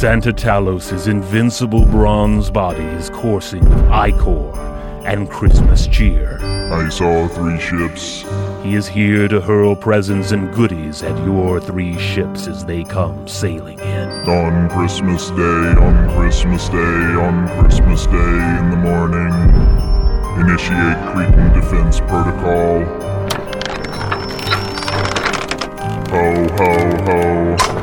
Santa 0.00 0.32
Talos' 0.32 1.08
invincible 1.08 1.84
bronze 1.84 2.50
body 2.50 2.82
is 2.82 3.10
coursing 3.10 3.62
with 3.68 3.90
ichor 3.90 4.50
and 5.04 5.28
Christmas 5.28 5.86
cheer. 5.86 6.38
I 6.42 6.88
saw 6.88 7.28
three 7.28 7.60
ships. 7.60 8.24
He 8.62 8.76
is 8.76 8.88
here 8.88 9.28
to 9.28 9.42
hurl 9.42 9.76
presents 9.76 10.32
and 10.32 10.54
goodies 10.54 11.02
at 11.02 11.14
your 11.26 11.60
three 11.60 11.98
ships 11.98 12.46
as 12.46 12.64
they 12.64 12.82
come 12.82 13.28
sailing 13.28 13.78
in. 13.78 14.08
On 14.26 14.70
Christmas 14.70 15.28
Day, 15.32 15.74
on 15.76 16.16
Christmas 16.16 16.70
Day, 16.70 16.78
on 16.78 17.46
Christmas 17.60 18.06
Day 18.06 18.56
in 18.58 18.70
the 18.70 18.78
morning. 18.78 19.34
Initiate 20.40 20.96
Cretan 21.12 21.52
Defense 21.52 22.00
Protocol. 22.00 22.84
Ho, 26.08 26.48
ho, 26.56 26.96
ho. 27.04 27.79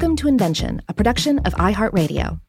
Welcome 0.00 0.16
to 0.16 0.28
Invention, 0.28 0.80
a 0.88 0.94
production 0.94 1.40
of 1.40 1.52
iHeartRadio. 1.56 2.40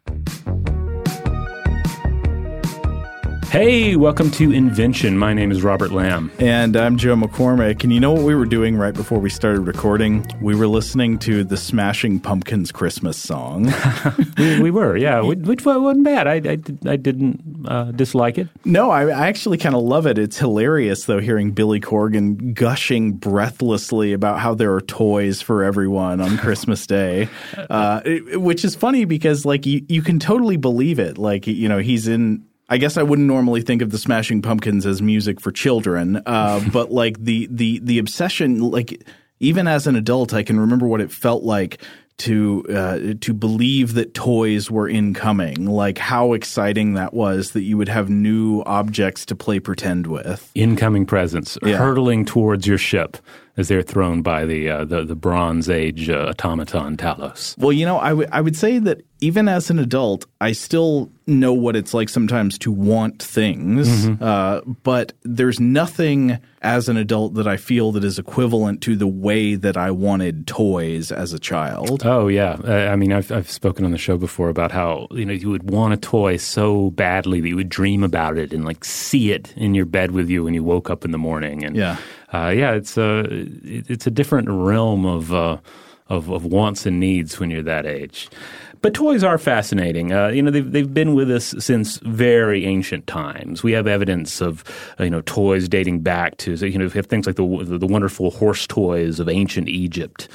Hey, 3.51 3.97
welcome 3.97 4.31
to 4.31 4.53
Invention. 4.53 5.17
My 5.17 5.33
name 5.33 5.51
is 5.51 5.61
Robert 5.61 5.91
Lamb. 5.91 6.31
And 6.39 6.77
I'm 6.77 6.95
Joe 6.95 7.17
McCormick. 7.17 7.83
And 7.83 7.91
you 7.91 7.99
know 7.99 8.13
what 8.13 8.23
we 8.23 8.33
were 8.33 8.45
doing 8.45 8.77
right 8.77 8.93
before 8.93 9.19
we 9.19 9.29
started 9.29 9.67
recording? 9.67 10.25
We 10.39 10.55
were 10.55 10.67
listening 10.67 11.19
to 11.19 11.43
the 11.43 11.57
Smashing 11.57 12.21
Pumpkins 12.21 12.71
Christmas 12.71 13.17
song. 13.17 13.69
we, 14.37 14.61
we, 14.61 14.71
were, 14.71 14.95
yeah, 14.95 15.19
which 15.25 15.65
wasn't 15.65 16.05
bad. 16.05 16.27
I, 16.27 16.35
I, 16.35 16.91
I 16.91 16.95
didn't 16.95 17.65
uh, 17.67 17.91
dislike 17.91 18.37
it. 18.37 18.47
No, 18.63 18.89
I, 18.89 19.07
I 19.07 19.27
actually 19.27 19.57
kind 19.57 19.75
of 19.75 19.81
love 19.81 20.07
it. 20.07 20.17
It's 20.17 20.37
hilarious, 20.37 21.03
though, 21.03 21.19
hearing 21.19 21.51
Billy 21.51 21.81
Corgan 21.81 22.53
gushing 22.53 23.11
breathlessly 23.11 24.13
about 24.13 24.39
how 24.39 24.53
there 24.53 24.73
are 24.73 24.81
toys 24.81 25.41
for 25.41 25.61
everyone 25.61 26.21
on 26.21 26.37
Christmas 26.37 26.87
Day, 26.87 27.27
uh, 27.69 27.99
it, 28.05 28.39
which 28.39 28.63
is 28.63 28.75
funny 28.77 29.03
because, 29.03 29.43
like, 29.43 29.65
you, 29.65 29.85
you 29.89 30.01
can 30.01 30.19
totally 30.19 30.55
believe 30.55 30.99
it. 30.99 31.17
Like, 31.17 31.47
you 31.47 31.67
know, 31.67 31.79
he's 31.79 32.07
in 32.07 32.45
I 32.71 32.77
guess 32.77 32.95
I 32.95 33.03
wouldn't 33.03 33.27
normally 33.27 33.61
think 33.61 33.81
of 33.81 33.91
the 33.91 33.97
Smashing 33.97 34.41
Pumpkins 34.41 34.85
as 34.85 35.01
music 35.01 35.41
for 35.41 35.51
children, 35.51 36.23
uh, 36.25 36.61
but 36.73 36.89
like 36.89 37.21
the 37.21 37.47
the 37.51 37.79
the 37.79 37.99
obsession, 37.99 38.59
like 38.59 39.03
even 39.41 39.67
as 39.67 39.87
an 39.87 39.97
adult, 39.97 40.33
I 40.33 40.41
can 40.41 40.57
remember 40.57 40.87
what 40.87 41.01
it 41.01 41.11
felt 41.11 41.43
like 41.43 41.83
to 42.19 42.65
uh, 42.69 42.99
to 43.19 43.33
believe 43.33 43.95
that 43.95 44.13
toys 44.13 44.71
were 44.71 44.87
incoming, 44.87 45.65
like 45.65 45.97
how 45.97 46.31
exciting 46.31 46.93
that 46.93 47.13
was 47.13 47.51
that 47.51 47.63
you 47.63 47.77
would 47.77 47.89
have 47.89 48.09
new 48.09 48.63
objects 48.65 49.25
to 49.25 49.35
play 49.35 49.59
pretend 49.59 50.07
with, 50.07 50.49
incoming 50.55 51.05
presents 51.05 51.57
yeah. 51.63 51.75
hurtling 51.75 52.23
towards 52.23 52.65
your 52.65 52.77
ship 52.77 53.17
as 53.57 53.67
they're 53.67 53.81
thrown 53.81 54.21
by 54.21 54.45
the 54.45 54.69
uh, 54.69 54.85
the, 54.85 55.03
the, 55.03 55.15
Bronze 55.15 55.69
Age 55.69 56.09
uh, 56.09 56.29
automaton 56.29 56.97
Talos. 56.97 57.57
Well, 57.57 57.71
you 57.71 57.85
know, 57.85 57.99
I, 57.99 58.09
w- 58.09 58.29
I 58.31 58.41
would 58.41 58.55
say 58.55 58.79
that 58.79 59.01
even 59.19 59.47
as 59.47 59.69
an 59.69 59.77
adult, 59.77 60.25
I 60.39 60.53
still 60.53 61.11
know 61.27 61.53
what 61.53 61.75
it's 61.75 61.93
like 61.93 62.09
sometimes 62.09 62.57
to 62.59 62.71
want 62.71 63.21
things, 63.21 63.87
mm-hmm. 63.87 64.23
uh, 64.23 64.61
but 64.83 65.13
there's 65.23 65.59
nothing 65.59 66.39
as 66.63 66.89
an 66.89 66.97
adult 66.97 67.35
that 67.35 67.47
I 67.47 67.57
feel 67.57 67.91
that 67.91 68.03
is 68.03 68.17
equivalent 68.17 68.81
to 68.81 68.95
the 68.95 69.07
way 69.07 69.55
that 69.55 69.77
I 69.77 69.91
wanted 69.91 70.47
toys 70.47 71.11
as 71.11 71.33
a 71.33 71.39
child. 71.39 72.03
Oh 72.05 72.27
yeah, 72.27 72.57
I 72.91 72.95
mean, 72.95 73.11
I've 73.11 73.31
I've 73.31 73.49
spoken 73.51 73.85
on 73.85 73.91
the 73.91 73.97
show 73.97 74.17
before 74.17 74.49
about 74.49 74.71
how 74.71 75.07
you 75.11 75.25
know 75.25 75.33
you 75.33 75.49
would 75.49 75.69
want 75.69 75.93
a 75.93 75.97
toy 75.97 76.37
so 76.37 76.91
badly 76.91 77.41
that 77.41 77.47
you 77.47 77.55
would 77.55 77.69
dream 77.69 78.03
about 78.03 78.37
it 78.37 78.53
and 78.53 78.65
like 78.65 78.83
see 78.85 79.31
it 79.31 79.53
in 79.57 79.75
your 79.75 79.85
bed 79.85 80.11
with 80.11 80.29
you 80.29 80.43
when 80.43 80.53
you 80.53 80.63
woke 80.63 80.89
up 80.89 81.05
in 81.05 81.11
the 81.11 81.17
morning, 81.17 81.63
and 81.63 81.75
yeah 81.75 81.97
uh, 82.33 82.49
yeah, 82.49 82.71
it's 82.71 82.97
a 82.97 83.25
it's 83.63 84.07
a 84.07 84.11
different 84.11 84.49
realm 84.49 85.05
of, 85.05 85.33
uh, 85.33 85.57
of, 86.07 86.29
of 86.29 86.45
wants 86.45 86.85
and 86.85 86.99
needs 86.99 87.39
when 87.39 87.49
you're 87.49 87.63
that 87.63 87.85
age. 87.85 88.29
But 88.81 88.95
toys 88.95 89.23
are 89.23 89.37
fascinating. 89.37 90.11
Uh, 90.11 90.29
you 90.29 90.41
know, 90.41 90.49
they've 90.49 90.71
they've 90.71 90.91
been 90.91 91.13
with 91.13 91.29
us 91.29 91.53
since 91.59 91.97
very 91.97 92.65
ancient 92.65 93.05
times. 93.05 93.63
We 93.63 93.73
have 93.73 93.85
evidence 93.85 94.41
of 94.41 94.63
uh, 94.99 95.03
you 95.03 95.09
know 95.09 95.21
toys 95.21 95.69
dating 95.69 95.99
back 95.99 96.37
to 96.37 96.55
you 96.55 96.79
know 96.79 96.85
we 96.85 96.91
have 96.91 97.05
things 97.05 97.27
like 97.27 97.35
the 97.35 97.45
the 97.63 97.87
wonderful 97.87 98.31
horse 98.31 98.65
toys 98.65 99.19
of 99.19 99.29
ancient 99.29 99.69
Egypt. 99.69 100.27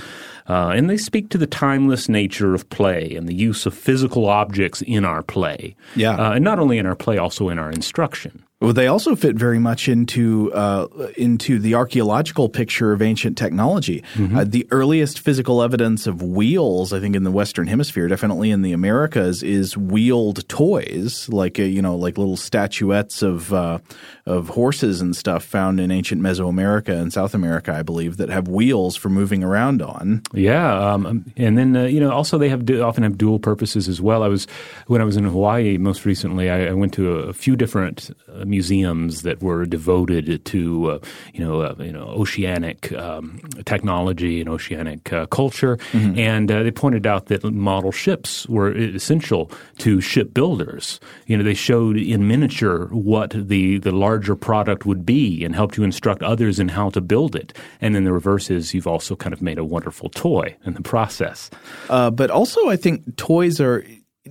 Uh, 0.49 0.69
and 0.69 0.89
they 0.89 0.97
speak 0.97 1.29
to 1.31 1.39
the 1.39 1.47
timeless 1.47 2.09
nature 2.09 2.55
of 2.55 2.69
play 2.71 3.17
and 3.17 3.29
the 3.29 3.35
use 3.35 3.67
of 3.67 3.75
physical 3.75 4.27
objects 4.27 4.81
in 4.83 5.05
our 5.05 5.21
play. 5.21 5.75
Yeah. 5.97 6.13
Uh, 6.13 6.35
and 6.35 6.45
not 6.45 6.61
only 6.61 6.79
in 6.79 6.87
our 6.87 6.95
play, 6.95 7.19
also 7.19 7.49
in 7.49 7.59
our 7.59 7.69
instruction. 7.69 8.46
Well, 8.59 8.73
they 8.73 8.87
also 8.87 9.15
fit 9.15 9.37
very 9.37 9.59
much 9.59 9.87
into 9.87 10.51
uh, 10.55 10.87
into 11.19 11.59
the 11.59 11.75
archaeological 11.75 12.49
picture 12.49 12.93
of 12.93 13.03
ancient 13.03 13.37
technology. 13.37 14.03
Mm-hmm. 14.15 14.35
Uh, 14.35 14.45
the 14.45 14.67
earliest 14.71 15.21
physical 15.21 15.61
evidence 15.61 16.07
of 16.07 16.23
wheels, 16.23 16.95
I 16.95 17.01
think, 17.01 17.15
in 17.15 17.23
the 17.23 17.31
Western 17.31 17.67
Hemisphere, 17.67 18.09
definitely 18.09 18.51
in 18.51 18.63
the 18.63 18.73
Americas, 18.73 19.43
is 19.43 19.77
wheeled 19.77 20.49
toys, 20.49 21.29
like 21.29 21.61
uh, 21.61 21.65
you 21.65 21.83
know, 21.83 21.97
like 21.97 22.17
little 22.17 22.39
statuettes 22.39 23.21
of 23.21 23.53
uh, 23.53 23.79
of 24.25 24.49
horses 24.49 25.03
and 25.03 25.15
stuff 25.15 25.45
found 25.45 25.79
in 25.79 25.91
ancient 25.91 26.23
Mesoamerica 26.23 26.99
and 26.99 27.13
South 27.13 27.35
America, 27.35 27.75
I 27.75 27.83
believe, 27.83 28.17
that 28.17 28.31
have 28.31 28.49
wheels 28.49 28.97
for 28.97 29.11
moving 29.11 29.45
around 29.45 29.83
on. 29.83 30.23
Yeah, 30.33 30.93
um, 30.93 31.31
and 31.37 31.59
then 31.59 31.77
uh, 31.77 31.85
you 31.85 32.01
know, 32.01 32.11
also 32.11 32.39
they 32.39 32.49
have 32.49 32.71
often 32.71 33.03
have 33.03 33.19
dual 33.19 33.39
purposes 33.39 33.87
as 33.87 34.01
well. 34.01 34.23
I 34.23 34.29
was 34.29 34.47
when 34.87 35.03
I 35.03 35.05
was 35.05 35.19
in 35.19 35.25
Hawaii 35.25 35.77
most 35.77 36.07
recently, 36.07 36.49
I, 36.49 36.69
I 36.69 36.73
went 36.73 36.95
to 36.95 37.19
a, 37.19 37.19
a 37.25 37.33
few 37.35 37.55
different 37.55 38.11
uh, 38.33 38.46
museums 38.47 39.23
that 39.23 39.43
were 39.43 39.67
devoted 39.67 40.45
to 40.45 40.91
uh, 40.91 40.99
you 41.35 41.41
know 41.41 41.61
uh, 41.61 41.75
you 41.79 41.93
know 41.93 42.07
oceanic 42.09 42.93
um, 42.93 43.41
technology 43.65 44.41
and 44.41 44.49
oceanic 44.49 45.13
uh, 45.13 45.27
culture, 45.27 45.77
mm-hmm. 45.93 46.19
and 46.19 46.51
uh, 46.51 46.63
they 46.63 46.71
pointed 46.71 47.07
out 47.07 47.27
that 47.27 47.45
model 47.45 47.93
ships 47.93 48.47
were 48.49 48.73
essential 48.77 49.51
to 49.79 50.01
shipbuilders. 50.01 51.01
You 51.27 51.37
know, 51.37 51.45
they 51.45 51.55
showed 51.55 51.97
in 51.97 52.27
miniature 52.27 52.87
what 52.93 53.31
the 53.31 53.79
the 53.79 53.93
larger 53.93 54.37
product 54.37 54.87
would 54.87 55.05
be 55.05 55.45
and 55.45 55.55
helped 55.55 55.77
you 55.77 55.85
instruct 55.85 56.23
others 56.23 56.59
in 56.59 56.69
how 56.69 56.91
to 56.91 57.01
build 57.01 57.37
it. 57.37 57.57
And 57.81 57.95
then 57.95 58.05
the 58.05 58.13
reverse 58.13 58.51
is 58.51 58.75
you've 58.75 58.87
also 58.87 59.17
kind 59.17 59.33
of 59.33 59.43
made 59.43 59.59
a 59.59 59.65
wonderful 59.65 60.09
toy 60.11 60.57
in 60.65 60.75
the 60.75 60.83
process. 60.83 61.51
Uh, 61.89 62.11
but 62.11 62.31
also, 62.31 62.69
I 62.69 62.77
think 62.77 63.17
toys 63.17 63.61
are 63.61 63.85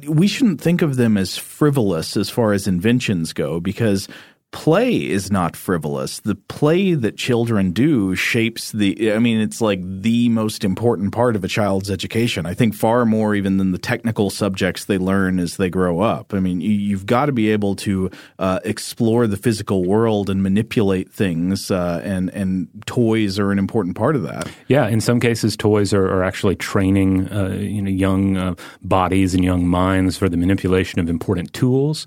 we 0.07 0.27
shouldn't 0.27 0.61
think 0.61 0.81
of 0.81 0.95
them 0.95 1.17
as 1.17 1.37
frivolous 1.37 2.17
as 2.17 2.29
far 2.29 2.53
as 2.53 2.67
inventions 2.67 3.33
go 3.33 3.59
because 3.59 4.07
play 4.55 4.95
is 4.95 5.29
not 5.29 5.53
frivolous. 5.53 6.21
The 6.21 6.33
play 6.33 6.93
that 6.93 7.17
children 7.17 7.71
do 7.71 8.15
shapes 8.15 8.71
the, 8.71 9.11
I 9.11 9.19
mean, 9.19 9.41
it's 9.41 9.59
like 9.59 9.81
the 9.83 10.29
most 10.29 10.63
important 10.63 11.11
part 11.11 11.35
of 11.35 11.43
a 11.43 11.49
child's 11.49 11.91
education. 11.91 12.45
I 12.45 12.53
think 12.53 12.73
far 12.73 13.05
more 13.05 13.35
even 13.35 13.57
than 13.57 13.73
the 13.73 13.77
technical 13.77 14.29
subjects 14.29 14.85
they 14.85 14.97
learn 14.97 15.39
as 15.39 15.57
they 15.57 15.69
grow 15.69 15.99
up. 15.99 16.33
I 16.33 16.39
mean, 16.39 16.61
you, 16.61 16.95
have 16.95 17.05
got 17.05 17.25
to 17.25 17.33
be 17.33 17.51
able 17.51 17.75
to 17.75 18.09
uh, 18.39 18.61
explore 18.63 19.27
the 19.27 19.35
physical 19.35 19.83
world 19.83 20.29
and 20.29 20.41
manipulate 20.41 21.11
things, 21.11 21.69
uh, 21.69 22.01
and, 22.05 22.29
and 22.29 22.69
toys 22.85 23.37
are 23.37 23.51
an 23.51 23.59
important 23.59 23.97
part 23.97 24.15
of 24.15 24.23
that. 24.23 24.49
Yeah, 24.69 24.87
in 24.87 25.01
some 25.01 25.19
cases, 25.19 25.57
toys 25.57 25.93
are, 25.93 26.05
are 26.05 26.23
actually 26.23 26.55
training 26.55 27.29
uh, 27.29 27.49
you 27.49 27.81
know, 27.81 27.91
young 27.91 28.37
uh, 28.37 28.55
bodies 28.81 29.35
and 29.35 29.43
young 29.43 29.67
minds 29.67 30.17
for 30.17 30.29
the 30.29 30.37
manipulation 30.37 31.01
of 31.01 31.09
important 31.09 31.51
tools. 31.51 32.05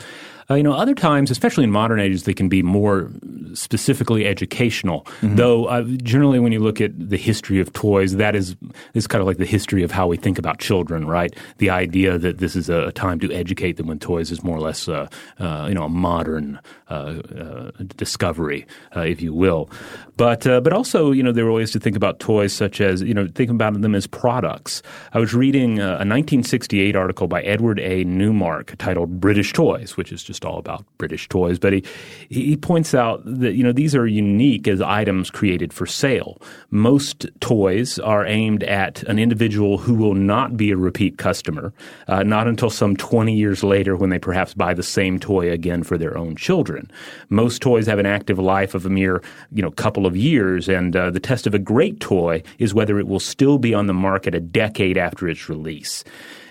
Uh, 0.50 0.54
you 0.54 0.62
know, 0.62 0.72
other 0.72 0.94
times, 0.94 1.30
especially 1.30 1.64
in 1.64 1.70
modern 1.70 2.00
ages, 2.00 2.24
they 2.24 2.32
can 2.32 2.48
be 2.48 2.62
more 2.62 3.10
specifically 3.52 4.26
educational. 4.26 5.02
Mm-hmm. 5.20 5.36
Though 5.36 5.66
uh, 5.66 5.82
generally, 6.02 6.38
when 6.38 6.52
you 6.52 6.60
look 6.60 6.80
at 6.80 6.92
the 6.96 7.18
history 7.18 7.60
of 7.60 7.72
toys, 7.74 8.16
that 8.16 8.34
is 8.34 8.56
is 8.94 9.06
kind 9.06 9.20
of 9.20 9.26
like 9.26 9.36
the 9.36 9.44
history 9.44 9.82
of 9.82 9.90
how 9.90 10.06
we 10.06 10.16
think 10.16 10.38
about 10.38 10.58
children, 10.58 11.06
right? 11.06 11.34
The 11.58 11.68
idea 11.68 12.16
that 12.16 12.38
this 12.38 12.56
is 12.56 12.70
a 12.70 12.92
time 12.92 13.20
to 13.20 13.32
educate 13.32 13.76
them 13.76 13.88
when 13.88 13.98
toys 13.98 14.30
is 14.30 14.42
more 14.42 14.56
or 14.56 14.60
less, 14.60 14.88
uh, 14.88 15.08
uh 15.38 15.66
you 15.68 15.74
know, 15.74 15.84
a 15.84 15.88
modern 15.88 16.60
uh, 16.88 16.94
uh, 16.94 17.70
discovery, 17.96 18.66
if 18.96 19.20
you 19.20 19.34
will. 19.34 19.68
But 20.16 20.44
but 20.44 20.72
also, 20.72 21.12
you 21.12 21.22
know, 21.22 21.32
there 21.32 21.46
are 21.46 21.52
ways 21.52 21.72
to 21.72 21.80
think 21.80 21.94
about 21.96 22.20
toys 22.20 22.54
such 22.54 22.80
as 22.80 23.02
you 23.02 23.12
know, 23.12 23.28
think 23.34 23.50
about 23.50 23.80
them 23.80 23.94
as 23.94 24.06
products. 24.06 24.82
I 25.12 25.18
was 25.18 25.34
reading 25.34 25.78
a 25.78 26.04
1968 26.08 26.96
article 26.96 27.28
by 27.28 27.42
Edward 27.42 27.78
A. 27.80 28.04
Newmark 28.04 28.76
titled 28.78 29.20
"British 29.20 29.52
Toys," 29.52 29.96
which 29.98 30.10
is 30.10 30.22
just 30.22 30.37
just 30.38 30.44
all 30.44 30.58
about 30.58 30.84
British 30.98 31.28
toys, 31.28 31.58
but 31.58 31.72
he 31.72 31.82
he 32.28 32.56
points 32.56 32.94
out 32.94 33.22
that 33.24 33.54
you 33.54 33.64
know 33.64 33.72
these 33.72 33.94
are 33.94 34.06
unique 34.06 34.68
as 34.68 34.80
items 34.80 35.30
created 35.30 35.72
for 35.72 35.86
sale. 35.86 36.40
Most 36.70 37.26
toys 37.40 37.98
are 37.98 38.24
aimed 38.24 38.62
at 38.62 39.02
an 39.04 39.18
individual 39.18 39.78
who 39.78 39.94
will 39.94 40.14
not 40.14 40.56
be 40.56 40.70
a 40.70 40.76
repeat 40.76 41.18
customer, 41.18 41.72
uh, 42.06 42.22
not 42.22 42.46
until 42.46 42.70
some 42.70 42.96
20 42.96 43.34
years 43.34 43.64
later 43.64 43.96
when 43.96 44.10
they 44.10 44.18
perhaps 44.18 44.54
buy 44.54 44.74
the 44.74 44.82
same 44.82 45.18
toy 45.18 45.50
again 45.50 45.82
for 45.82 45.98
their 45.98 46.16
own 46.16 46.36
children. 46.36 46.90
Most 47.30 47.60
toys 47.60 47.86
have 47.86 47.98
an 47.98 48.06
active 48.06 48.38
life 48.38 48.74
of 48.74 48.86
a 48.86 48.90
mere 48.90 49.22
you 49.52 49.62
know 49.62 49.72
couple 49.72 50.06
of 50.06 50.16
years, 50.16 50.68
and 50.68 50.94
uh, 50.94 51.10
the 51.10 51.20
test 51.20 51.46
of 51.48 51.54
a 51.54 51.58
great 51.58 51.98
toy 51.98 52.42
is 52.58 52.74
whether 52.74 53.00
it 53.00 53.08
will 53.08 53.20
still 53.20 53.58
be 53.58 53.74
on 53.74 53.86
the 53.86 53.94
market 53.94 54.34
a 54.34 54.40
decade 54.40 54.96
after 54.96 55.28
its 55.28 55.48
release. 55.48 56.04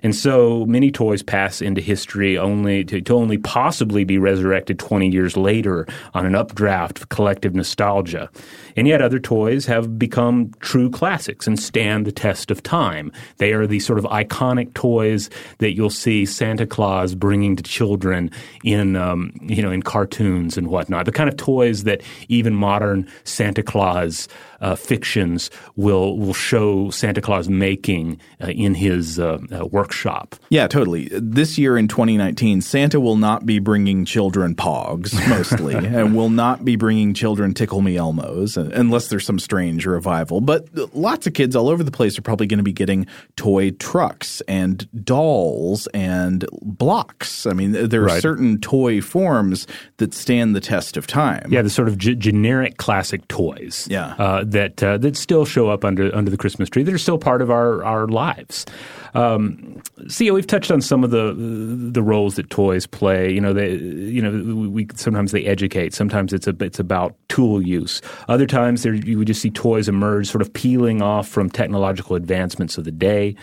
And 0.03 0.15
so 0.15 0.65
many 0.65 0.91
toys 0.91 1.23
pass 1.23 1.61
into 1.61 1.81
history 1.81 2.37
only 2.37 2.83
to, 2.85 3.01
to 3.01 3.13
only 3.13 3.37
possibly 3.37 4.03
be 4.03 4.17
resurrected 4.17 4.79
20 4.79 5.09
years 5.09 5.37
later 5.37 5.87
on 6.13 6.25
an 6.25 6.35
updraft 6.35 6.99
of 6.99 7.09
collective 7.09 7.55
nostalgia. 7.55 8.29
And 8.75 8.87
yet 8.87 9.01
other 9.01 9.19
toys 9.19 9.65
have 9.65 9.97
become 9.97 10.51
true 10.59 10.89
classics 10.89 11.47
and 11.47 11.59
stand 11.59 12.05
the 12.05 12.11
test 12.11 12.51
of 12.51 12.61
time. 12.61 13.11
They 13.37 13.53
are 13.53 13.65
the 13.65 13.79
sort 13.79 13.99
of 13.99 14.05
iconic 14.05 14.73
toys 14.73 15.29
that 15.57 15.75
you'll 15.75 15.89
see 15.89 16.25
Santa 16.25 16.67
Claus 16.67 17.15
bringing 17.15 17.55
to 17.55 17.63
children 17.63 18.29
in, 18.63 18.95
um, 18.95 19.33
you 19.41 19.61
know, 19.61 19.71
in 19.71 19.81
cartoons 19.81 20.57
and 20.57 20.67
whatnot. 20.67 21.05
The 21.05 21.11
kind 21.11 21.29
of 21.29 21.37
toys 21.37 21.83
that 21.85 22.01
even 22.27 22.53
modern 22.53 23.07
Santa 23.23 23.63
Claus 23.63 24.27
uh, 24.61 24.75
fictions 24.75 25.49
will 25.75 26.17
will 26.17 26.33
show 26.33 26.89
Santa 26.89 27.21
Claus 27.21 27.47
making 27.49 28.19
uh, 28.41 28.47
in 28.47 28.73
his 28.73 29.19
uh, 29.19 29.37
uh 29.51 29.65
workshop. 29.87 30.35
Yeah, 30.49 30.67
totally. 30.67 31.09
This 31.11 31.57
year 31.57 31.77
in 31.77 31.87
2019, 31.87 32.61
Santa 32.61 32.99
will 32.99 33.15
not 33.15 33.45
be 33.45 33.59
bringing 33.59 34.03
children 34.05 34.53
Pogs 34.53 35.13
mostly, 35.29 35.75
and 35.75 36.15
will 36.15 36.29
not 36.29 36.65
be 36.65 36.75
bringing 36.75 37.13
children 37.13 37.53
Tickle 37.53 37.81
Me 37.81 37.95
Elmos 37.95 38.57
unless 38.57 39.07
there's 39.07 39.25
some 39.25 39.39
strange 39.39 39.85
revival. 39.85 40.41
But 40.41 40.67
lots 40.93 41.25
of 41.25 41.33
kids 41.33 41.55
all 41.55 41.69
over 41.69 41.83
the 41.83 41.91
place 41.91 42.17
are 42.17 42.21
probably 42.21 42.47
going 42.47 42.57
to 42.57 42.63
be 42.63 42.73
getting 42.73 43.07
toy 43.37 43.71
trucks 43.71 44.41
and 44.41 44.87
dolls 45.05 45.87
and 45.93 46.45
blocks. 46.61 47.45
I 47.45 47.53
mean, 47.53 47.71
there 47.71 48.01
are 48.01 48.07
right. 48.07 48.21
certain 48.21 48.59
toy 48.59 49.01
forms 49.01 49.67
that 49.97 50.13
stand 50.13 50.55
the 50.55 50.61
test 50.61 50.97
of 50.97 51.07
time. 51.07 51.47
Yeah, 51.49 51.61
the 51.61 51.69
sort 51.69 51.87
of 51.87 51.97
g- 51.97 52.15
generic 52.15 52.77
classic 52.77 53.25
toys. 53.29 53.87
Yeah 53.89 54.17
uh, 54.17 54.43
that 54.45 54.83
uh, 54.83 54.97
that 54.97 55.15
still 55.15 55.45
show 55.45 55.69
up 55.69 55.85
under 55.85 56.13
under 56.15 56.29
the 56.29 56.37
Christmas 56.37 56.69
tree 56.69 56.83
that 56.83 56.93
are 56.93 56.97
still 56.97 57.17
part 57.17 57.41
of 57.41 57.49
our 57.49 57.83
our 57.83 58.07
lives. 58.07 58.65
Um, 59.13 59.76
yeah, 60.19 60.31
we've 60.31 60.47
touched 60.47 60.71
on 60.71 60.81
some 60.81 61.03
of 61.03 61.11
the 61.11 61.33
the 61.35 62.01
roles 62.01 62.35
that 62.35 62.49
toys 62.49 62.85
play. 62.85 63.31
You 63.31 63.41
know, 63.41 63.53
they 63.53 63.75
you 63.75 64.21
know 64.21 64.69
we 64.69 64.87
sometimes 64.95 65.31
they 65.31 65.45
educate. 65.45 65.93
Sometimes 65.93 66.33
it's 66.33 66.47
a 66.47 66.55
it's 66.59 66.79
about 66.79 67.15
tool 67.29 67.61
use. 67.61 68.01
Other 68.27 68.45
times 68.45 68.83
there 68.83 68.93
you 68.93 69.17
would 69.17 69.27
just 69.27 69.41
see 69.41 69.51
toys 69.51 69.87
emerge, 69.87 70.27
sort 70.27 70.41
of 70.41 70.51
peeling 70.53 71.01
off 71.01 71.27
from 71.27 71.49
technological 71.49 72.15
advancements 72.15 72.77
of 72.77 72.85
the 72.85 72.91
day. 72.91 73.35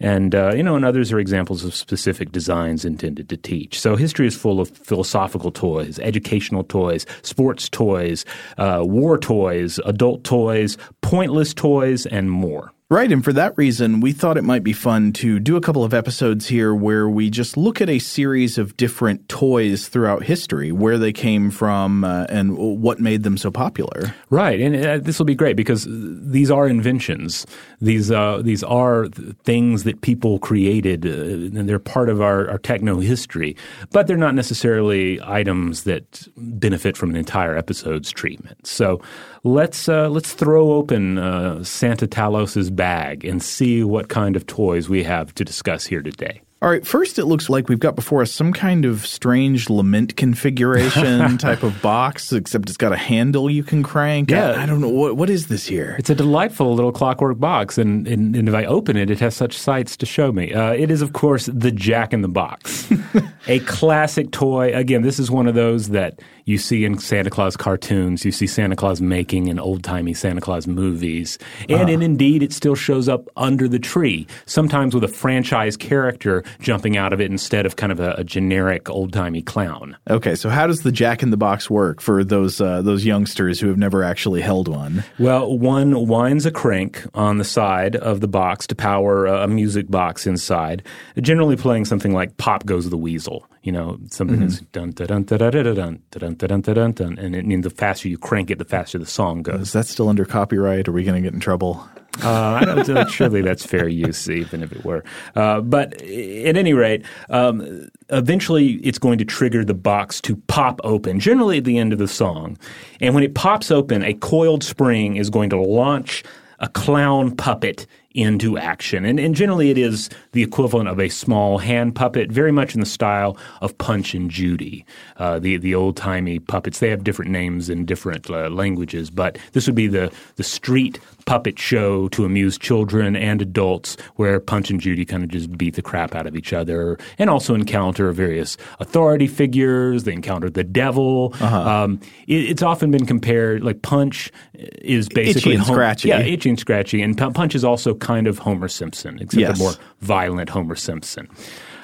And, 0.00 0.34
uh, 0.34 0.52
you 0.54 0.62
know, 0.62 0.76
and 0.76 0.84
others 0.84 1.10
are 1.12 1.18
examples 1.18 1.64
of 1.64 1.74
specific 1.74 2.30
designs 2.30 2.84
intended 2.84 3.28
to 3.30 3.36
teach. 3.36 3.80
So 3.80 3.96
history 3.96 4.26
is 4.26 4.36
full 4.36 4.60
of 4.60 4.70
philosophical 4.70 5.50
toys, 5.50 5.98
educational 5.98 6.62
toys, 6.64 7.04
sports 7.22 7.68
toys, 7.68 8.24
uh, 8.58 8.82
war 8.82 9.18
toys, 9.18 9.80
adult 9.84 10.22
toys, 10.24 10.76
pointless 11.00 11.52
toys, 11.52 12.06
and 12.06 12.30
more. 12.30 12.72
Right, 12.90 13.12
and 13.12 13.22
for 13.22 13.34
that 13.34 13.52
reason, 13.58 14.00
we 14.00 14.12
thought 14.12 14.38
it 14.38 14.44
might 14.44 14.64
be 14.64 14.72
fun 14.72 15.12
to 15.14 15.38
do 15.38 15.56
a 15.56 15.60
couple 15.60 15.84
of 15.84 15.92
episodes 15.92 16.46
here 16.46 16.74
where 16.74 17.06
we 17.06 17.28
just 17.28 17.58
look 17.58 17.82
at 17.82 17.90
a 17.90 17.98
series 17.98 18.56
of 18.56 18.78
different 18.78 19.28
toys 19.28 19.88
throughout 19.88 20.22
history, 20.22 20.72
where 20.72 20.96
they 20.96 21.12
came 21.12 21.50
from, 21.50 22.02
uh, 22.02 22.24
and 22.30 22.56
what 22.56 22.98
made 22.98 23.24
them 23.24 23.36
so 23.36 23.50
popular. 23.50 24.14
Right, 24.30 24.58
and 24.58 24.74
uh, 24.74 24.98
this 25.00 25.18
will 25.18 25.26
be 25.26 25.34
great 25.34 25.54
because 25.54 25.86
these 25.86 26.50
are 26.50 26.66
inventions. 26.66 27.46
These 27.82 28.10
uh, 28.10 28.40
these 28.42 28.64
are 28.64 29.08
things 29.44 29.84
that 29.84 30.00
people 30.00 30.38
created, 30.38 31.04
uh, 31.04 31.58
and 31.58 31.68
they're 31.68 31.78
part 31.78 32.08
of 32.08 32.22
our, 32.22 32.48
our 32.48 32.58
techno 32.58 33.00
history. 33.00 33.54
But 33.92 34.06
they're 34.06 34.16
not 34.16 34.34
necessarily 34.34 35.20
items 35.22 35.84
that 35.84 36.26
benefit 36.38 36.96
from 36.96 37.10
an 37.10 37.16
entire 37.16 37.54
episode's 37.54 38.10
treatment. 38.10 38.66
So 38.66 39.02
let's 39.44 39.88
uh, 39.88 40.08
let's 40.08 40.32
throw 40.32 40.72
open 40.72 41.18
uh, 41.18 41.62
Santa 41.64 42.06
Talos's 42.06 42.70
bag 42.70 43.24
and 43.24 43.42
see 43.42 43.82
what 43.82 44.08
kind 44.08 44.36
of 44.36 44.46
toys 44.46 44.88
we 44.88 45.04
have 45.04 45.34
to 45.34 45.44
discuss 45.44 45.86
here 45.86 46.02
today. 46.02 46.42
All 46.60 46.68
right, 46.68 46.84
first 46.84 47.20
it 47.20 47.26
looks 47.26 47.48
like 47.48 47.68
we've 47.68 47.78
got 47.78 47.94
before 47.94 48.20
us 48.20 48.32
some 48.32 48.52
kind 48.52 48.84
of 48.84 49.06
strange 49.06 49.70
lament 49.70 50.16
configuration 50.16 51.38
type 51.38 51.62
of 51.62 51.80
box, 51.80 52.32
except 52.32 52.68
it's 52.68 52.76
got 52.76 52.92
a 52.92 52.96
handle 52.96 53.48
you 53.48 53.62
can 53.62 53.84
crank. 53.84 54.28
Yeah. 54.28 54.50
I, 54.50 54.64
I, 54.64 54.66
don't 54.66 54.80
know. 54.80 54.88
What, 54.88 55.16
what 55.16 55.30
is 55.30 55.46
this 55.46 55.68
here? 55.68 55.94
It's 56.00 56.10
a 56.10 56.16
delightful 56.16 56.74
little 56.74 56.90
clockwork 56.90 57.38
box, 57.38 57.78
and, 57.78 58.08
and, 58.08 58.34
and 58.34 58.48
if 58.48 58.54
I 58.56 58.64
open 58.64 58.96
it, 58.96 59.08
it 59.08 59.20
has 59.20 59.36
such 59.36 59.56
sights 59.56 59.96
to 59.98 60.06
show 60.06 60.32
me. 60.32 60.52
Uh, 60.52 60.72
it 60.72 60.90
is, 60.90 61.00
of 61.00 61.12
course, 61.12 61.46
the 61.46 61.70
Jack 61.70 62.12
in 62.12 62.22
the 62.22 62.28
Box, 62.28 62.90
a 63.46 63.60
classic 63.60 64.32
toy. 64.32 64.74
Again, 64.74 65.02
this 65.02 65.20
is 65.20 65.30
one 65.30 65.46
of 65.46 65.54
those 65.54 65.90
that 65.90 66.18
you 66.48 66.56
see 66.56 66.84
in 66.84 66.98
Santa 66.98 67.28
Claus 67.28 67.56
cartoons, 67.56 68.24
you 68.24 68.32
see 68.32 68.46
Santa 68.46 68.74
Claus 68.74 69.02
making 69.02 69.48
in 69.48 69.58
old 69.58 69.84
timey 69.84 70.14
Santa 70.14 70.40
Claus 70.40 70.66
movies. 70.66 71.38
And, 71.68 71.82
uh. 71.82 71.92
and 71.92 72.02
indeed, 72.02 72.42
it 72.42 72.52
still 72.52 72.74
shows 72.74 73.08
up 73.08 73.28
under 73.36 73.68
the 73.68 73.78
tree, 73.78 74.26
sometimes 74.46 74.94
with 74.94 75.04
a 75.04 75.08
franchise 75.08 75.76
character 75.76 76.42
jumping 76.58 76.96
out 76.96 77.12
of 77.12 77.20
it 77.20 77.30
instead 77.30 77.66
of 77.66 77.76
kind 77.76 77.92
of 77.92 78.00
a, 78.00 78.12
a 78.12 78.24
generic 78.24 78.88
old 78.88 79.12
timey 79.12 79.42
clown. 79.42 79.96
Okay, 80.08 80.34
so 80.34 80.48
how 80.48 80.66
does 80.66 80.82
the 80.82 80.92
Jack 80.92 81.22
in 81.22 81.30
the 81.30 81.36
Box 81.36 81.68
work 81.68 82.00
for 82.00 82.24
those, 82.24 82.60
uh, 82.60 82.80
those 82.80 83.04
youngsters 83.04 83.60
who 83.60 83.68
have 83.68 83.78
never 83.78 84.02
actually 84.02 84.40
held 84.40 84.68
one? 84.68 85.04
Well, 85.18 85.58
one 85.58 86.06
winds 86.06 86.46
a 86.46 86.50
crank 86.50 87.04
on 87.12 87.36
the 87.36 87.44
side 87.44 87.94
of 87.94 88.20
the 88.20 88.28
box 88.28 88.66
to 88.68 88.74
power 88.74 89.26
a 89.26 89.46
music 89.46 89.90
box 89.90 90.26
inside, 90.26 90.82
generally 91.20 91.56
playing 91.56 91.84
something 91.84 92.14
like 92.14 92.38
Pop 92.38 92.64
Goes 92.64 92.88
the 92.88 92.96
Weasel 92.96 93.46
you 93.68 93.72
know, 93.72 93.98
something 94.08 94.38
mm-hmm. 94.38 94.46
that's 94.46 94.60
dun 94.72 94.92
da 94.92 95.04
dun 95.04 95.24
da 95.24 95.36
da 95.36 95.50
da 95.50 95.62
dun 95.62 96.02
da 96.10 96.18
dun 96.20 96.34
da 96.36 96.46
dun 96.46 96.60
da 96.62 96.72
dun 96.72 96.92
dun, 96.92 97.18
and, 97.18 97.34
and 97.34 97.62
the 97.62 97.68
faster 97.68 98.08
you 98.08 98.16
crank 98.16 98.50
it, 98.50 98.56
the 98.56 98.64
faster 98.64 98.96
the 98.98 99.04
song 99.04 99.42
goes. 99.42 99.60
Is 99.60 99.72
that 99.74 99.84
still 99.84 100.08
under 100.08 100.24
copyright? 100.24 100.88
Are 100.88 100.92
we 100.92 101.04
going 101.04 101.16
to 101.16 101.20
get 101.20 101.34
in 101.34 101.40
trouble? 101.40 101.86
uh, 102.22 102.60
I 102.62 102.64
don't. 102.64 103.10
Surely 103.10 103.42
that's 103.42 103.66
fair 103.66 103.86
use, 103.86 104.30
even 104.30 104.62
if 104.62 104.72
it 104.72 104.86
were. 104.86 105.04
Uh, 105.36 105.60
but 105.60 106.00
at 106.00 106.56
any 106.56 106.72
rate, 106.72 107.04
um, 107.28 107.90
eventually 108.08 108.76
it's 108.76 108.98
going 108.98 109.18
to 109.18 109.26
trigger 109.26 109.66
the 109.66 109.74
box 109.74 110.22
to 110.22 110.36
pop 110.48 110.80
open, 110.82 111.20
generally 111.20 111.58
at 111.58 111.64
the 111.64 111.76
end 111.76 111.92
of 111.92 111.98
the 111.98 112.08
song. 112.08 112.56
And 113.02 113.14
when 113.14 113.22
it 113.22 113.34
pops 113.34 113.70
open, 113.70 114.02
a 114.02 114.14
coiled 114.14 114.64
spring 114.64 115.16
is 115.16 115.28
going 115.28 115.50
to 115.50 115.60
launch 115.60 116.24
a 116.58 116.70
clown 116.70 117.36
puppet 117.36 117.86
into 118.18 118.58
action. 118.58 119.04
And, 119.04 119.20
and 119.20 119.34
generally, 119.34 119.70
it 119.70 119.78
is 119.78 120.10
the 120.32 120.42
equivalent 120.42 120.88
of 120.88 120.98
a 120.98 121.08
small 121.08 121.58
hand 121.58 121.94
puppet, 121.94 122.32
very 122.32 122.50
much 122.50 122.74
in 122.74 122.80
the 122.80 122.86
style 122.86 123.36
of 123.60 123.78
Punch 123.78 124.12
and 124.12 124.28
Judy, 124.28 124.84
uh, 125.18 125.38
the 125.38 125.56
the 125.56 125.74
old 125.74 125.96
timey 125.96 126.40
puppets. 126.40 126.80
They 126.80 126.90
have 126.90 127.04
different 127.04 127.30
names 127.30 127.70
in 127.70 127.84
different 127.84 128.28
uh, 128.28 128.48
languages, 128.48 129.08
but 129.08 129.38
this 129.52 129.66
would 129.66 129.76
be 129.76 129.86
the 129.86 130.12
the 130.34 130.42
street 130.42 130.98
puppet 131.28 131.58
show 131.58 132.08
to 132.08 132.24
amuse 132.24 132.56
children 132.56 133.14
and 133.14 133.42
adults 133.42 133.98
where 134.16 134.40
Punch 134.40 134.70
and 134.70 134.80
Judy 134.80 135.04
kind 135.04 135.22
of 135.22 135.28
just 135.28 135.58
beat 135.58 135.74
the 135.74 135.82
crap 135.82 136.14
out 136.14 136.26
of 136.26 136.34
each 136.34 136.54
other 136.54 136.96
and 137.18 137.28
also 137.28 137.54
encounter 137.54 138.10
various 138.12 138.56
authority 138.80 139.26
figures. 139.26 140.04
They 140.04 140.14
encounter 140.14 140.48
the 140.48 140.64
devil. 140.64 141.34
Uh-huh. 141.34 141.60
Um, 141.60 142.00
it, 142.26 142.48
it's 142.48 142.62
often 142.62 142.90
been 142.90 143.04
compared, 143.04 143.62
like 143.62 143.82
Punch 143.82 144.32
is 144.54 145.10
basically 145.10 145.52
itchy 145.52 145.58
and 145.58 145.66
scratchy. 145.66 146.08
Yeah, 146.08 146.20
itchy 146.20 146.48
and 146.48 146.58
scratchy. 146.58 147.02
And 147.02 147.16
Punch 147.18 147.54
is 147.54 147.62
also 147.62 147.94
kind 147.94 148.26
of 148.26 148.38
Homer 148.38 148.68
Simpson, 148.68 149.18
except 149.20 149.38
yes. 149.38 149.60
a 149.60 149.62
more 149.62 149.72
violent 150.00 150.48
Homer 150.48 150.76
Simpson. 150.76 151.28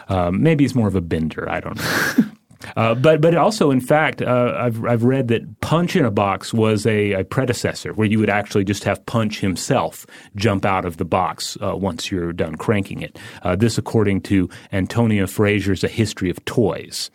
Um, 0.08 0.42
maybe 0.42 0.64
he's 0.64 0.74
more 0.74 0.88
of 0.88 0.94
a 0.94 1.02
bender. 1.02 1.46
I 1.50 1.60
don't 1.60 1.76
know. 1.76 2.24
Uh, 2.76 2.94
but 2.94 3.20
but 3.20 3.34
also, 3.34 3.70
in 3.70 3.80
fact, 3.80 4.22
uh, 4.22 4.54
I've 4.56 4.84
I've 4.84 5.04
read 5.04 5.28
that 5.28 5.60
Punch 5.60 5.96
in 5.96 6.04
a 6.04 6.10
Box 6.10 6.52
was 6.52 6.86
a, 6.86 7.12
a, 7.12 7.24
predecessor 7.24 7.92
where 7.92 8.06
you 8.06 8.18
would 8.18 8.30
actually 8.30 8.64
just 8.64 8.84
have 8.84 9.04
Punch 9.06 9.40
himself 9.40 10.06
jump 10.36 10.64
out 10.64 10.84
of 10.84 10.96
the 10.96 11.04
box 11.04 11.56
uh, 11.62 11.76
once 11.76 12.10
you're 12.10 12.32
done 12.32 12.54
cranking 12.56 13.02
it. 13.02 13.18
Uh, 13.42 13.56
this, 13.56 13.78
according 13.78 14.20
to 14.22 14.48
Antonia 14.72 15.26
Fraser's 15.26 15.84
A 15.84 15.88
History 15.88 16.30
of 16.30 16.44
Toys. 16.44 17.10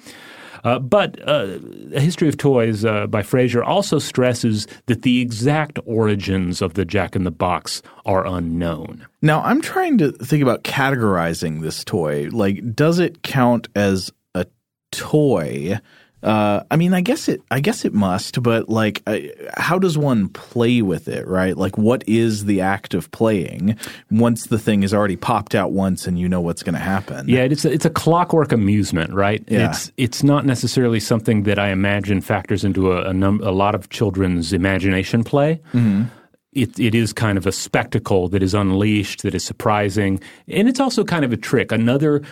Uh, 0.63 0.79
but 0.79 1.19
uh, 1.27 1.57
A 1.93 1.99
History 1.99 2.27
of 2.27 2.37
Toys 2.37 2.83
uh, 2.83 3.07
by 3.07 3.23
Frazier 3.23 3.63
also 3.63 3.99
stresses 3.99 4.67
that 4.87 5.03
the 5.03 5.21
exact 5.21 5.79
origins 5.85 6.61
of 6.61 6.73
the 6.73 6.85
Jack 6.85 7.15
in 7.15 7.23
the 7.23 7.31
Box 7.31 7.81
are 8.05 8.25
unknown. 8.25 9.07
Now, 9.21 9.41
I'm 9.41 9.61
trying 9.61 9.97
to 9.99 10.11
think 10.11 10.43
about 10.43 10.63
categorizing 10.63 11.61
this 11.61 11.83
toy. 11.83 12.29
Like, 12.31 12.75
does 12.75 12.99
it 12.99 13.23
count 13.23 13.67
as 13.75 14.11
toy. 14.91 15.79
Uh, 16.21 16.63
I 16.69 16.75
mean, 16.75 16.93
I 16.93 16.99
guess 16.99 17.29
it. 17.29 17.41
I 17.49 17.61
guess 17.61 17.85
it 17.85 17.93
must, 17.93 18.43
but 18.43 18.67
like, 18.67 19.01
uh, 19.07 19.19
how 19.55 19.79
does 19.79 19.97
one 19.97 20.27
play 20.27 20.81
with 20.81 21.07
it? 21.07 21.25
Right? 21.25 21.55
Like, 21.55 21.77
what 21.77 22.03
is 22.07 22.43
the 22.43 22.59
act 22.59 22.93
of 22.93 23.09
playing 23.11 23.77
once 24.11 24.47
the 24.47 24.59
thing 24.59 24.83
is 24.83 24.93
already 24.93 25.15
popped 25.15 25.55
out 25.55 25.71
once 25.71 26.07
and 26.07 26.19
you 26.19 26.27
know 26.27 26.41
what's 26.41 26.61
going 26.61 26.73
to 26.73 26.79
happen? 26.79 27.29
Yeah, 27.29 27.43
it's 27.43 27.63
a, 27.63 27.71
it's 27.71 27.85
a 27.85 27.89
clockwork 27.89 28.51
amusement, 28.51 29.13
right? 29.13 29.41
Yeah. 29.47 29.69
It's 29.69 29.93
it's 29.95 30.21
not 30.21 30.45
necessarily 30.45 30.99
something 30.99 31.43
that 31.43 31.57
I 31.57 31.69
imagine 31.69 32.19
factors 32.19 32.65
into 32.65 32.91
a 32.91 33.09
a, 33.09 33.13
num- 33.13 33.41
a 33.41 33.51
lot 33.51 33.73
of 33.73 33.89
children's 33.89 34.51
imagination 34.51 35.23
play. 35.23 35.61
Mm-hmm. 35.73 36.03
It, 36.51 36.77
it 36.79 36.95
is 36.95 37.13
kind 37.13 37.37
of 37.37 37.45
a 37.45 37.51
spectacle 37.51 38.27
that 38.29 38.41
is 38.41 38.55
unleashed, 38.55 39.21
that 39.21 39.35
is 39.35 39.45
surprising, 39.45 40.19
and 40.47 40.67
it's 40.67 40.79
also 40.79 41.03
kind 41.05 41.23
of 41.23 41.31
a 41.31 41.37
trick. 41.37 41.71
Another 41.71 42.23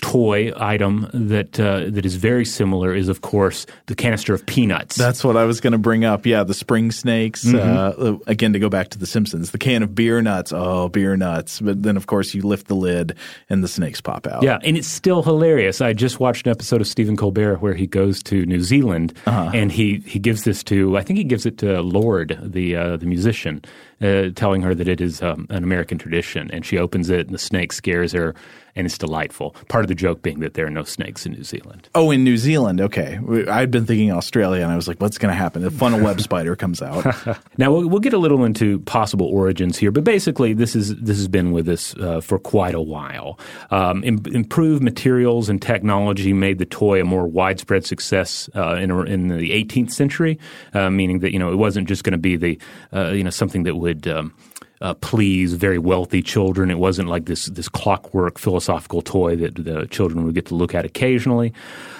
toy 0.00 0.52
item 0.56 1.08
that 1.12 1.58
uh, 1.58 1.90
that 1.90 2.04
is 2.04 2.16
very 2.16 2.44
similar 2.44 2.94
is, 2.94 3.08
of 3.08 3.20
course, 3.20 3.66
the 3.86 3.94
canister 3.94 4.34
of 4.34 4.44
peanuts. 4.46 4.96
That's 4.96 5.24
what 5.24 5.36
I 5.36 5.44
was 5.44 5.60
going 5.60 5.72
to 5.72 5.78
bring 5.78 6.04
up. 6.04 6.26
Yeah, 6.26 6.44
the 6.44 6.54
spring 6.54 6.90
snakes. 6.90 7.44
Mm-hmm. 7.44 8.04
Uh, 8.14 8.18
again, 8.26 8.52
to 8.52 8.58
go 8.58 8.68
back 8.68 8.88
to 8.90 8.98
The 8.98 9.06
Simpsons, 9.06 9.50
the 9.50 9.58
can 9.58 9.82
of 9.82 9.94
beer 9.94 10.20
nuts. 10.22 10.52
Oh, 10.54 10.88
beer 10.88 11.16
nuts! 11.16 11.60
But 11.60 11.82
then, 11.82 11.96
of 11.96 12.06
course, 12.06 12.34
you 12.34 12.42
lift 12.42 12.68
the 12.68 12.76
lid 12.76 13.16
and 13.48 13.62
the 13.62 13.68
snakes 13.68 14.00
pop 14.00 14.26
out. 14.26 14.42
Yeah, 14.42 14.58
and 14.62 14.76
it's 14.76 14.88
still 14.88 15.22
hilarious. 15.22 15.80
I 15.80 15.92
just 15.92 16.20
watched 16.20 16.46
an 16.46 16.50
episode 16.50 16.80
of 16.80 16.86
Stephen 16.86 17.16
Colbert 17.16 17.56
where 17.56 17.74
he 17.74 17.86
goes 17.86 18.22
to 18.24 18.46
New 18.46 18.60
Zealand 18.60 19.12
uh-huh. 19.26 19.50
and 19.54 19.72
he 19.72 19.98
he 20.06 20.18
gives 20.18 20.44
this 20.44 20.62
to 20.64 20.96
I 20.96 21.02
think 21.02 21.18
he 21.18 21.24
gives 21.24 21.46
it 21.46 21.58
to 21.58 21.80
Lorde 21.82 22.38
the 22.42 22.76
uh, 22.76 22.96
the 22.96 23.06
musician, 23.06 23.62
uh, 24.04 24.30
telling 24.34 24.62
her 24.62 24.74
that 24.74 24.86
it 24.86 25.00
is 25.00 25.22
um, 25.22 25.46
an 25.50 25.64
American 25.64 25.98
tradition, 25.98 26.50
and 26.52 26.64
she 26.64 26.78
opens 26.78 27.10
it 27.10 27.26
and 27.26 27.34
the 27.34 27.38
snake 27.38 27.72
scares 27.72 28.12
her 28.12 28.34
and 28.76 28.86
it's 28.86 28.98
delightful. 28.98 29.52
Part 29.68 29.84
of 29.84 29.88
the 29.88 29.94
joke 29.94 30.22
being 30.22 30.40
that 30.40 30.54
there 30.54 30.66
are 30.66 30.70
no 30.70 30.82
snakes 30.82 31.26
in 31.26 31.32
New 31.32 31.44
Zealand. 31.44 31.88
Oh, 31.94 32.10
in 32.10 32.24
New 32.24 32.36
Zealand, 32.36 32.80
okay. 32.80 33.18
I'd 33.48 33.70
been 33.70 33.86
thinking 33.86 34.10
Australia, 34.10 34.62
and 34.62 34.72
I 34.72 34.76
was 34.76 34.88
like, 34.88 35.00
what's 35.00 35.18
going 35.18 35.30
to 35.30 35.36
happen? 35.36 35.62
The 35.62 35.70
funnel 35.70 36.00
web 36.00 36.20
spider 36.20 36.56
comes 36.56 36.82
out. 36.82 37.04
now 37.58 37.72
we'll, 37.72 37.88
we'll, 37.88 38.04
get 38.04 38.12
a 38.12 38.18
little 38.18 38.44
into 38.44 38.80
possible 38.80 39.26
origins 39.26 39.78
here, 39.78 39.90
but 39.90 40.04
basically, 40.04 40.52
this 40.52 40.76
is 40.76 40.94
this 40.96 41.16
has 41.16 41.28
been 41.28 41.52
with 41.52 41.68
us 41.68 41.96
uh, 41.96 42.20
for 42.20 42.38
quite 42.38 42.74
a 42.74 42.80
while. 42.80 43.38
Um, 43.70 44.04
Im- 44.04 44.26
improved 44.32 44.82
materials 44.82 45.48
and 45.48 45.62
technology 45.62 46.32
made 46.32 46.58
the 46.58 46.66
toy 46.66 47.00
a 47.00 47.04
more 47.04 47.26
widespread 47.26 47.86
success 47.86 48.50
uh, 48.54 48.74
in, 48.74 48.90
in 49.06 49.28
the 49.28 49.50
18th 49.64 49.92
century, 49.92 50.38
uh, 50.74 50.90
meaning 50.90 51.20
that 51.20 51.32
you 51.32 51.38
know 51.38 51.50
it 51.50 51.56
wasn't 51.56 51.88
just 51.88 52.04
going 52.04 52.12
to 52.12 52.18
be 52.18 52.36
the 52.36 52.58
uh, 52.92 53.10
you 53.10 53.24
know 53.24 53.30
something 53.30 53.62
that 53.62 53.76
would 53.76 53.93
um, 54.06 54.34
uh, 54.80 54.94
please 54.94 55.54
very 55.54 55.78
wealthy 55.78 56.22
children. 56.22 56.70
It 56.70 56.78
wasn't 56.78 57.08
like 57.08 57.24
this 57.26 57.46
this 57.46 57.68
clockwork 57.68 58.38
philosophical 58.38 59.02
toy 59.02 59.36
that 59.36 59.54
the 59.54 59.86
children 59.86 60.24
would 60.24 60.34
get 60.34 60.46
to 60.46 60.54
look 60.54 60.74
at 60.74 60.84
occasionally. 60.84 61.52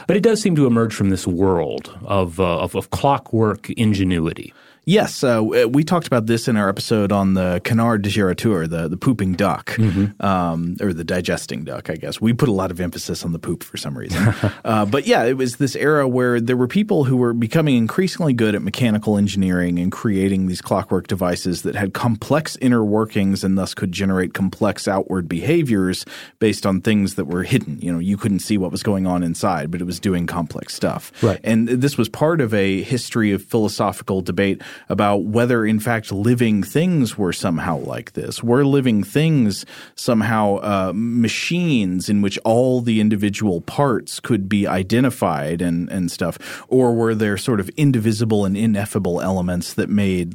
But 0.06 0.16
it 0.16 0.22
does 0.22 0.42
seem 0.42 0.54
to 0.56 0.66
emerge 0.66 0.94
from 0.94 1.10
this 1.10 1.26
world 1.26 1.96
of, 2.04 2.38
uh, 2.38 2.58
of, 2.58 2.74
of 2.74 2.90
clockwork 2.90 3.70
ingenuity. 3.70 4.52
Yes, 4.86 5.24
uh, 5.24 5.42
we 5.42 5.82
talked 5.82 6.06
about 6.06 6.26
this 6.26 6.46
in 6.46 6.56
our 6.56 6.68
episode 6.68 7.10
on 7.10 7.34
the 7.34 7.60
canard 7.64 8.02
digérateur, 8.02 8.68
the, 8.68 8.86
the 8.86 8.98
pooping 8.98 9.32
duck, 9.32 9.70
mm-hmm. 9.70 10.24
um, 10.24 10.76
or 10.80 10.92
the 10.92 11.04
digesting 11.04 11.64
duck, 11.64 11.88
I 11.88 11.96
guess. 11.96 12.20
We 12.20 12.34
put 12.34 12.50
a 12.50 12.52
lot 12.52 12.70
of 12.70 12.80
emphasis 12.80 13.24
on 13.24 13.32
the 13.32 13.38
poop 13.38 13.62
for 13.62 13.78
some 13.78 13.96
reason. 13.96 14.34
uh, 14.64 14.84
but 14.84 15.06
yeah, 15.06 15.24
it 15.24 15.38
was 15.38 15.56
this 15.56 15.74
era 15.74 16.06
where 16.06 16.38
there 16.38 16.56
were 16.56 16.68
people 16.68 17.04
who 17.04 17.16
were 17.16 17.32
becoming 17.32 17.76
increasingly 17.76 18.34
good 18.34 18.54
at 18.54 18.62
mechanical 18.62 19.16
engineering 19.16 19.78
and 19.78 19.90
creating 19.90 20.48
these 20.48 20.60
clockwork 20.60 21.06
devices 21.06 21.62
that 21.62 21.74
had 21.74 21.94
complex 21.94 22.56
inner 22.60 22.84
workings 22.84 23.42
and 23.42 23.56
thus 23.56 23.72
could 23.72 23.90
generate 23.90 24.34
complex 24.34 24.86
outward 24.86 25.28
behaviors 25.28 26.04
based 26.40 26.66
on 26.66 26.82
things 26.82 27.14
that 27.14 27.24
were 27.24 27.44
hidden. 27.44 27.78
You 27.80 27.92
know, 27.92 27.98
you 27.98 28.18
couldn't 28.18 28.40
see 28.40 28.58
what 28.58 28.70
was 28.70 28.82
going 28.82 29.06
on 29.06 29.22
inside, 29.22 29.70
but 29.70 29.80
it 29.80 29.84
was 29.84 29.98
doing 29.98 30.26
complex 30.26 30.74
stuff. 30.74 31.10
Right. 31.22 31.40
And 31.42 31.68
this 31.68 31.96
was 31.96 32.10
part 32.10 32.42
of 32.42 32.52
a 32.52 32.82
history 32.82 33.32
of 33.32 33.42
philosophical 33.42 34.20
debate 34.20 34.60
about 34.88 35.24
whether, 35.24 35.64
in 35.64 35.80
fact, 35.80 36.12
living 36.12 36.62
things 36.62 37.16
were 37.18 37.32
somehow 37.32 37.78
like 37.78 38.12
this. 38.12 38.42
Were 38.42 38.64
living 38.64 39.02
things 39.02 39.64
somehow 39.94 40.56
uh, 40.56 40.92
machines 40.94 42.08
in 42.08 42.22
which 42.22 42.38
all 42.44 42.80
the 42.80 43.00
individual 43.00 43.60
parts 43.62 44.20
could 44.20 44.48
be 44.48 44.66
identified 44.66 45.62
and, 45.62 45.88
and 45.90 46.10
stuff? 46.10 46.64
Or 46.68 46.94
were 46.94 47.14
there 47.14 47.36
sort 47.36 47.60
of 47.60 47.68
indivisible 47.70 48.44
and 48.44 48.56
ineffable 48.56 49.20
elements 49.20 49.74
that 49.74 49.88
made 49.88 50.34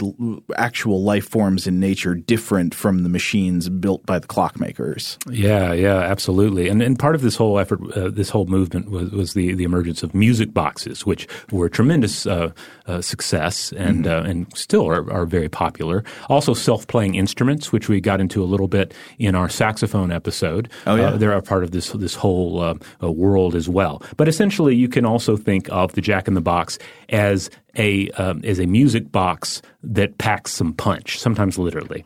actual 0.55 1.03
life 1.03 1.27
forms 1.27 1.67
in 1.67 1.79
nature 1.79 2.15
different 2.15 2.73
from 2.75 3.03
the 3.03 3.09
machines 3.09 3.69
built 3.69 4.05
by 4.05 4.19
the 4.19 4.27
clockmakers? 4.27 5.17
Yeah, 5.29 5.73
yeah, 5.73 5.97
absolutely. 5.97 6.67
And, 6.69 6.81
and 6.81 6.97
part 6.97 7.15
of 7.15 7.21
this 7.21 7.35
whole 7.35 7.59
effort, 7.59 7.79
uh, 7.95 8.09
this 8.09 8.29
whole 8.29 8.45
movement 8.45 8.89
was, 8.89 9.11
was 9.11 9.33
the, 9.33 9.53
the 9.53 9.63
emergence 9.63 10.03
of 10.03 10.13
music 10.13 10.53
boxes, 10.53 11.05
which 11.05 11.27
were 11.51 11.69
tremendous 11.69 12.25
uh, 12.25 12.51
uh 12.89 13.01
success 13.01 13.71
and, 13.73 14.05
mm-hmm. 14.05 14.25
Uh, 14.25 14.29
and 14.29 14.57
still 14.57 14.87
are, 14.87 15.11
are 15.11 15.25
very 15.25 15.49
popular. 15.49 16.03
Also, 16.27 16.53
self 16.53 16.87
playing 16.87 17.15
instruments, 17.15 17.71
which 17.71 17.89
we 17.89 18.01
got 18.01 18.19
into 18.19 18.43
a 18.43 18.45
little 18.45 18.67
bit 18.67 18.93
in 19.17 19.35
our 19.35 19.49
saxophone 19.49 20.11
episode. 20.11 20.69
Oh, 20.87 20.95
yeah. 20.95 21.09
Uh, 21.09 21.17
they're 21.17 21.31
a 21.33 21.41
part 21.41 21.63
of 21.63 21.71
this, 21.71 21.91
this 21.91 22.15
whole 22.15 22.61
uh, 22.61 22.75
uh, 23.03 23.11
world 23.11 23.55
as 23.55 23.69
well. 23.69 24.01
But 24.17 24.27
essentially, 24.27 24.75
you 24.75 24.87
can 24.87 25.05
also 25.05 25.37
think 25.37 25.69
of 25.69 25.93
the 25.93 26.01
Jack 26.01 26.27
in 26.27 26.33
the 26.33 26.41
Box 26.41 26.79
as 27.09 27.49
a, 27.77 28.09
um, 28.11 28.41
as 28.43 28.59
a 28.59 28.65
music 28.65 29.11
box 29.11 29.61
that 29.83 30.17
packs 30.17 30.51
some 30.51 30.73
punch, 30.73 31.19
sometimes 31.19 31.57
literally. 31.57 32.03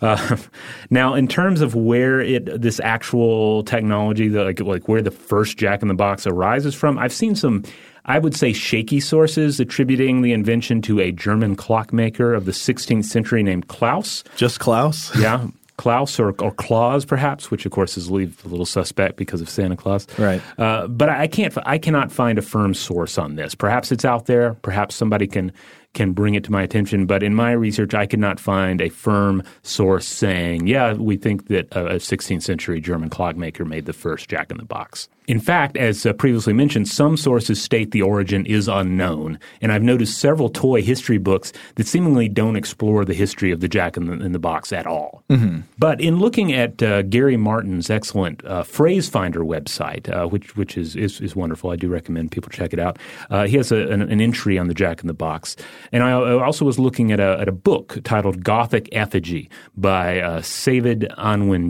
Uh, 0.00 0.36
now, 0.90 1.14
in 1.14 1.28
terms 1.28 1.60
of 1.60 1.74
where 1.74 2.20
it 2.20 2.60
this 2.60 2.80
actual 2.80 3.62
technology, 3.64 4.28
the, 4.28 4.44
like 4.44 4.60
like 4.60 4.88
where 4.88 5.02
the 5.02 5.10
first 5.10 5.58
Jack 5.58 5.82
in 5.82 5.88
the 5.88 5.94
Box 5.94 6.26
arises 6.26 6.74
from, 6.74 6.98
I've 6.98 7.12
seen 7.12 7.34
some 7.34 7.64
I 8.10 8.18
would 8.18 8.36
say 8.36 8.52
shaky 8.52 8.98
sources 8.98 9.60
attributing 9.60 10.22
the 10.22 10.32
invention 10.32 10.82
to 10.82 10.98
a 10.98 11.12
German 11.12 11.54
clockmaker 11.54 12.34
of 12.34 12.44
the 12.44 12.50
16th 12.50 13.04
century 13.04 13.44
named 13.44 13.68
Klaus. 13.68 14.24
Just 14.34 14.58
Klaus? 14.58 15.16
yeah. 15.20 15.46
Klaus 15.76 16.18
or, 16.18 16.34
or 16.40 16.50
Claus, 16.50 17.04
perhaps, 17.04 17.50
which 17.50 17.64
of 17.64 17.72
course 17.72 17.96
is 17.96 18.08
a 18.08 18.12
little 18.12 18.66
suspect 18.66 19.16
because 19.16 19.40
of 19.40 19.48
Santa 19.48 19.76
Claus. 19.76 20.06
Right. 20.18 20.42
Uh, 20.58 20.88
but 20.88 21.08
I 21.08 21.28
can't. 21.28 21.56
I 21.64 21.78
cannot 21.78 22.12
find 22.12 22.36
a 22.36 22.42
firm 22.42 22.74
source 22.74 23.16
on 23.16 23.36
this. 23.36 23.54
Perhaps 23.54 23.92
it's 23.92 24.04
out 24.04 24.26
there. 24.26 24.54
Perhaps 24.54 24.96
somebody 24.96 25.26
can 25.26 25.52
can 25.94 26.12
bring 26.12 26.34
it 26.34 26.44
to 26.44 26.52
my 26.52 26.62
attention. 26.62 27.06
But 27.06 27.22
in 27.22 27.34
my 27.34 27.52
research, 27.52 27.94
I 27.94 28.06
could 28.06 28.20
not 28.20 28.38
find 28.38 28.80
a 28.80 28.88
firm 28.88 29.42
source 29.62 30.06
saying, 30.06 30.66
"Yeah, 30.66 30.94
we 30.94 31.16
think 31.16 31.48
that 31.48 31.68
a 31.72 31.98
16th 31.98 32.42
century 32.42 32.80
German 32.80 33.10
clockmaker 33.10 33.64
made 33.64 33.86
the 33.86 33.92
first 33.92 34.28
Jack 34.28 34.50
in 34.50 34.56
the 34.56 34.64
Box." 34.64 35.08
In 35.30 35.38
fact, 35.38 35.76
as 35.76 36.04
uh, 36.04 36.12
previously 36.12 36.52
mentioned, 36.52 36.88
some 36.88 37.16
sources 37.16 37.62
state 37.62 37.92
the 37.92 38.02
origin 38.02 38.44
is 38.46 38.66
unknown, 38.66 39.38
and 39.60 39.70
I've 39.70 39.84
noticed 39.84 40.18
several 40.18 40.48
toy 40.48 40.82
history 40.82 41.18
books 41.18 41.52
that 41.76 41.86
seemingly 41.86 42.28
don't 42.28 42.56
explore 42.56 43.04
the 43.04 43.14
history 43.14 43.52
of 43.52 43.60
the 43.60 43.68
Jack 43.68 43.96
in 43.96 44.06
the, 44.06 44.24
in 44.24 44.32
the 44.32 44.40
Box 44.40 44.72
at 44.72 44.88
all. 44.88 45.22
Mm-hmm. 45.30 45.60
But 45.78 46.00
in 46.00 46.18
looking 46.18 46.52
at 46.52 46.82
uh, 46.82 47.02
Gary 47.02 47.36
Martin's 47.36 47.90
excellent 47.90 48.44
uh, 48.44 48.64
Phrase 48.64 49.08
Finder 49.08 49.44
website, 49.44 50.12
uh, 50.12 50.26
which 50.26 50.56
which 50.56 50.76
is, 50.76 50.96
is, 50.96 51.20
is 51.20 51.36
wonderful, 51.36 51.70
I 51.70 51.76
do 51.76 51.88
recommend 51.88 52.32
people 52.32 52.50
check 52.50 52.72
it 52.72 52.80
out. 52.80 52.98
Uh, 53.30 53.46
he 53.46 53.56
has 53.56 53.70
a, 53.70 53.86
an, 53.88 54.02
an, 54.02 54.20
entry 54.20 54.58
on 54.58 54.66
the 54.66 54.74
Jack 54.74 55.00
in 55.00 55.06
the 55.06 55.14
Box, 55.14 55.54
and 55.92 56.02
I 56.02 56.12
also 56.12 56.64
was 56.64 56.78
looking 56.78 57.12
at 57.12 57.20
a, 57.20 57.38
at 57.40 57.48
a 57.48 57.52
book 57.52 57.98
titled 58.04 58.44
Gothic 58.44 58.88
Effigy 58.92 59.50
by 59.76 60.20
uh, 60.20 60.42
David 60.64 61.12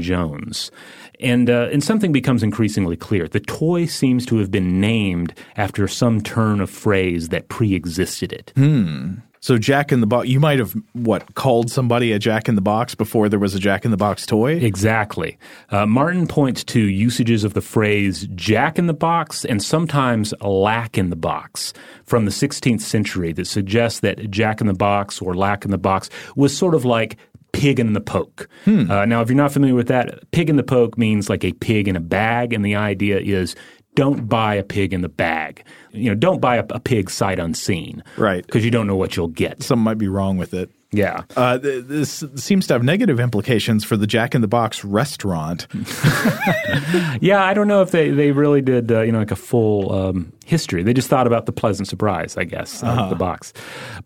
Jones. 0.00 0.70
And, 1.20 1.50
uh, 1.50 1.68
and 1.72 1.84
something 1.84 2.12
becomes 2.12 2.42
increasingly 2.42 2.96
clear. 2.96 3.28
The 3.28 3.40
toy 3.40 3.86
seems 3.86 4.24
to 4.26 4.36
have 4.38 4.50
been 4.50 4.80
named 4.80 5.34
after 5.56 5.86
some 5.86 6.22
turn 6.22 6.60
of 6.60 6.70
phrase 6.70 7.28
that 7.28 7.48
pre 7.48 7.74
existed 7.74 8.32
it. 8.32 8.52
Hmm. 8.56 9.16
So 9.42 9.56
Jack 9.56 9.90
in 9.90 10.00
the 10.00 10.06
Box, 10.06 10.28
you 10.28 10.38
might 10.38 10.58
have 10.58 10.74
what 10.92 11.34
called 11.34 11.70
somebody 11.70 12.12
a 12.12 12.18
Jack 12.18 12.48
in 12.48 12.56
the 12.56 12.60
Box 12.60 12.94
before 12.94 13.28
there 13.28 13.38
was 13.38 13.54
a 13.54 13.58
Jack 13.58 13.86
in 13.86 13.90
the 13.90 13.96
Box 13.96 14.26
toy. 14.26 14.56
Exactly. 14.56 15.38
Uh, 15.70 15.86
Martin 15.86 16.26
points 16.26 16.62
to 16.64 16.80
usages 16.80 17.42
of 17.42 17.54
the 17.54 17.62
phrase 17.62 18.28
"Jack 18.34 18.78
in 18.78 18.86
the 18.86 18.94
Box" 18.94 19.46
and 19.46 19.62
sometimes 19.62 20.34
"lack 20.42 20.98
in 20.98 21.08
the 21.08 21.16
box" 21.16 21.72
from 22.04 22.26
the 22.26 22.30
16th 22.30 22.82
century 22.82 23.32
that 23.32 23.46
suggests 23.46 24.00
that 24.00 24.30
Jack 24.30 24.60
in 24.60 24.66
the 24.66 24.74
Box 24.74 25.22
or 25.22 25.34
lack 25.34 25.64
in 25.64 25.70
the 25.70 25.78
box 25.78 26.10
was 26.36 26.56
sort 26.56 26.74
of 26.74 26.84
like 26.84 27.16
pig 27.52 27.80
in 27.80 27.94
the 27.94 28.00
poke. 28.00 28.48
Hmm. 28.64 28.90
Uh, 28.90 29.04
now, 29.06 29.22
if 29.22 29.28
you're 29.28 29.36
not 29.36 29.52
familiar 29.52 29.74
with 29.74 29.88
that, 29.88 30.30
pig 30.32 30.50
in 30.50 30.56
the 30.56 30.62
poke 30.62 30.98
means 30.98 31.28
like 31.28 31.44
a 31.44 31.52
pig 31.52 31.88
in 31.88 31.96
a 31.96 32.00
bag, 32.00 32.52
and 32.52 32.64
the 32.64 32.74
idea 32.74 33.18
is 33.18 33.56
don't 33.94 34.28
buy 34.28 34.54
a 34.54 34.62
pig 34.62 34.92
in 34.92 35.02
the 35.02 35.08
bag. 35.08 35.64
You 35.92 36.10
know, 36.10 36.14
don't 36.14 36.40
buy 36.40 36.56
a, 36.56 36.64
a 36.70 36.80
pig 36.80 37.10
sight 37.10 37.38
unseen, 37.38 38.02
right? 38.16 38.44
Because 38.44 38.64
you 38.64 38.70
don't 38.70 38.86
know 38.86 38.96
what 38.96 39.16
you'll 39.16 39.28
get. 39.28 39.62
Something 39.62 39.84
might 39.84 39.98
be 39.98 40.08
wrong 40.08 40.36
with 40.36 40.54
it. 40.54 40.70
Yeah. 40.92 41.22
Uh, 41.36 41.56
this 41.58 42.24
seems 42.34 42.66
to 42.66 42.74
have 42.74 42.82
negative 42.82 43.20
implications 43.20 43.84
for 43.84 43.96
the 43.96 44.08
Jack 44.08 44.34
in 44.34 44.40
the 44.40 44.48
Box 44.48 44.84
restaurant. 44.84 45.68
yeah, 47.20 47.44
I 47.44 47.54
don't 47.54 47.68
know 47.68 47.80
if 47.80 47.92
they, 47.92 48.10
they 48.10 48.32
really 48.32 48.60
did, 48.60 48.90
uh, 48.90 49.02
you 49.02 49.12
know, 49.12 49.20
like 49.20 49.30
a 49.30 49.36
full 49.36 49.92
um, 49.92 50.32
history. 50.44 50.82
They 50.82 50.92
just 50.92 51.08
thought 51.08 51.28
about 51.28 51.46
the 51.46 51.52
pleasant 51.52 51.86
surprise, 51.86 52.36
I 52.36 52.42
guess, 52.42 52.82
uh-huh. 52.82 53.08
the 53.08 53.14
box. 53.14 53.52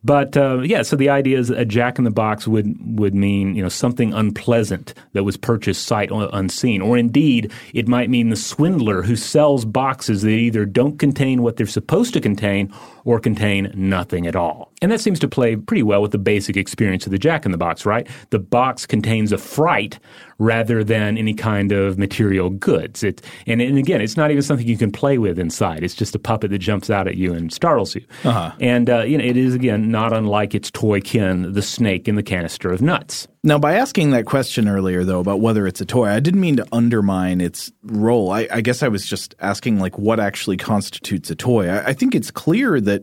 But 0.05 0.37
uh, 0.37 0.61
yeah, 0.61 0.83
so 0.83 0.95
the 0.95 1.09
idea 1.09 1.39
is 1.39 1.49
a 1.49 1.65
Jack 1.65 1.99
in 1.99 2.05
the 2.05 2.11
Box 2.11 2.47
would 2.47 2.77
would 2.99 3.15
mean 3.15 3.55
you 3.57 3.63
know 3.63 3.71
something 3.71 4.13
unpleasant 4.13 4.93
that 5.15 5.25
was 5.25 5.39
purchased 5.39 5.87
sight 5.87 6.11
unseen, 6.13 6.83
or 6.83 6.99
indeed 6.99 7.51
it 7.73 7.89
might 7.89 8.11
mean 8.11 8.29
the 8.29 8.37
swindler 8.37 9.03
who 9.03 9.17
sells 9.17 9.65
boxes 9.65 10.21
that 10.23 10.29
either 10.29 10.67
don't 10.67 10.99
contain 10.99 11.43
what 11.43 11.57
they're 11.57 11.67
supposed 11.67 12.13
to 12.13 12.21
contain 12.21 12.73
or 13.05 13.21
contain 13.21 13.73
nothing 13.75 14.27
at 14.27 14.35
all. 14.35 14.73
And 14.83 14.91
that 14.91 15.01
seems 15.01 15.19
to 15.21 15.29
play 15.29 15.57
pretty 15.57 15.83
well 15.83 16.03
with 16.03 16.11
the 16.11 16.19
basic 16.19 16.57
experience 16.57 17.07
of 17.07 17.13
the 17.13 17.19
Jack 17.19 17.45
in 17.45 17.53
the 17.53 17.59
Box, 17.59 17.87
right? 17.87 18.07
The 18.31 18.39
box 18.39 18.87
contains 18.87 19.33
a 19.33 19.39
fright 19.39 19.99
rather 20.39 20.83
than 20.83 21.17
any 21.17 21.33
kind 21.33 21.71
of 21.71 21.97
material 21.97 22.51
goods. 22.51 23.03
It, 23.03 23.23
and, 23.47 23.63
and 23.63 23.79
again, 23.79 24.01
it's 24.01 24.17
not 24.17 24.31
even 24.31 24.43
something 24.43 24.67
you 24.67 24.77
can 24.77 24.91
play 24.91 25.17
with 25.19 25.39
inside. 25.39 25.85
It's 25.85 25.95
just 25.95 26.15
a 26.15 26.19
puppet 26.19 26.51
that 26.51 26.59
jumps 26.59 26.91
out 26.91 27.07
at 27.07 27.17
you 27.17 27.33
and 27.33 27.53
startles 27.53 27.95
you. 27.95 28.05
Uh-huh. 28.25 28.53
And 28.61 28.91
uh, 28.91 29.05
you 29.05 29.17
know, 29.17 29.25
it 29.25 29.37
is 29.37 29.55
again 29.55 29.91
not 29.91 30.13
unlike 30.13 30.55
its 30.55 30.71
toy 30.71 31.01
kin, 31.01 31.53
the 31.53 31.63
snake 31.63 32.09
in 32.09 32.17
the 32.17 32.23
canister 32.23 32.73
of 32.73 32.83
nuts. 32.83 33.29
Now, 33.47 33.59
by 33.59 33.75
asking 33.75 34.11
that 34.13 34.25
question 34.25 34.69
earlier, 34.69 35.05
though, 35.05 35.21
about 35.21 35.41
whether 35.41 35.67
it's 35.67 35.81
a 35.81 35.85
toy, 35.85 36.07
I 36.07 36.19
didn't 36.19 36.41
mean 36.41 36.57
to 36.57 36.67
undermine 36.73 37.43
its 37.43 37.71
role. 37.83 38.33
I, 38.33 38.49
I 38.51 38.63
guess 38.63 38.83
I 38.83 38.89
was 38.89 39.07
just 39.07 39.35
asking, 39.39 39.81
like, 39.81 39.99
what 39.99 40.19
actually 40.19 40.57
constitutes 40.57 41.31
a 41.31 41.35
toy. 41.35 41.69
I, 41.69 41.89
I 41.89 41.93
think 41.93 42.15
it's 42.15 42.31
clear 42.31 42.81
that 42.81 42.94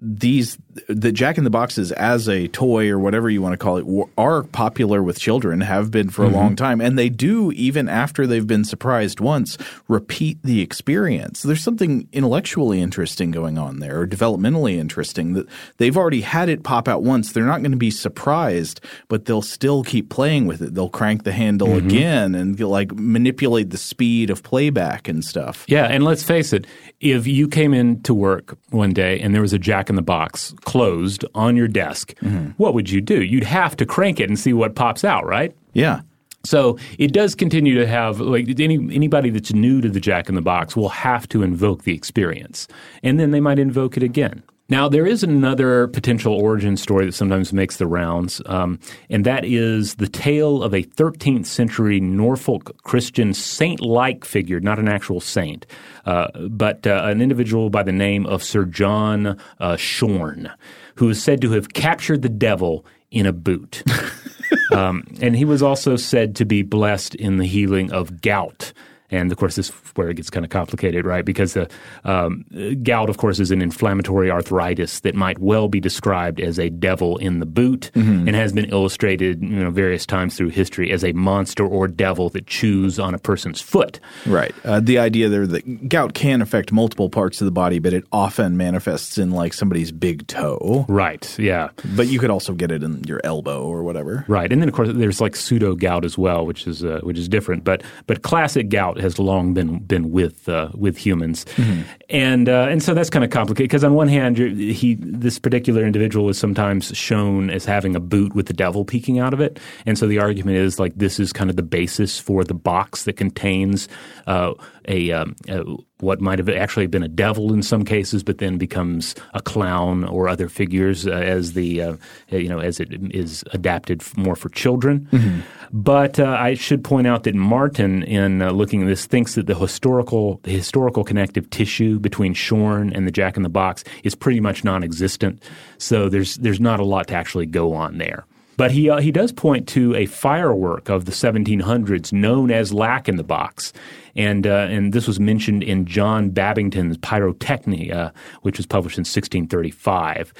these 0.00 0.56
the 0.88 1.12
Jack 1.12 1.38
in 1.38 1.44
the 1.44 1.50
Boxes 1.50 1.92
as 1.92 2.28
a 2.28 2.48
toy 2.48 2.88
or 2.88 2.98
whatever 2.98 3.28
you 3.28 3.42
want 3.42 3.52
to 3.52 3.56
call 3.56 3.76
it 3.76 4.08
are 4.16 4.44
popular 4.44 5.02
with 5.02 5.18
children, 5.18 5.60
have 5.60 5.90
been 5.90 6.10
for 6.10 6.24
a 6.24 6.26
mm-hmm. 6.26 6.36
long 6.36 6.56
time, 6.56 6.80
and 6.80 6.98
they 6.98 7.08
do 7.08 7.52
even 7.52 7.88
after 7.88 8.26
they've 8.26 8.46
been 8.46 8.64
surprised 8.64 9.20
once 9.20 9.58
repeat 9.88 10.38
the 10.42 10.60
experience. 10.60 11.42
There's 11.42 11.62
something 11.62 12.08
intellectually 12.12 12.80
interesting 12.80 13.30
going 13.30 13.58
on 13.58 13.80
there, 13.80 14.00
or 14.00 14.06
developmentally 14.06 14.76
interesting 14.76 15.32
that 15.34 15.46
they've 15.78 15.96
already 15.96 16.20
had 16.20 16.48
it 16.48 16.62
pop 16.62 16.88
out 16.88 17.02
once. 17.02 17.32
They're 17.32 17.44
not 17.44 17.62
going 17.62 17.72
to 17.72 17.76
be 17.76 17.90
surprised, 17.90 18.80
but 19.08 19.24
they'll 19.24 19.42
still 19.42 19.82
keep 19.82 20.08
playing 20.10 20.46
with 20.46 20.62
it. 20.62 20.74
They'll 20.74 20.88
crank 20.88 21.24
the 21.24 21.32
handle 21.32 21.68
mm-hmm. 21.68 21.86
again 21.86 22.34
and 22.34 22.60
like 22.60 22.94
manipulate 22.94 23.70
the 23.70 23.78
speed 23.78 24.30
of 24.30 24.42
playback 24.42 25.08
and 25.08 25.24
stuff. 25.24 25.64
Yeah, 25.68 25.86
and 25.86 26.04
let's 26.04 26.22
face 26.22 26.52
it, 26.52 26.66
if 27.00 27.26
you 27.26 27.48
came 27.48 27.74
in 27.74 28.02
to 28.02 28.14
work 28.14 28.56
one 28.70 28.92
day 28.92 29.18
and 29.20 29.34
there 29.34 29.42
was 29.42 29.52
a 29.52 29.58
Jack 29.58 29.88
in 29.88 29.96
the 29.96 30.02
Box 30.02 30.54
closed 30.70 31.24
on 31.34 31.56
your 31.56 31.66
desk, 31.66 32.14
mm-hmm. 32.22 32.50
what 32.56 32.74
would 32.74 32.90
you 32.90 33.00
do? 33.00 33.24
You'd 33.24 33.42
have 33.42 33.74
to 33.76 33.84
crank 33.84 34.20
it 34.20 34.28
and 34.28 34.38
see 34.38 34.52
what 34.52 34.76
pops 34.76 35.02
out, 35.02 35.26
right? 35.26 35.52
Yeah. 35.72 36.02
So 36.44 36.78
it 36.96 37.12
does 37.12 37.34
continue 37.34 37.74
to 37.74 37.88
have 37.88 38.20
like 38.20 38.60
any 38.60 38.76
anybody 38.94 39.30
that's 39.30 39.52
new 39.52 39.80
to 39.80 39.88
the 39.90 39.98
Jack 39.98 40.28
in 40.28 40.36
the 40.36 40.40
Box 40.40 40.76
will 40.76 40.88
have 40.88 41.28
to 41.30 41.42
invoke 41.42 41.82
the 41.82 41.92
experience, 41.92 42.68
and 43.02 43.18
then 43.18 43.32
they 43.32 43.40
might 43.40 43.58
invoke 43.58 43.96
it 43.96 44.04
again. 44.04 44.44
Now, 44.70 44.88
there 44.88 45.04
is 45.04 45.24
another 45.24 45.88
potential 45.88 46.32
origin 46.32 46.76
story 46.76 47.04
that 47.06 47.12
sometimes 47.12 47.52
makes 47.52 47.78
the 47.78 47.88
rounds, 47.88 48.40
um, 48.46 48.78
and 49.10 49.26
that 49.26 49.44
is 49.44 49.96
the 49.96 50.08
tale 50.08 50.62
of 50.62 50.72
a 50.72 50.84
13th 50.84 51.46
century 51.46 51.98
Norfolk 51.98 52.80
Christian 52.84 53.34
saint 53.34 53.80
like 53.80 54.24
figure, 54.24 54.60
not 54.60 54.78
an 54.78 54.86
actual 54.86 55.20
saint, 55.20 55.66
uh, 56.06 56.28
but 56.48 56.86
uh, 56.86 57.02
an 57.04 57.20
individual 57.20 57.68
by 57.68 57.82
the 57.82 57.90
name 57.90 58.26
of 58.26 58.44
Sir 58.44 58.64
John 58.64 59.36
uh, 59.58 59.76
Schorne, 59.76 60.50
who 60.94 61.08
is 61.08 61.20
said 61.20 61.40
to 61.42 61.50
have 61.50 61.72
captured 61.72 62.22
the 62.22 62.28
devil 62.28 62.86
in 63.10 63.26
a 63.26 63.32
boot. 63.32 63.82
um, 64.72 65.02
and 65.20 65.34
he 65.34 65.44
was 65.44 65.64
also 65.64 65.96
said 65.96 66.36
to 66.36 66.44
be 66.44 66.62
blessed 66.62 67.16
in 67.16 67.38
the 67.38 67.46
healing 67.46 67.90
of 67.92 68.20
gout. 68.20 68.72
And 69.10 69.32
of 69.32 69.38
course, 69.38 69.56
this 69.56 69.68
is 69.68 69.74
where 69.94 70.08
it 70.08 70.14
gets 70.14 70.30
kind 70.30 70.44
of 70.44 70.50
complicated, 70.50 71.04
right? 71.04 71.24
Because 71.24 71.54
the 71.54 71.68
um, 72.04 72.44
gout, 72.82 73.10
of 73.10 73.18
course, 73.18 73.40
is 73.40 73.50
an 73.50 73.62
inflammatory 73.62 74.30
arthritis 74.30 75.00
that 75.00 75.14
might 75.14 75.38
well 75.38 75.68
be 75.68 75.80
described 75.80 76.40
as 76.40 76.58
a 76.58 76.70
devil 76.70 77.16
in 77.18 77.40
the 77.40 77.46
boot, 77.46 77.90
mm-hmm. 77.94 78.28
and 78.28 78.36
has 78.36 78.52
been 78.52 78.66
illustrated, 78.66 79.42
you 79.42 79.48
know, 79.48 79.70
various 79.70 80.06
times 80.06 80.36
through 80.36 80.48
history 80.48 80.90
as 80.92 81.04
a 81.04 81.12
monster 81.12 81.66
or 81.66 81.88
devil 81.88 82.28
that 82.30 82.46
chews 82.46 82.98
on 82.98 83.14
a 83.14 83.18
person's 83.18 83.60
foot. 83.60 84.00
Right. 84.26 84.54
Uh, 84.64 84.80
the 84.80 84.98
idea 84.98 85.28
there 85.28 85.46
that 85.46 85.88
gout 85.88 86.14
can 86.14 86.42
affect 86.42 86.72
multiple 86.72 87.10
parts 87.10 87.40
of 87.40 87.44
the 87.44 87.50
body, 87.50 87.78
but 87.78 87.92
it 87.92 88.04
often 88.12 88.56
manifests 88.56 89.18
in 89.18 89.30
like 89.30 89.52
somebody's 89.52 89.92
big 89.92 90.26
toe. 90.26 90.86
Right. 90.88 91.38
Yeah. 91.38 91.70
But 91.96 92.08
you 92.08 92.18
could 92.18 92.30
also 92.30 92.52
get 92.52 92.70
it 92.70 92.82
in 92.82 93.04
your 93.04 93.20
elbow 93.24 93.62
or 93.64 93.82
whatever. 93.82 94.24
Right. 94.28 94.52
And 94.52 94.60
then 94.60 94.68
of 94.68 94.74
course 94.74 94.90
there's 94.92 95.20
like 95.20 95.36
pseudo 95.36 95.74
gout 95.74 96.04
as 96.04 96.16
well, 96.16 96.46
which 96.46 96.66
is 96.66 96.84
uh, 96.84 97.00
which 97.02 97.18
is 97.18 97.28
different. 97.28 97.64
But 97.64 97.82
but 98.06 98.22
classic 98.22 98.68
gout 98.68 98.99
has 99.00 99.18
long 99.18 99.54
been 99.54 99.78
been 99.80 100.10
with 100.10 100.48
uh, 100.48 100.68
with 100.74 100.96
humans, 100.96 101.44
mm-hmm. 101.56 101.82
and 102.08 102.48
uh, 102.48 102.66
and 102.70 102.82
so 102.82 102.94
that's 102.94 103.10
kind 103.10 103.24
of 103.24 103.30
complicated 103.30 103.68
because 103.68 103.84
on 103.84 103.94
one 103.94 104.08
hand, 104.08 104.38
he 104.38 104.96
this 105.00 105.38
particular 105.38 105.84
individual 105.84 106.28
is 106.28 106.38
sometimes 106.38 106.96
shown 106.96 107.50
as 107.50 107.64
having 107.64 107.96
a 107.96 108.00
boot 108.00 108.34
with 108.34 108.46
the 108.46 108.52
devil 108.52 108.84
peeking 108.84 109.18
out 109.18 109.32
of 109.32 109.40
it, 109.40 109.58
and 109.86 109.98
so 109.98 110.06
the 110.06 110.18
argument 110.18 110.56
is 110.56 110.78
like 110.78 110.94
this 110.96 111.18
is 111.20 111.32
kind 111.32 111.50
of 111.50 111.56
the 111.56 111.62
basis 111.62 112.18
for 112.18 112.44
the 112.44 112.54
box 112.54 113.04
that 113.04 113.14
contains 113.14 113.88
uh, 114.26 114.52
a, 114.88 115.12
um, 115.12 115.36
a, 115.48 115.64
what 116.02 116.20
might 116.20 116.38
have 116.38 116.48
actually 116.48 116.86
been 116.86 117.02
a 117.02 117.08
devil 117.08 117.52
in 117.52 117.62
some 117.62 117.84
cases, 117.84 118.22
but 118.22 118.38
then 118.38 118.58
becomes 118.58 119.14
a 119.34 119.40
clown 119.40 120.04
or 120.04 120.28
other 120.28 120.48
figures 120.48 121.06
uh, 121.06 121.10
as 121.10 121.52
the 121.52 121.82
uh, 121.82 121.96
you 122.28 122.48
know 122.48 122.58
as 122.58 122.80
it 122.80 122.88
is 123.14 123.44
adapted 123.52 124.02
more 124.16 124.36
for 124.36 124.48
children. 124.50 125.08
Mm-hmm. 125.12 125.40
But 125.72 126.18
uh, 126.18 126.36
I 126.38 126.54
should 126.54 126.82
point 126.82 127.06
out 127.06 127.22
that 127.24 127.34
Martin, 127.34 128.02
in 128.02 128.42
uh, 128.42 128.50
looking 128.50 128.82
at 128.82 128.88
this, 128.88 129.06
thinks 129.06 129.34
that 129.36 129.46
the 129.46 129.54
historical 129.54 130.40
the 130.42 130.50
historical 130.52 131.04
connective 131.04 131.48
tissue 131.50 131.98
between 131.98 132.34
Schorne 132.34 132.92
and 132.92 133.06
the 133.06 133.12
Jack 133.12 133.36
in 133.36 133.42
the 133.42 133.48
Box 133.48 133.84
is 134.02 134.14
pretty 134.14 134.40
much 134.40 134.64
non-existent. 134.64 135.42
So 135.78 136.08
there's 136.08 136.36
there's 136.36 136.60
not 136.60 136.80
a 136.80 136.84
lot 136.84 137.08
to 137.08 137.14
actually 137.14 137.46
go 137.46 137.72
on 137.72 137.98
there. 137.98 138.24
But 138.60 138.72
he, 138.72 138.90
uh, 138.90 139.00
he 139.00 139.10
does 139.10 139.32
point 139.32 139.66
to 139.68 139.94
a 139.94 140.04
firework 140.04 140.90
of 140.90 141.06
the 141.06 141.12
1700s 141.12 142.12
known 142.12 142.50
as 142.50 142.74
Lack 142.74 143.08
in 143.08 143.16
the 143.16 143.24
Box. 143.24 143.72
And, 144.14 144.46
uh, 144.46 144.66
and 144.68 144.92
this 144.92 145.06
was 145.06 145.18
mentioned 145.18 145.62
in 145.62 145.86
John 145.86 146.28
Babington's 146.28 146.98
Pyrotechnia, 146.98 148.12
which 148.42 148.58
was 148.58 148.66
published 148.66 148.98
in 148.98 149.04
1635. 149.04 150.34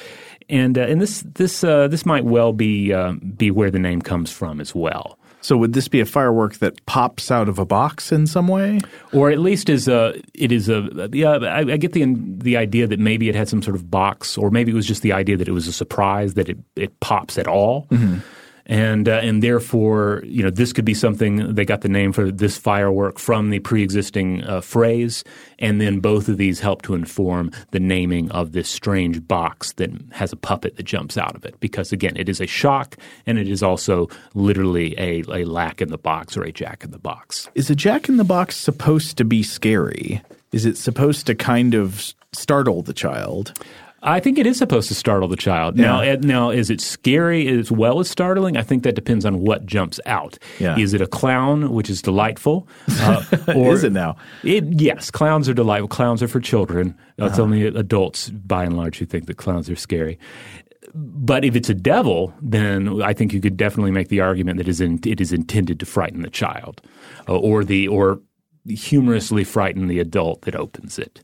And, 0.50 0.76
uh, 0.76 0.82
and 0.82 1.00
this, 1.00 1.24
this, 1.34 1.64
uh, 1.64 1.88
this 1.88 2.04
might 2.04 2.26
well 2.26 2.52
be, 2.52 2.92
uh, 2.92 3.12
be 3.38 3.50
where 3.50 3.70
the 3.70 3.78
name 3.78 4.02
comes 4.02 4.30
from 4.30 4.60
as 4.60 4.74
well. 4.74 5.18
So 5.42 5.56
would 5.56 5.72
this 5.72 5.88
be 5.88 6.00
a 6.00 6.06
firework 6.06 6.58
that 6.58 6.84
pops 6.86 7.30
out 7.30 7.48
of 7.48 7.58
a 7.58 7.64
box 7.64 8.12
in 8.12 8.26
some 8.26 8.48
way, 8.48 8.80
or 9.12 9.30
at 9.30 9.38
least 9.38 9.68
is 9.68 9.88
a 9.88 10.20
it 10.34 10.52
is 10.52 10.68
a 10.68 11.08
yeah? 11.12 11.32
I, 11.32 11.60
I, 11.60 11.76
get 11.76 11.92
the 11.92 12.04
the 12.16 12.56
idea 12.56 12.86
that 12.86 12.98
maybe 12.98 13.28
it 13.28 13.34
had 13.34 13.48
some 13.48 13.62
sort 13.62 13.74
of 13.74 13.90
box, 13.90 14.36
or 14.36 14.50
maybe 14.50 14.72
it 14.72 14.74
was 14.74 14.86
just 14.86 15.02
the 15.02 15.12
idea 15.12 15.36
that 15.36 15.48
it 15.48 15.52
was 15.52 15.66
a 15.66 15.72
surprise 15.72 16.34
that 16.34 16.48
it 16.48 16.58
it 16.76 16.98
pops 17.00 17.38
at 17.38 17.46
all. 17.46 17.86
Mm-hmm 17.90 18.18
and 18.70 19.08
uh, 19.08 19.20
and 19.22 19.42
therefore 19.42 20.22
you 20.24 20.42
know 20.42 20.48
this 20.48 20.72
could 20.72 20.84
be 20.84 20.94
something 20.94 21.54
they 21.54 21.64
got 21.64 21.82
the 21.82 21.88
name 21.88 22.12
for 22.12 22.30
this 22.30 22.56
firework 22.56 23.18
from 23.18 23.50
the 23.50 23.58
pre-existing 23.58 24.44
uh, 24.44 24.60
phrase, 24.60 25.24
and 25.58 25.80
then 25.80 25.98
both 25.98 26.28
of 26.28 26.38
these 26.38 26.60
help 26.60 26.80
to 26.82 26.94
inform 26.94 27.50
the 27.72 27.80
naming 27.80 28.30
of 28.30 28.52
this 28.52 28.68
strange 28.68 29.26
box 29.26 29.72
that 29.72 29.90
has 30.12 30.32
a 30.32 30.36
puppet 30.36 30.76
that 30.76 30.84
jumps 30.84 31.18
out 31.18 31.34
of 31.34 31.44
it. 31.44 31.58
Because 31.58 31.92
again, 31.92 32.16
it 32.16 32.28
is 32.28 32.40
a 32.40 32.46
shock, 32.46 32.96
and 33.26 33.38
it 33.38 33.48
is 33.48 33.62
also 33.62 34.08
literally 34.34 34.94
a, 34.98 35.24
a 35.32 35.44
lack 35.44 35.82
in 35.82 35.88
the 35.90 35.98
box 35.98 36.36
or 36.36 36.44
a 36.44 36.52
jack 36.52 36.84
in 36.84 36.92
the 36.92 36.98
box. 36.98 37.50
Is 37.56 37.70
a 37.70 37.74
jack 37.74 38.08
in 38.08 38.18
the 38.18 38.24
box 38.24 38.56
supposed 38.56 39.18
to 39.18 39.24
be 39.24 39.42
scary? 39.42 40.22
Is 40.52 40.64
it 40.64 40.78
supposed 40.78 41.26
to 41.26 41.34
kind 41.34 41.74
of 41.74 42.14
startle 42.32 42.82
the 42.82 42.92
child? 42.92 43.52
I 44.02 44.18
think 44.18 44.38
it 44.38 44.46
is 44.46 44.56
supposed 44.56 44.88
to 44.88 44.94
startle 44.94 45.28
the 45.28 45.36
child. 45.36 45.76
Yeah. 45.76 46.14
Now, 46.14 46.14
now, 46.20 46.50
is 46.50 46.70
it 46.70 46.80
scary 46.80 47.48
as 47.48 47.70
well 47.70 48.00
as 48.00 48.08
startling? 48.08 48.56
I 48.56 48.62
think 48.62 48.82
that 48.84 48.94
depends 48.94 49.26
on 49.26 49.40
what 49.40 49.66
jumps 49.66 50.00
out. 50.06 50.38
Yeah. 50.58 50.78
Is 50.78 50.94
it 50.94 51.02
a 51.02 51.06
clown, 51.06 51.72
which 51.72 51.90
is 51.90 52.00
delightful, 52.00 52.66
uh, 53.00 53.22
or 53.54 53.74
is 53.74 53.84
it 53.84 53.92
now? 53.92 54.16
It, 54.42 54.64
yes, 54.80 55.10
clowns 55.10 55.48
are 55.48 55.54
delightful. 55.54 55.88
Clowns 55.88 56.22
are 56.22 56.28
for 56.28 56.40
children. 56.40 56.96
Uh-huh. 57.18 57.26
It's 57.28 57.38
only 57.38 57.66
adults, 57.66 58.30
by 58.30 58.64
and 58.64 58.76
large, 58.76 58.98
who 58.98 59.06
think 59.06 59.26
that 59.26 59.36
clowns 59.36 59.68
are 59.68 59.76
scary. 59.76 60.18
But 60.94 61.44
if 61.44 61.54
it's 61.54 61.68
a 61.68 61.74
devil, 61.74 62.32
then 62.40 63.02
I 63.02 63.12
think 63.12 63.32
you 63.32 63.40
could 63.40 63.56
definitely 63.56 63.92
make 63.92 64.08
the 64.08 64.20
argument 64.20 64.58
that 64.58 64.68
it 64.68 65.20
is 65.20 65.32
intended 65.32 65.78
to 65.78 65.86
frighten 65.86 66.22
the 66.22 66.30
child, 66.30 66.80
uh, 67.28 67.36
or 67.36 67.64
the 67.64 67.86
or 67.86 68.20
humorously 68.66 69.44
frighten 69.44 69.88
the 69.88 70.00
adult 70.00 70.42
that 70.42 70.56
opens 70.56 70.98
it. 70.98 71.20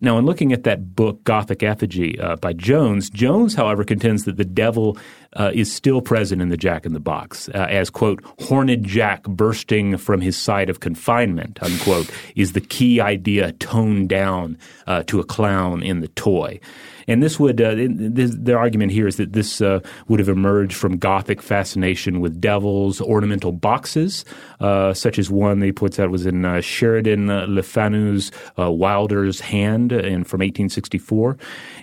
Now, 0.00 0.18
in 0.18 0.24
looking 0.24 0.52
at 0.52 0.64
that 0.64 0.94
book, 0.96 1.22
Gothic 1.24 1.62
Effigy 1.62 2.18
uh, 2.18 2.36
by 2.36 2.52
Jones, 2.52 3.10
Jones, 3.10 3.54
however, 3.54 3.84
contends 3.84 4.24
that 4.24 4.36
the 4.36 4.44
devil 4.44 4.96
uh, 5.34 5.50
is 5.54 5.72
still 5.72 6.00
present 6.00 6.42
in 6.42 6.48
the 6.48 6.56
Jack 6.56 6.84
in 6.84 6.92
the 6.92 7.00
Box, 7.00 7.48
uh, 7.50 7.66
as, 7.70 7.90
quote, 7.90 8.22
horned 8.40 8.84
Jack 8.84 9.22
bursting 9.24 9.96
from 9.96 10.20
his 10.20 10.36
side 10.36 10.68
of 10.68 10.80
confinement, 10.80 11.58
unquote, 11.62 12.10
is 12.36 12.52
the 12.52 12.60
key 12.60 13.00
idea 13.00 13.52
toned 13.52 14.08
down 14.08 14.58
uh, 14.86 15.02
to 15.04 15.20
a 15.20 15.24
clown 15.24 15.82
in 15.82 16.00
the 16.00 16.08
toy. 16.08 16.60
And 17.08 17.20
this 17.22 17.38
would, 17.40 17.60
uh, 17.60 17.74
this, 17.76 18.34
their 18.36 18.58
argument 18.58 18.92
here 18.92 19.08
is 19.08 19.16
that 19.16 19.32
this 19.32 19.60
uh, 19.60 19.80
would 20.06 20.20
have 20.20 20.28
emerged 20.28 20.76
from 20.76 20.98
Gothic 20.98 21.42
fascination 21.42 22.20
with 22.20 22.40
devils, 22.40 23.00
ornamental 23.00 23.50
boxes, 23.50 24.24
uh, 24.60 24.94
such 24.94 25.18
as 25.18 25.28
one 25.28 25.58
they 25.58 25.72
puts 25.72 25.98
out 25.98 26.10
was 26.10 26.26
in 26.26 26.44
uh, 26.44 26.60
Sheridan 26.60 27.26
Le 27.26 27.62
Fanu's 27.62 28.30
uh, 28.56 28.70
Wylder's 28.70 29.40
Hand 29.40 29.81
in, 29.90 30.24
from 30.24 30.38
1864. 30.38 31.36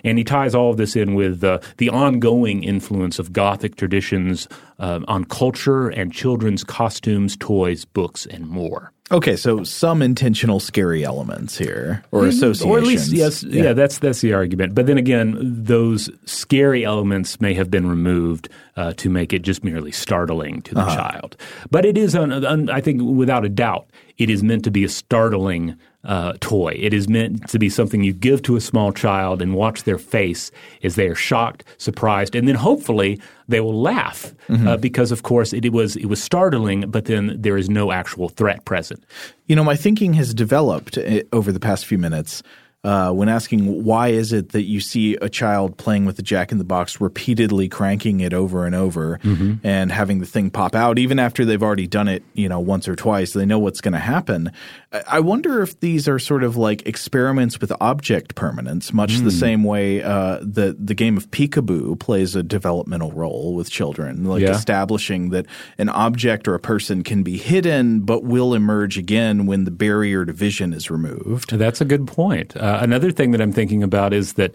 And 0.04 0.16
he 0.16 0.24
ties 0.24 0.54
all 0.54 0.70
of 0.70 0.76
this 0.76 0.96
in 0.96 1.14
with 1.14 1.44
uh, 1.44 1.58
the 1.76 1.90
ongoing 1.90 2.64
influence 2.64 3.18
of 3.18 3.32
Gothic 3.32 3.76
traditions 3.76 4.48
on 4.78 5.24
culture 5.24 5.90
and 5.90 6.10
children's 6.10 6.64
costumes, 6.64 7.36
toys, 7.36 7.84
books, 7.84 8.24
and 8.24 8.48
more. 8.48 8.92
Okay, 9.12 9.34
so 9.34 9.64
some 9.64 10.02
intentional 10.02 10.60
scary 10.60 11.04
elements 11.04 11.58
here, 11.58 12.04
or 12.12 12.26
associations, 12.26 12.62
or 12.62 12.78
at 12.78 12.84
least 12.84 13.10
yes, 13.10 13.42
yeah. 13.42 13.72
that's 13.72 13.98
that's 13.98 14.20
the 14.20 14.32
argument. 14.32 14.72
But 14.72 14.86
then 14.86 14.98
again, 14.98 15.36
those 15.40 16.08
scary 16.26 16.84
elements 16.84 17.40
may 17.40 17.52
have 17.54 17.72
been 17.72 17.88
removed 17.88 18.48
uh, 18.76 18.92
to 18.98 19.10
make 19.10 19.32
it 19.32 19.42
just 19.42 19.64
merely 19.64 19.90
startling 19.90 20.62
to 20.62 20.74
the 20.74 20.82
uh-huh. 20.82 20.94
child. 20.94 21.36
But 21.72 21.84
it 21.84 21.98
is, 21.98 22.14
un, 22.14 22.44
un, 22.44 22.70
I 22.70 22.80
think, 22.80 23.02
without 23.02 23.44
a 23.44 23.48
doubt, 23.48 23.90
it 24.20 24.28
is 24.28 24.42
meant 24.42 24.64
to 24.64 24.70
be 24.70 24.84
a 24.84 24.88
startling 24.88 25.76
uh, 26.04 26.34
toy. 26.40 26.76
It 26.78 26.92
is 26.92 27.08
meant 27.08 27.48
to 27.48 27.58
be 27.58 27.70
something 27.70 28.04
you 28.04 28.12
give 28.12 28.42
to 28.42 28.56
a 28.56 28.60
small 28.60 28.92
child 28.92 29.40
and 29.40 29.54
watch 29.54 29.84
their 29.84 29.98
face 29.98 30.50
as 30.82 30.94
they 30.94 31.08
are 31.08 31.14
shocked, 31.14 31.64
surprised, 31.78 32.34
and 32.34 32.46
then 32.46 32.54
hopefully 32.54 33.18
they 33.48 33.60
will 33.60 33.80
laugh 33.80 34.34
mm-hmm. 34.48 34.68
uh, 34.68 34.76
because, 34.76 35.10
of 35.10 35.22
course, 35.22 35.54
it, 35.54 35.64
it, 35.64 35.72
was 35.72 35.96
it 35.96 36.06
was 36.06 36.22
startling, 36.22 36.82
but 36.90 37.06
then 37.06 37.34
there 37.38 37.56
is 37.56 37.70
no 37.70 37.92
actual 37.92 38.28
threat 38.28 38.64
present. 38.66 39.02
You 39.46 39.56
know, 39.56 39.64
my 39.64 39.74
thinking 39.74 40.12
has 40.14 40.34
developed 40.34 40.98
eh, 40.98 41.22
over 41.32 41.50
the 41.50 41.60
past 41.60 41.86
few 41.86 41.98
minutes 41.98 42.42
uh, 42.82 43.12
when 43.12 43.28
asking 43.28 43.84
why 43.84 44.08
is 44.08 44.32
it 44.32 44.50
that 44.50 44.62
you 44.62 44.80
see 44.80 45.14
a 45.16 45.28
child 45.28 45.76
playing 45.76 46.06
with 46.06 46.16
the 46.16 46.22
jack 46.22 46.50
in 46.50 46.56
the 46.56 46.64
box 46.64 46.98
repeatedly 46.98 47.68
cranking 47.68 48.20
it 48.20 48.32
over 48.32 48.64
and 48.64 48.74
over 48.74 49.18
mm-hmm. 49.22 49.54
and 49.62 49.92
having 49.92 50.18
the 50.20 50.26
thing 50.26 50.50
pop 50.50 50.74
out 50.74 50.98
even 50.98 51.18
after 51.18 51.44
they've 51.44 51.62
already 51.62 51.86
done 51.86 52.08
it 52.08 52.22
you 52.32 52.48
know 52.48 52.58
once 52.58 52.88
or 52.88 52.96
twice 52.96 53.34
they 53.34 53.44
know 53.44 53.58
what's 53.58 53.82
going 53.82 53.92
to 53.92 53.98
happen 53.98 54.50
i 55.06 55.20
wonder 55.20 55.60
if 55.60 55.78
these 55.80 56.08
are 56.08 56.18
sort 56.18 56.42
of 56.42 56.56
like 56.56 56.86
experiments 56.86 57.60
with 57.60 57.70
object 57.82 58.34
permanence 58.34 58.94
much 58.94 59.12
mm. 59.12 59.24
the 59.24 59.30
same 59.30 59.62
way 59.62 60.02
uh, 60.02 60.38
the 60.40 60.74
the 60.78 60.94
game 60.94 61.18
of 61.18 61.30
peekaboo 61.30 61.98
plays 62.00 62.34
a 62.34 62.42
developmental 62.42 63.12
role 63.12 63.54
with 63.54 63.68
children 63.68 64.24
like 64.24 64.40
yeah. 64.40 64.52
establishing 64.52 65.28
that 65.30 65.44
an 65.76 65.90
object 65.90 66.48
or 66.48 66.54
a 66.54 66.60
person 66.60 67.04
can 67.04 67.22
be 67.22 67.36
hidden 67.36 68.00
but 68.00 68.24
will 68.24 68.54
emerge 68.54 68.96
again 68.96 69.44
when 69.44 69.64
the 69.64 69.70
barrier 69.70 70.24
to 70.24 70.32
vision 70.32 70.72
is 70.72 70.90
removed 70.90 71.50
that's 71.58 71.82
a 71.82 71.84
good 71.84 72.06
point 72.06 72.56
uh, 72.56 72.69
uh, 72.69 72.69
Uh, 72.70 72.78
another 72.82 73.10
thing 73.10 73.32
that 73.32 73.40
I'm 73.40 73.50
thinking 73.50 73.82
about 73.82 74.12
is 74.12 74.34
that 74.34 74.54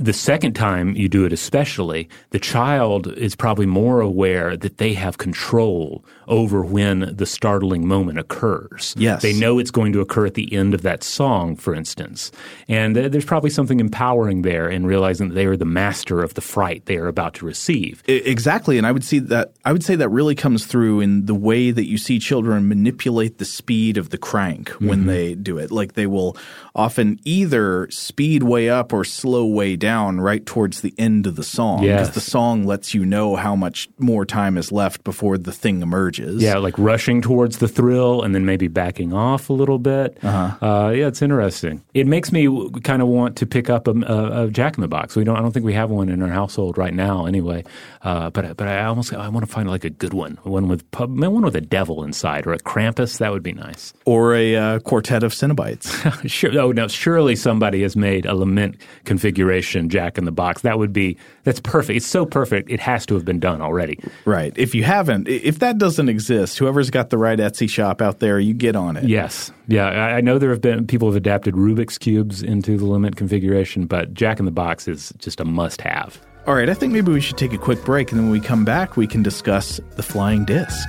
the 0.00 0.14
second 0.14 0.54
time 0.54 0.96
you 0.96 1.10
do 1.10 1.26
it, 1.26 1.32
especially, 1.32 2.08
the 2.30 2.38
child 2.38 3.06
is 3.18 3.36
probably 3.36 3.66
more 3.66 4.00
aware 4.00 4.56
that 4.56 4.78
they 4.78 4.94
have 4.94 5.18
control 5.18 6.02
over 6.26 6.62
when 6.62 7.14
the 7.14 7.26
startling 7.26 7.86
moment 7.86 8.18
occurs. 8.18 8.94
Yes. 8.96 9.20
They 9.20 9.34
know 9.34 9.58
it's 9.58 9.70
going 9.70 9.92
to 9.92 10.00
occur 10.00 10.24
at 10.24 10.34
the 10.34 10.50
end 10.54 10.72
of 10.72 10.80
that 10.82 11.02
song, 11.02 11.54
for 11.54 11.74
instance. 11.74 12.32
And 12.66 12.96
uh, 12.96 13.08
there's 13.08 13.26
probably 13.26 13.50
something 13.50 13.78
empowering 13.78 14.40
there 14.40 14.70
in 14.70 14.86
realizing 14.86 15.28
that 15.28 15.34
they 15.34 15.44
are 15.44 15.56
the 15.56 15.66
master 15.66 16.22
of 16.22 16.32
the 16.32 16.40
fright 16.40 16.86
they 16.86 16.96
are 16.96 17.08
about 17.08 17.34
to 17.34 17.44
receive. 17.44 18.02
Exactly. 18.08 18.78
And 18.78 18.86
I 18.86 18.92
would 18.92 19.04
see 19.04 19.18
that 19.18 19.52
I 19.66 19.72
would 19.72 19.84
say 19.84 19.96
that 19.96 20.08
really 20.08 20.34
comes 20.34 20.64
through 20.64 21.00
in 21.00 21.26
the 21.26 21.34
way 21.34 21.72
that 21.72 21.86
you 21.86 21.98
see 21.98 22.18
children 22.18 22.68
manipulate 22.68 23.36
the 23.36 23.44
speed 23.44 23.98
of 23.98 24.08
the 24.08 24.18
crank 24.18 24.70
when 24.80 25.00
mm-hmm. 25.00 25.08
they 25.08 25.34
do 25.34 25.58
it. 25.58 25.70
Like 25.70 25.92
they 25.92 26.06
will 26.06 26.38
often 26.74 27.20
either 27.24 27.90
speed 27.90 28.44
way 28.44 28.70
up 28.70 28.94
or 28.94 29.04
slow 29.04 29.44
way 29.44 29.76
down 29.76 29.89
right 29.98 30.44
towards 30.44 30.80
the 30.80 30.94
end 30.98 31.26
of 31.26 31.36
the 31.36 31.42
song 31.42 31.82
because 31.82 32.08
yes. 32.08 32.14
the 32.14 32.20
song 32.20 32.64
lets 32.64 32.94
you 32.94 33.04
know 33.04 33.36
how 33.36 33.56
much 33.56 33.88
more 33.98 34.24
time 34.24 34.56
is 34.56 34.72
left 34.72 35.04
before 35.04 35.38
the 35.38 35.52
thing 35.52 35.82
emerges. 35.82 36.42
Yeah, 36.42 36.58
like 36.58 36.78
rushing 36.78 37.22
towards 37.22 37.58
the 37.58 37.68
thrill 37.68 38.22
and 38.22 38.34
then 38.34 38.44
maybe 38.44 38.68
backing 38.68 39.12
off 39.12 39.50
a 39.50 39.52
little 39.52 39.78
bit. 39.78 40.18
Uh-huh. 40.22 40.66
Uh, 40.66 40.90
yeah, 40.90 41.06
it's 41.06 41.22
interesting. 41.22 41.82
It 41.94 42.06
makes 42.06 42.32
me 42.32 42.70
kind 42.82 43.02
of 43.02 43.08
want 43.08 43.36
to 43.36 43.46
pick 43.46 43.70
up 43.70 43.88
a, 43.88 43.92
a, 43.92 44.46
a, 44.46 44.50
Jack 44.50 44.76
in 44.76 44.82
the 44.82 44.88
Box. 44.88 45.16
We 45.16 45.24
don't. 45.24 45.36
I 45.36 45.40
don't 45.40 45.52
think 45.52 45.66
we 45.66 45.74
have 45.74 45.90
one 45.90 46.08
in 46.08 46.22
our 46.22 46.28
household 46.28 46.76
right 46.78 46.94
now, 46.94 47.26
anyway. 47.26 47.64
Uh, 48.02 48.30
but 48.30 48.56
but 48.56 48.68
I 48.68 48.84
almost 48.84 49.12
I 49.12 49.28
want 49.28 49.46
to 49.46 49.52
find 49.52 49.68
like 49.68 49.84
a 49.84 49.90
good 49.90 50.14
one, 50.14 50.38
one 50.42 50.68
with 50.68 50.84
one 50.96 51.42
with 51.42 51.56
a 51.56 51.60
devil 51.60 52.04
inside 52.04 52.46
or 52.46 52.52
a 52.52 52.58
Krampus. 52.58 53.18
That 53.18 53.32
would 53.32 53.42
be 53.42 53.52
nice. 53.52 53.92
Or 54.04 54.34
a 54.34 54.56
uh, 54.56 54.78
quartet 54.80 55.22
of 55.22 55.32
Cenobites. 55.32 56.28
sure. 56.28 56.58
Oh 56.58 56.72
no, 56.72 56.88
surely 56.88 57.36
somebody 57.36 57.82
has 57.82 57.96
made 57.96 58.26
a 58.26 58.34
lament 58.34 58.76
configuration 59.04 59.69
Jack 59.88 60.18
in 60.18 60.24
the 60.24 60.32
Box. 60.32 60.62
That 60.62 60.78
would 60.78 60.92
be 60.92 61.16
that's 61.44 61.60
perfect. 61.60 61.96
It's 61.96 62.06
so 62.06 62.26
perfect. 62.26 62.70
It 62.70 62.80
has 62.80 63.06
to 63.06 63.14
have 63.14 63.24
been 63.24 63.40
done 63.40 63.60
already. 63.60 63.98
Right. 64.24 64.52
If 64.56 64.74
you 64.74 64.84
haven't, 64.84 65.28
if 65.28 65.60
that 65.60 65.78
doesn't 65.78 66.08
exist, 66.08 66.58
whoever's 66.58 66.90
got 66.90 67.10
the 67.10 67.18
right 67.18 67.38
Etsy 67.38 67.68
shop 67.68 68.02
out 68.02 68.20
there, 68.20 68.38
you 68.38 68.54
get 68.54 68.76
on 68.76 68.96
it. 68.96 69.04
Yes. 69.04 69.52
Yeah. 69.68 69.86
I 69.86 70.20
know 70.20 70.38
there 70.38 70.50
have 70.50 70.60
been 70.60 70.86
people 70.86 71.08
have 71.08 71.16
adapted 71.16 71.54
Rubik's 71.54 71.98
cubes 71.98 72.42
into 72.42 72.76
the 72.76 72.86
lament 72.86 73.16
configuration, 73.16 73.86
but 73.86 74.12
Jack 74.14 74.38
in 74.38 74.44
the 74.44 74.50
Box 74.50 74.88
is 74.88 75.12
just 75.18 75.40
a 75.40 75.44
must-have. 75.44 76.20
All 76.46 76.54
right. 76.54 76.68
I 76.68 76.74
think 76.74 76.92
maybe 76.92 77.12
we 77.12 77.20
should 77.20 77.38
take 77.38 77.52
a 77.52 77.58
quick 77.58 77.84
break, 77.84 78.10
and 78.10 78.18
then 78.18 78.30
when 78.30 78.40
we 78.40 78.44
come 78.44 78.64
back, 78.64 78.96
we 78.96 79.06
can 79.06 79.22
discuss 79.22 79.80
the 79.96 80.02
flying 80.02 80.44
disc. 80.44 80.88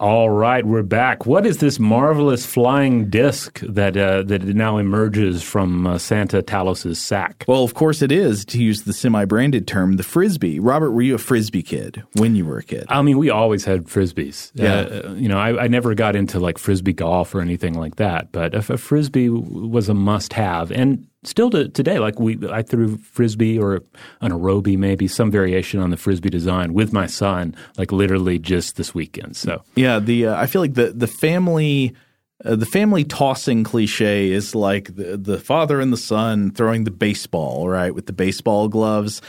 All 0.00 0.30
right, 0.30 0.64
we're 0.64 0.82
back. 0.82 1.26
What 1.26 1.44
is 1.44 1.58
this 1.58 1.78
marvelous 1.78 2.46
flying 2.46 3.10
disc 3.10 3.60
that 3.60 3.98
uh, 3.98 4.22
that 4.22 4.42
now 4.44 4.78
emerges 4.78 5.42
from 5.42 5.86
uh, 5.86 5.98
Santa 5.98 6.40
Talos's 6.40 6.98
sack? 6.98 7.44
Well, 7.46 7.64
of 7.64 7.74
course 7.74 8.00
it 8.00 8.10
is. 8.10 8.46
To 8.46 8.62
use 8.62 8.84
the 8.84 8.94
semi-branded 8.94 9.68
term, 9.68 9.98
the 9.98 10.02
frisbee. 10.02 10.58
Robert, 10.58 10.92
were 10.92 11.02
you 11.02 11.16
a 11.16 11.18
frisbee 11.18 11.62
kid 11.62 12.02
when 12.14 12.34
you 12.34 12.46
were 12.46 12.56
a 12.56 12.62
kid? 12.62 12.86
I 12.88 13.02
mean, 13.02 13.18
we 13.18 13.28
always 13.28 13.66
had 13.66 13.84
frisbees. 13.84 14.52
Yeah. 14.54 14.74
Uh, 14.74 15.12
you 15.16 15.28
know, 15.28 15.38
I, 15.38 15.64
I, 15.64 15.68
never 15.68 15.94
got 15.94 16.16
into 16.16 16.40
like 16.40 16.56
frisbee 16.56 16.94
golf 16.94 17.34
or 17.34 17.42
anything 17.42 17.74
like 17.74 17.96
that, 17.96 18.32
but 18.32 18.54
a, 18.54 18.72
a 18.72 18.78
frisbee 18.78 19.28
was 19.28 19.90
a 19.90 19.94
must-have, 19.94 20.72
and 20.72 21.06
still 21.24 21.50
to 21.50 21.68
today, 21.68 21.98
like 21.98 22.18
we, 22.18 22.38
I 22.50 22.62
threw 22.62 22.96
frisbee 22.98 23.58
or 23.58 23.82
an 24.20 24.32
aerobie, 24.32 24.78
maybe 24.78 25.08
some 25.08 25.30
variation 25.30 25.80
on 25.80 25.90
the 25.90 25.96
frisbee 25.96 26.30
design 26.30 26.72
with 26.72 26.92
my 26.92 27.06
son, 27.06 27.54
like 27.76 27.92
literally 27.92 28.38
just 28.38 28.76
this 28.76 28.94
weekend. 28.94 29.36
So 29.36 29.62
yeah, 29.76 29.98
the 29.98 30.26
uh, 30.26 30.40
I 30.40 30.46
feel 30.46 30.62
like 30.62 30.74
the 30.74 30.92
the 30.92 31.06
family. 31.06 31.94
Uh, 32.42 32.56
the 32.56 32.64
family 32.64 33.04
tossing 33.04 33.62
cliche 33.64 34.30
is 34.30 34.54
like 34.54 34.96
the, 34.96 35.18
the 35.18 35.38
father 35.38 35.78
and 35.78 35.92
the 35.92 35.98
son 35.98 36.50
throwing 36.50 36.84
the 36.84 36.90
baseball, 36.90 37.68
right, 37.68 37.94
with 37.94 38.06
the 38.06 38.14
baseball 38.14 38.66
gloves. 38.66 39.20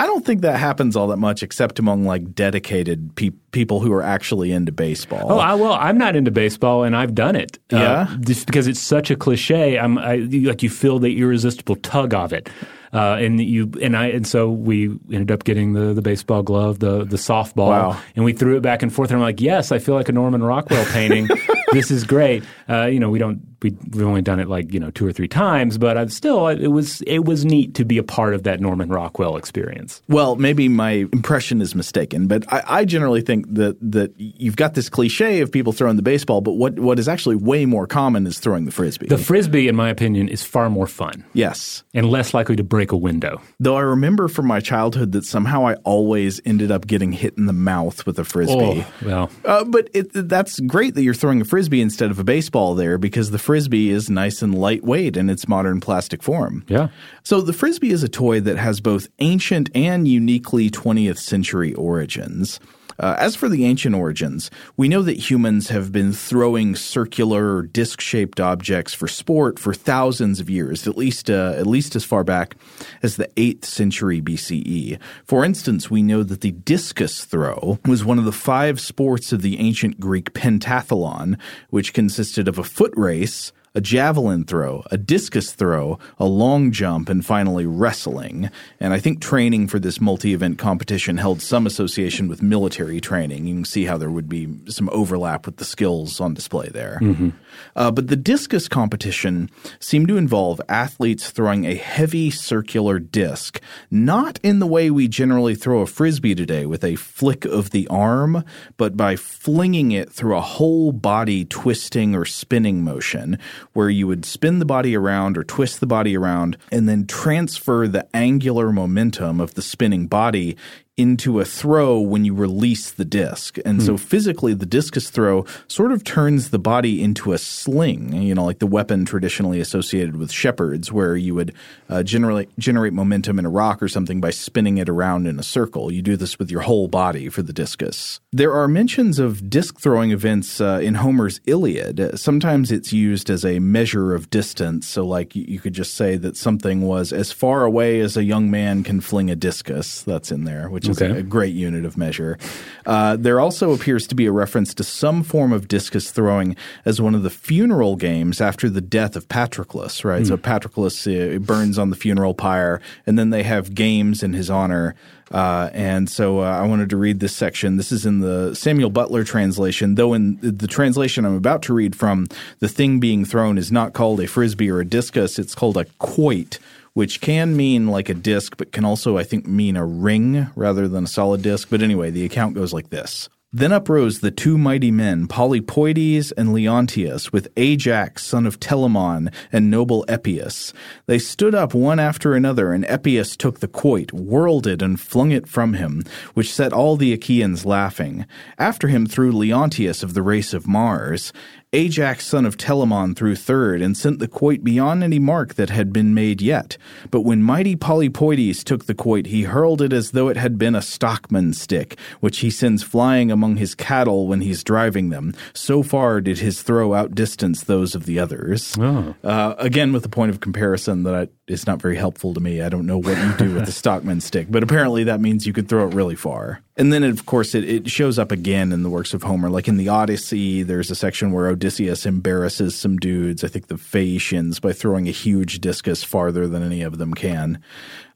I 0.00 0.06
don't 0.06 0.24
think 0.24 0.40
that 0.40 0.58
happens 0.58 0.96
all 0.96 1.08
that 1.08 1.18
much, 1.18 1.42
except 1.42 1.78
among 1.78 2.06
like 2.06 2.34
dedicated 2.34 3.14
pe- 3.16 3.32
people 3.52 3.80
who 3.80 3.92
are 3.92 4.02
actually 4.02 4.50
into 4.50 4.72
baseball. 4.72 5.30
Oh, 5.30 5.38
I, 5.38 5.52
well, 5.52 5.74
I'm 5.74 5.98
not 5.98 6.16
into 6.16 6.30
baseball, 6.30 6.84
and 6.84 6.96
I've 6.96 7.14
done 7.14 7.36
it. 7.36 7.58
Yeah, 7.70 8.06
uh, 8.08 8.16
just 8.16 8.46
because 8.46 8.66
it's 8.66 8.80
such 8.80 9.10
a 9.10 9.16
cliche. 9.16 9.78
I'm 9.78 9.98
I, 9.98 10.16
like 10.16 10.62
you 10.62 10.70
feel 10.70 11.00
the 11.00 11.18
irresistible 11.20 11.76
tug 11.76 12.14
of 12.14 12.32
it. 12.32 12.48
Uh, 12.94 13.18
and 13.20 13.40
you 13.40 13.70
and 13.82 13.94
I 13.94 14.06
and 14.06 14.26
so 14.26 14.50
we 14.50 14.86
ended 15.12 15.30
up 15.30 15.44
getting 15.44 15.74
the 15.74 15.92
the 15.92 16.00
baseball 16.00 16.42
glove, 16.42 16.78
the 16.78 17.04
the 17.04 17.18
softball, 17.18 17.68
wow. 17.68 18.00
and 18.16 18.24
we 18.24 18.32
threw 18.32 18.56
it 18.56 18.62
back 18.62 18.82
and 18.82 18.90
forth. 18.90 19.10
And 19.10 19.18
I'm 19.18 19.22
like, 19.22 19.42
yes, 19.42 19.70
I 19.70 19.80
feel 19.80 19.96
like 19.96 20.08
a 20.08 20.12
Norman 20.12 20.42
Rockwell 20.42 20.86
painting. 20.86 21.28
this 21.72 21.90
is 21.90 22.04
great. 22.04 22.44
Uh, 22.68 22.86
you 22.86 23.00
know, 23.00 23.10
we 23.10 23.18
don't 23.18 23.40
we 23.62 23.76
we've 23.92 24.06
only 24.06 24.22
done 24.22 24.40
it 24.40 24.48
like 24.48 24.72
you 24.72 24.80
know 24.80 24.90
two 24.90 25.06
or 25.06 25.12
three 25.12 25.28
times, 25.28 25.78
but 25.78 25.96
i 25.96 26.06
still 26.06 26.48
it 26.48 26.68
was 26.68 27.02
it 27.02 27.24
was 27.24 27.44
neat 27.44 27.74
to 27.74 27.84
be 27.84 27.98
a 27.98 28.02
part 28.02 28.34
of 28.34 28.42
that 28.44 28.60
Norman 28.60 28.88
Rockwell 28.88 29.36
experience. 29.36 30.02
Well, 30.08 30.36
maybe 30.36 30.68
my 30.68 31.06
impression 31.12 31.60
is 31.60 31.74
mistaken, 31.74 32.26
but 32.26 32.50
I, 32.52 32.62
I 32.66 32.84
generally 32.84 33.20
think 33.20 33.52
that 33.54 33.76
that 33.92 34.14
you've 34.18 34.56
got 34.56 34.74
this 34.74 34.88
cliche 34.88 35.40
of 35.40 35.52
people 35.52 35.72
throwing 35.72 35.96
the 35.96 36.02
baseball, 36.02 36.40
but 36.40 36.52
what 36.52 36.78
what 36.78 36.98
is 36.98 37.08
actually 37.08 37.36
way 37.36 37.66
more 37.66 37.86
common 37.86 38.26
is 38.26 38.38
throwing 38.38 38.64
the 38.64 38.72
frisbee. 38.72 39.06
The 39.06 39.18
frisbee, 39.18 39.68
in 39.68 39.76
my 39.76 39.90
opinion, 39.90 40.28
is 40.28 40.42
far 40.42 40.70
more 40.70 40.86
fun. 40.86 41.24
Yes, 41.32 41.84
and 41.94 42.08
less 42.08 42.32
likely 42.34 42.56
to 42.56 42.64
break 42.64 42.92
a 42.92 42.96
window. 42.96 43.40
Though 43.58 43.76
I 43.76 43.82
remember 43.82 44.28
from 44.28 44.46
my 44.46 44.60
childhood 44.60 45.12
that 45.12 45.24
somehow 45.24 45.66
I 45.66 45.74
always 45.84 46.40
ended 46.44 46.70
up 46.70 46.86
getting 46.86 47.12
hit 47.12 47.34
in 47.36 47.46
the 47.46 47.52
mouth 47.52 48.06
with 48.06 48.18
a 48.18 48.24
frisbee. 48.24 48.84
Oh, 48.84 48.86
well, 49.04 49.30
uh, 49.44 49.64
but 49.64 49.90
it, 49.92 50.10
that's 50.12 50.60
great 50.60 50.94
that 50.94 51.02
you're 51.02 51.14
throwing 51.14 51.40
a 51.40 51.44
frisbee 51.44 51.59
instead 51.68 52.10
of 52.10 52.18
a 52.18 52.24
baseball 52.24 52.74
there 52.74 52.98
because 52.98 53.30
the 53.30 53.38
frisbee 53.38 53.90
is 53.90 54.08
nice 54.08 54.42
and 54.42 54.54
lightweight 54.54 55.16
in 55.16 55.28
its 55.28 55.48
modern 55.48 55.80
plastic 55.80 56.22
form. 56.22 56.64
Yeah. 56.68 56.88
So 57.22 57.40
the 57.40 57.52
frisbee 57.52 57.90
is 57.90 58.02
a 58.02 58.08
toy 58.08 58.40
that 58.40 58.56
has 58.56 58.80
both 58.80 59.08
ancient 59.18 59.70
and 59.74 60.06
uniquely 60.06 60.70
20th 60.70 61.18
century 61.18 61.74
origins. 61.74 62.60
Uh, 63.00 63.16
as 63.18 63.34
for 63.34 63.48
the 63.48 63.64
ancient 63.64 63.94
origins, 63.94 64.50
we 64.76 64.86
know 64.86 65.02
that 65.02 65.30
humans 65.30 65.70
have 65.70 65.90
been 65.90 66.12
throwing 66.12 66.76
circular, 66.76 67.62
disc-shaped 67.62 68.38
objects 68.38 68.92
for 68.92 69.08
sport 69.08 69.58
for 69.58 69.72
thousands 69.72 70.38
of 70.38 70.50
years, 70.50 70.86
at 70.86 70.96
least 70.96 71.30
uh, 71.30 71.54
at 71.56 71.66
least 71.66 71.96
as 71.96 72.04
far 72.04 72.22
back 72.22 72.56
as 73.02 73.16
the 73.16 73.28
8th 73.36 73.64
century 73.64 74.20
BCE. 74.20 74.98
For 75.24 75.44
instance, 75.44 75.90
we 75.90 76.02
know 76.02 76.22
that 76.22 76.42
the 76.42 76.52
discus 76.52 77.24
throw 77.24 77.78
was 77.86 78.04
one 78.04 78.18
of 78.18 78.26
the 78.26 78.32
five 78.32 78.78
sports 78.78 79.32
of 79.32 79.40
the 79.40 79.58
ancient 79.58 79.98
Greek 79.98 80.34
pentathlon, 80.34 81.38
which 81.70 81.94
consisted 81.94 82.48
of 82.48 82.58
a 82.58 82.64
foot 82.64 82.92
race, 82.96 83.52
a 83.74 83.80
javelin 83.80 84.44
throw, 84.44 84.82
a 84.90 84.98
discus 84.98 85.52
throw, 85.52 85.98
a 86.18 86.26
long 86.26 86.72
jump, 86.72 87.08
and 87.08 87.24
finally 87.24 87.66
wrestling. 87.66 88.50
And 88.80 88.92
I 88.92 88.98
think 88.98 89.20
training 89.20 89.68
for 89.68 89.78
this 89.78 90.00
multi 90.00 90.34
event 90.34 90.58
competition 90.58 91.18
held 91.18 91.40
some 91.40 91.66
association 91.66 92.26
with 92.26 92.42
military 92.42 93.00
training. 93.00 93.46
You 93.46 93.54
can 93.54 93.64
see 93.64 93.84
how 93.84 93.96
there 93.96 94.10
would 94.10 94.28
be 94.28 94.48
some 94.66 94.88
overlap 94.92 95.46
with 95.46 95.58
the 95.58 95.64
skills 95.64 96.20
on 96.20 96.34
display 96.34 96.68
there. 96.68 96.98
Mm-hmm. 97.00 97.30
Uh, 97.76 97.90
but 97.92 98.08
the 98.08 98.16
discus 98.16 98.66
competition 98.66 99.50
seemed 99.78 100.08
to 100.08 100.16
involve 100.16 100.60
athletes 100.68 101.30
throwing 101.30 101.64
a 101.64 101.74
heavy 101.74 102.30
circular 102.30 102.98
disc, 102.98 103.60
not 103.90 104.40
in 104.42 104.58
the 104.58 104.66
way 104.66 104.90
we 104.90 105.06
generally 105.06 105.54
throw 105.54 105.80
a 105.80 105.86
frisbee 105.86 106.34
today 106.34 106.66
with 106.66 106.82
a 106.82 106.96
flick 106.96 107.44
of 107.44 107.70
the 107.70 107.86
arm, 107.88 108.44
but 108.76 108.96
by 108.96 109.14
flinging 109.14 109.92
it 109.92 110.10
through 110.10 110.36
a 110.36 110.40
whole 110.40 110.90
body 110.90 111.44
twisting 111.44 112.16
or 112.16 112.24
spinning 112.24 112.82
motion 112.82 113.38
where 113.72 113.90
you 113.90 114.06
would 114.06 114.24
spin 114.24 114.58
the 114.58 114.64
body 114.64 114.96
around 114.96 115.36
or 115.36 115.44
twist 115.44 115.80
the 115.80 115.86
body 115.86 116.16
around 116.16 116.56
and 116.70 116.88
then 116.88 117.06
transfer 117.06 117.86
the 117.86 118.06
angular 118.14 118.72
momentum 118.72 119.40
of 119.40 119.54
the 119.54 119.62
spinning 119.62 120.06
body 120.06 120.56
into 121.00 121.40
a 121.40 121.44
throw 121.44 121.98
when 121.98 122.24
you 122.24 122.34
release 122.34 122.90
the 122.90 123.04
disc. 123.04 123.58
And 123.64 123.82
so 123.82 123.96
physically, 123.96 124.54
the 124.54 124.66
discus 124.66 125.10
throw 125.10 125.46
sort 125.68 125.92
of 125.92 126.04
turns 126.04 126.50
the 126.50 126.58
body 126.58 127.02
into 127.02 127.32
a 127.32 127.38
sling, 127.38 128.12
you 128.22 128.34
know, 128.34 128.44
like 128.44 128.58
the 128.58 128.66
weapon 128.66 129.04
traditionally 129.04 129.60
associated 129.60 130.16
with 130.16 130.30
shepherds, 130.30 130.92
where 130.92 131.16
you 131.16 131.34
would 131.34 131.54
uh, 131.88 132.02
generate, 132.02 132.50
generate 132.58 132.92
momentum 132.92 133.38
in 133.38 133.46
a 133.46 133.50
rock 133.50 133.82
or 133.82 133.88
something 133.88 134.20
by 134.20 134.30
spinning 134.30 134.78
it 134.78 134.88
around 134.88 135.26
in 135.26 135.38
a 135.38 135.42
circle. 135.42 135.92
You 135.92 136.02
do 136.02 136.16
this 136.16 136.38
with 136.38 136.50
your 136.50 136.62
whole 136.62 136.88
body 136.88 137.28
for 137.28 137.42
the 137.42 137.52
discus. 137.52 138.20
There 138.32 138.52
are 138.52 138.68
mentions 138.68 139.18
of 139.18 139.48
disc 139.48 139.78
throwing 139.78 140.10
events 140.10 140.60
uh, 140.60 140.80
in 140.82 140.96
Homer's 140.96 141.40
Iliad. 141.46 142.18
Sometimes 142.18 142.70
it's 142.70 142.92
used 142.92 143.30
as 143.30 143.44
a 143.44 143.58
measure 143.58 144.14
of 144.14 144.30
distance. 144.30 144.86
So, 144.86 145.06
like, 145.06 145.34
you 145.36 145.44
you 145.48 145.58
could 145.58 145.74
just 145.74 145.94
say 145.94 146.16
that 146.16 146.36
something 146.36 146.82
was 146.82 147.12
as 147.12 147.32
far 147.32 147.64
away 147.64 148.00
as 148.00 148.16
a 148.16 148.24
young 148.24 148.50
man 148.50 148.82
can 148.82 149.00
fling 149.00 149.30
a 149.30 149.36
discus. 149.36 150.02
That's 150.02 150.32
in 150.32 150.44
there, 150.44 150.70
which 150.70 150.88
is 150.90 151.00
Okay. 151.00 151.18
a 151.18 151.22
great 151.22 151.54
unit 151.54 151.84
of 151.84 151.96
measure. 151.96 152.38
Uh, 152.86 153.16
there 153.16 153.40
also 153.40 153.72
appears 153.72 154.06
to 154.08 154.14
be 154.14 154.26
a 154.26 154.32
reference 154.32 154.74
to 154.74 154.84
some 154.84 155.22
form 155.22 155.52
of 155.52 155.68
discus 155.68 156.10
throwing 156.10 156.56
as 156.84 157.00
one 157.00 157.14
of 157.14 157.22
the 157.22 157.30
funeral 157.30 157.96
games 157.96 158.40
after 158.40 158.68
the 158.68 158.80
death 158.80 159.16
of 159.16 159.28
Patroclus, 159.28 160.04
right? 160.04 160.26
So 160.26 160.36
Patroclus 160.36 161.06
uh, 161.06 161.38
burns 161.38 161.78
on 161.78 161.90
the 161.90 161.96
funeral 161.96 162.34
pyre, 162.34 162.80
and 163.06 163.18
then 163.18 163.30
they 163.30 163.42
have 163.42 163.74
games 163.74 164.22
in 164.22 164.32
his 164.32 164.50
honor. 164.50 164.94
Uh, 165.32 165.70
and 165.72 166.10
so 166.10 166.40
uh, 166.40 166.42
I 166.42 166.66
wanted 166.66 166.90
to 166.90 166.96
read 166.96 167.20
this 167.20 167.34
section. 167.34 167.76
This 167.76 167.92
is 167.92 168.04
in 168.04 168.18
the 168.18 168.52
Samuel 168.54 168.90
Butler 168.90 169.22
translation, 169.22 169.94
though 169.94 170.12
in 170.12 170.38
the 170.42 170.66
translation 170.66 171.24
I'm 171.24 171.36
about 171.36 171.62
to 171.62 171.72
read 171.72 171.94
from, 171.94 172.26
the 172.58 172.66
thing 172.66 172.98
being 172.98 173.24
thrown 173.24 173.56
is 173.56 173.70
not 173.70 173.92
called 173.92 174.18
a 174.20 174.26
frisbee 174.26 174.68
or 174.70 174.80
a 174.80 174.84
discus, 174.84 175.38
it's 175.38 175.54
called 175.54 175.76
a 175.76 175.84
quoit 176.00 176.58
which 176.94 177.20
can 177.20 177.56
mean 177.56 177.86
like 177.86 178.08
a 178.08 178.14
disc, 178.14 178.56
but 178.56 178.72
can 178.72 178.84
also, 178.84 179.16
I 179.16 179.24
think, 179.24 179.46
mean 179.46 179.76
a 179.76 179.86
ring 179.86 180.48
rather 180.54 180.88
than 180.88 181.04
a 181.04 181.08
solid 181.08 181.42
disc. 181.42 181.68
But 181.70 181.82
anyway, 181.82 182.10
the 182.10 182.24
account 182.24 182.54
goes 182.54 182.72
like 182.72 182.90
this. 182.90 183.28
Then 183.52 183.72
uprose 183.72 184.20
the 184.20 184.30
two 184.30 184.56
mighty 184.56 184.92
men, 184.92 185.26
Polypoetes 185.26 186.32
and 186.36 186.52
Leonteus, 186.52 187.32
with 187.32 187.48
Ajax, 187.56 188.24
son 188.24 188.46
of 188.46 188.60
Telamon, 188.60 189.34
and 189.50 189.68
noble 189.68 190.04
Epeus. 190.06 190.72
They 191.06 191.18
stood 191.18 191.52
up 191.52 191.74
one 191.74 191.98
after 191.98 192.34
another, 192.34 192.72
and 192.72 192.84
Epeus 192.84 193.36
took 193.36 193.58
the 193.58 193.66
quoit, 193.66 194.12
whirled 194.12 194.68
it, 194.68 194.80
and 194.82 195.00
flung 195.00 195.32
it 195.32 195.48
from 195.48 195.74
him, 195.74 196.04
which 196.34 196.54
set 196.54 196.72
all 196.72 196.94
the 196.96 197.12
Achaeans 197.12 197.66
laughing. 197.66 198.24
After 198.56 198.86
him 198.86 199.04
threw 199.04 199.32
Leonteus 199.32 200.04
of 200.04 200.14
the 200.14 200.22
race 200.22 200.54
of 200.54 200.68
Mars. 200.68 201.32
Ajax, 201.72 202.26
son 202.26 202.46
of 202.46 202.56
Telamon, 202.56 203.14
threw 203.14 203.36
third, 203.36 203.80
and 203.80 203.96
sent 203.96 204.18
the 204.18 204.26
quoit 204.26 204.64
beyond 204.64 205.04
any 205.04 205.20
mark 205.20 205.54
that 205.54 205.70
had 205.70 205.92
been 205.92 206.12
made 206.12 206.42
yet. 206.42 206.76
But 207.12 207.20
when 207.20 207.44
mighty 207.44 207.76
Polypoetes 207.76 208.64
took 208.64 208.86
the 208.86 208.94
quoit, 208.94 209.26
he 209.26 209.44
hurled 209.44 209.80
it 209.80 209.92
as 209.92 210.10
though 210.10 210.26
it 210.26 210.36
had 210.36 210.58
been 210.58 210.74
a 210.74 210.82
stockman's 210.82 211.60
stick, 211.60 211.96
which 212.18 212.40
he 212.40 212.50
sends 212.50 212.82
flying 212.82 213.30
among 213.30 213.56
his 213.56 213.76
cattle 213.76 214.26
when 214.26 214.40
he's 214.40 214.64
driving 214.64 215.10
them. 215.10 215.32
So 215.52 215.84
far 215.84 216.20
did 216.20 216.40
his 216.40 216.60
throw 216.60 216.92
outdistance 216.92 217.62
those 217.62 217.94
of 217.94 218.04
the 218.04 218.18
others. 218.18 218.76
Oh. 218.76 219.14
Uh, 219.22 219.54
again, 219.58 219.92
with 219.92 220.02
the 220.02 220.08
point 220.08 220.30
of 220.30 220.40
comparison 220.40 221.04
that 221.04 221.14
I, 221.14 221.28
is 221.50 221.66
not 221.66 221.82
very 221.82 221.96
helpful 221.96 222.32
to 222.34 222.40
me. 222.40 222.62
I 222.62 222.68
don't 222.68 222.86
know 222.86 222.98
what 222.98 223.16
you 223.16 223.32
do 223.36 223.54
with 223.54 223.66
the 223.66 223.72
Stockman 223.82 224.20
stick, 224.20 224.46
but 224.50 224.62
apparently 224.62 225.04
that 225.04 225.20
means 225.20 225.46
you 225.46 225.52
could 225.52 225.68
throw 225.68 225.86
it 225.88 225.94
really 225.94 226.16
far. 226.16 226.62
And 226.76 226.92
then, 226.92 227.02
of 227.02 227.26
course, 227.26 227.54
it, 227.54 227.64
it 227.64 227.90
shows 227.90 228.18
up 228.18 228.32
again 228.32 228.72
in 228.72 228.82
the 228.82 228.88
works 228.88 229.12
of 229.12 229.22
Homer. 229.22 229.50
Like 229.50 229.68
in 229.68 229.76
the 229.76 229.88
Odyssey, 229.88 230.62
there's 230.62 230.90
a 230.90 230.94
section 230.94 231.32
where 231.32 231.48
Odysseus 231.48 232.06
embarrasses 232.06 232.74
some 232.74 232.96
dudes, 232.96 233.44
I 233.44 233.48
think 233.48 233.66
the 233.66 233.76
Phaeacians, 233.76 234.60
by 234.60 234.72
throwing 234.72 235.08
a 235.08 235.12
huge 235.12 235.60
discus 235.60 236.04
farther 236.04 236.46
than 236.46 236.62
any 236.62 236.82
of 236.82 236.98
them 236.98 237.12
can. 237.14 237.62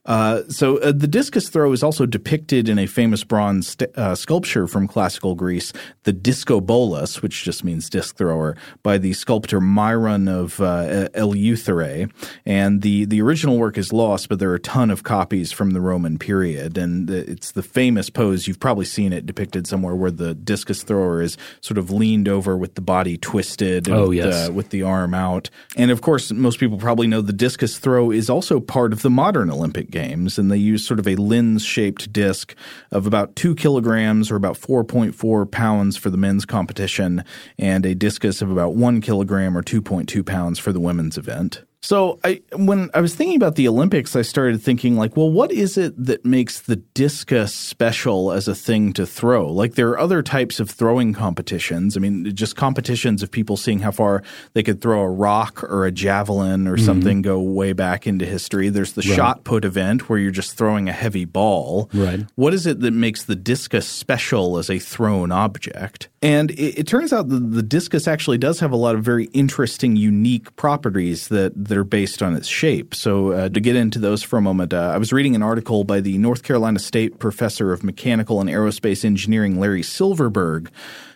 Uh, 0.05 0.43
so 0.49 0.77
uh, 0.77 0.91
the 0.91 1.07
discus 1.07 1.49
throw 1.49 1.71
is 1.71 1.81
also 1.81 2.05
depicted 2.05 2.69
in 2.69 2.77
a 2.77 2.85
famous 2.85 3.23
bronze 3.23 3.69
st- 3.69 3.97
uh, 3.97 4.13
sculpture 4.15 4.67
from 4.67 4.87
classical 4.87 5.35
Greece, 5.35 5.73
the 6.03 6.13
Discobolus, 6.13 7.21
which 7.21 7.43
just 7.43 7.63
means 7.63 7.89
disc 7.89 8.15
thrower, 8.15 8.55
by 8.83 8.97
the 8.97 9.13
sculptor 9.13 9.59
Myron 9.59 10.27
of 10.27 10.59
uh, 10.61 11.09
Eleutherae. 11.15 12.11
And 12.45 12.81
the, 12.81 13.05
the 13.05 13.21
original 13.21 13.57
work 13.57 13.77
is 13.77 13.91
lost, 13.91 14.29
but 14.29 14.39
there 14.39 14.51
are 14.51 14.55
a 14.55 14.59
ton 14.59 14.91
of 14.91 15.03
copies 15.03 15.51
from 15.51 15.71
the 15.71 15.81
Roman 15.81 16.19
period. 16.19 16.77
And 16.77 17.07
the, 17.07 17.29
it's 17.29 17.51
the 17.51 17.63
famous 17.63 18.09
pose, 18.09 18.47
you've 18.47 18.59
probably 18.59 18.85
seen 18.85 19.11
it 19.11 19.25
depicted 19.25 19.65
somewhere, 19.67 19.95
where 19.95 20.11
the 20.11 20.35
discus 20.35 20.83
thrower 20.83 21.21
is 21.21 21.37
sort 21.61 21.77
of 21.77 21.89
leaned 21.89 22.27
over 22.27 22.55
with 22.55 22.75
the 22.75 22.81
body 22.81 23.17
twisted 23.17 23.89
Oh, 23.89 24.09
with, 24.09 24.17
yes. 24.17 24.47
the, 24.47 24.53
with 24.53 24.69
the 24.69 24.83
arm 24.83 25.13
out. 25.13 25.49
And 25.75 25.89
of 25.91 26.01
course, 26.01 26.31
most 26.31 26.59
people 26.59 26.77
probably 26.77 27.07
know 27.07 27.21
the 27.21 27.33
discus 27.33 27.77
throw 27.77 28.11
is 28.11 28.29
also 28.29 28.59
part 28.59 28.93
of 28.93 29.01
the 29.01 29.09
modern 29.09 29.49
Olympic 29.49 29.89
Games, 29.95 30.37
and 30.37 30.51
they 30.51 30.57
use 30.57 30.85
sort 30.85 30.99
of 30.99 31.07
a 31.07 31.15
lens 31.15 31.63
shaped 31.63 32.11
disc 32.11 32.53
of 32.91 33.07
about 33.07 33.33
two 33.37 33.55
kilograms 33.55 34.29
or 34.29 34.35
about 34.35 34.57
4.4 34.57 35.49
pounds 35.49 35.95
for 35.95 36.09
the 36.09 36.17
men's 36.17 36.45
competition, 36.45 37.23
and 37.57 37.85
a 37.85 37.95
discus 37.95 38.41
of 38.41 38.51
about 38.51 38.75
one 38.75 38.99
kilogram 38.99 39.57
or 39.57 39.63
2.2 39.63 40.25
pounds 40.25 40.59
for 40.59 40.73
the 40.73 40.81
women's 40.81 41.17
event. 41.17 41.63
So 41.85 42.19
I, 42.23 42.41
when 42.55 42.89
I 42.95 42.99
was 42.99 43.13
thinking 43.13 43.35
about 43.35 43.53
the 43.53 43.67
Olympics, 43.67 44.15
I 44.15 44.23
started 44.23 44.59
thinking 44.59 44.95
like, 44.95 45.15
well, 45.15 45.29
what 45.29 45.51
is 45.51 45.77
it 45.77 45.93
that 46.03 46.25
makes 46.25 46.61
the 46.61 46.77
discus 46.77 47.53
special 47.53 48.31
as 48.31 48.47
a 48.47 48.55
thing 48.55 48.91
to 48.93 49.05
throw? 49.05 49.51
Like 49.51 49.75
there 49.75 49.89
are 49.89 49.99
other 49.99 50.23
types 50.23 50.59
of 50.59 50.67
throwing 50.67 51.13
competitions. 51.13 51.95
I 51.95 51.99
mean, 51.99 52.33
just 52.33 52.55
competitions 52.55 53.21
of 53.21 53.29
people 53.29 53.55
seeing 53.55 53.77
how 53.77 53.91
far 53.91 54.23
they 54.53 54.63
could 54.63 54.81
throw 54.81 55.01
a 55.01 55.09
rock 55.09 55.63
or 55.63 55.85
a 55.85 55.91
javelin 55.91 56.67
or 56.67 56.75
mm-hmm. 56.75 56.85
something 56.85 57.21
go 57.21 57.39
way 57.39 57.71
back 57.71 58.07
into 58.07 58.25
history. 58.25 58.69
There's 58.69 58.93
the 58.93 59.03
shot 59.03 59.43
put 59.43 59.63
event 59.63 60.09
where 60.09 60.17
you're 60.17 60.31
just 60.31 60.57
throwing 60.57 60.89
a 60.89 60.91
heavy 60.91 61.25
ball. 61.25 61.91
Right. 61.93 62.25
What 62.33 62.55
is 62.55 62.65
it 62.65 62.79
that 62.79 62.95
makes 62.95 63.25
the 63.25 63.35
discus 63.35 63.87
special 63.87 64.57
as 64.57 64.71
a 64.71 64.79
thrown 64.79 65.31
object? 65.31 66.09
And 66.23 66.49
it, 66.49 66.79
it 66.79 66.87
turns 66.87 67.13
out 67.13 67.29
that 67.29 67.51
the 67.51 67.61
discus 67.61 68.07
actually 68.07 68.39
does 68.39 68.59
have 68.59 68.71
a 68.71 68.75
lot 68.75 68.95
of 68.95 69.03
very 69.03 69.25
interesting, 69.25 69.95
unique 69.95 70.55
properties 70.55 71.27
that, 71.27 71.53
that 71.75 71.81
are 71.81 71.83
based 71.83 72.23
on 72.23 72.35
its 72.37 72.47
shape. 72.47 72.95
So, 72.95 73.33
uh, 73.33 73.49
to 73.49 73.59
get 73.59 73.75
into 73.75 73.99
those 73.99 74.23
for 74.23 74.37
a 74.37 74.41
moment, 74.41 74.73
uh, 74.73 74.91
I 74.95 74.97
was 74.97 75.11
reading 75.11 75.35
an 75.35 75.43
article 75.43 75.83
by 75.83 75.99
the 75.99 76.17
North 76.17 76.41
Carolina 76.41 76.79
State 76.79 77.19
professor 77.19 77.73
of 77.73 77.83
mechanical 77.83 78.39
and 78.39 78.49
aerospace 78.49 79.03
engineering, 79.03 79.59
Larry 79.59 79.83
Silverberg, 79.83 80.71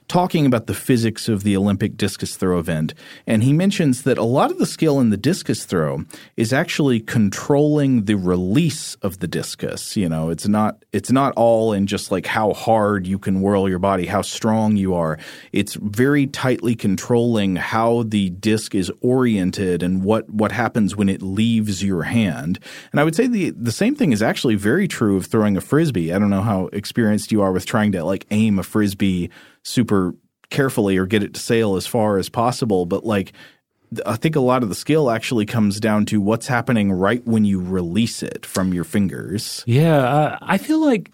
talking 0.09 0.47
about 0.47 0.65
the 0.65 0.73
physics 0.73 1.29
of 1.29 1.43
the 1.43 1.55
Olympic 1.55 1.95
discus 1.95 2.35
throw 2.35 2.59
event. 2.59 2.93
And 3.25 3.43
he 3.43 3.53
mentions 3.53 4.01
that 4.01 4.17
a 4.17 4.23
lot 4.23 4.51
of 4.51 4.57
the 4.57 4.65
skill 4.65 4.99
in 4.99 5.11
the 5.11 5.17
discus 5.17 5.63
throw 5.63 6.03
is 6.35 6.51
actually 6.51 6.99
controlling 6.99 8.05
the 8.05 8.15
release 8.15 8.95
of 8.95 9.19
the 9.19 9.27
discus. 9.27 9.95
You 9.95 10.09
know, 10.09 10.29
it's 10.29 10.47
not 10.47 10.83
it's 10.91 11.11
not 11.11 11.33
all 11.35 11.71
in 11.71 11.85
just 11.85 12.11
like 12.11 12.25
how 12.25 12.53
hard 12.53 13.05
you 13.05 13.19
can 13.19 13.41
whirl 13.41 13.69
your 13.69 13.79
body, 13.79 14.07
how 14.07 14.23
strong 14.23 14.75
you 14.75 14.95
are. 14.95 15.19
It's 15.53 15.75
very 15.75 16.25
tightly 16.25 16.75
controlling 16.75 17.55
how 17.55 18.03
the 18.03 18.31
disc 18.31 18.73
is 18.73 18.91
oriented 19.01 19.83
and 19.83 20.03
what 20.03 20.27
what 20.29 20.51
happens 20.51 20.95
when 20.95 21.07
it 21.07 21.21
leaves 21.21 21.83
your 21.83 22.03
hand. 22.03 22.59
And 22.91 22.99
I 22.99 23.03
would 23.03 23.15
say 23.15 23.27
the 23.27 23.51
the 23.51 23.71
same 23.71 23.95
thing 23.95 24.11
is 24.11 24.23
actually 24.23 24.55
very 24.55 24.87
true 24.87 25.17
of 25.17 25.27
throwing 25.27 25.55
a 25.55 25.61
frisbee. 25.61 26.11
I 26.11 26.17
don't 26.17 26.31
know 26.31 26.41
how 26.41 26.67
experienced 26.73 27.31
you 27.31 27.43
are 27.43 27.51
with 27.51 27.67
trying 27.67 27.91
to 27.91 28.03
like 28.03 28.25
aim 28.31 28.57
a 28.57 28.63
frisbee 28.63 29.29
super 29.63 30.15
carefully 30.49 30.97
or 30.97 31.05
get 31.05 31.23
it 31.23 31.33
to 31.35 31.39
sail 31.39 31.75
as 31.75 31.85
far 31.85 32.17
as 32.17 32.29
possible. 32.29 32.85
But 32.85 33.05
like, 33.05 33.33
I 34.05 34.17
think 34.17 34.35
a 34.35 34.39
lot 34.39 34.61
of 34.61 34.69
the 34.69 34.75
skill 34.75 35.09
actually 35.09 35.47
comes 35.47 35.79
down 35.79 36.05
to 36.07 36.21
what's 36.21 36.45
happening 36.45 36.91
right 36.91 37.25
when 37.25 37.43
you 37.43 37.59
release 37.59 38.21
it 38.21 38.45
from 38.45 38.71
your 38.71 38.83
fingers. 38.83 39.63
Yeah, 39.65 39.97
uh, 39.97 40.37
I 40.41 40.59
feel 40.59 40.79
like 40.85 41.11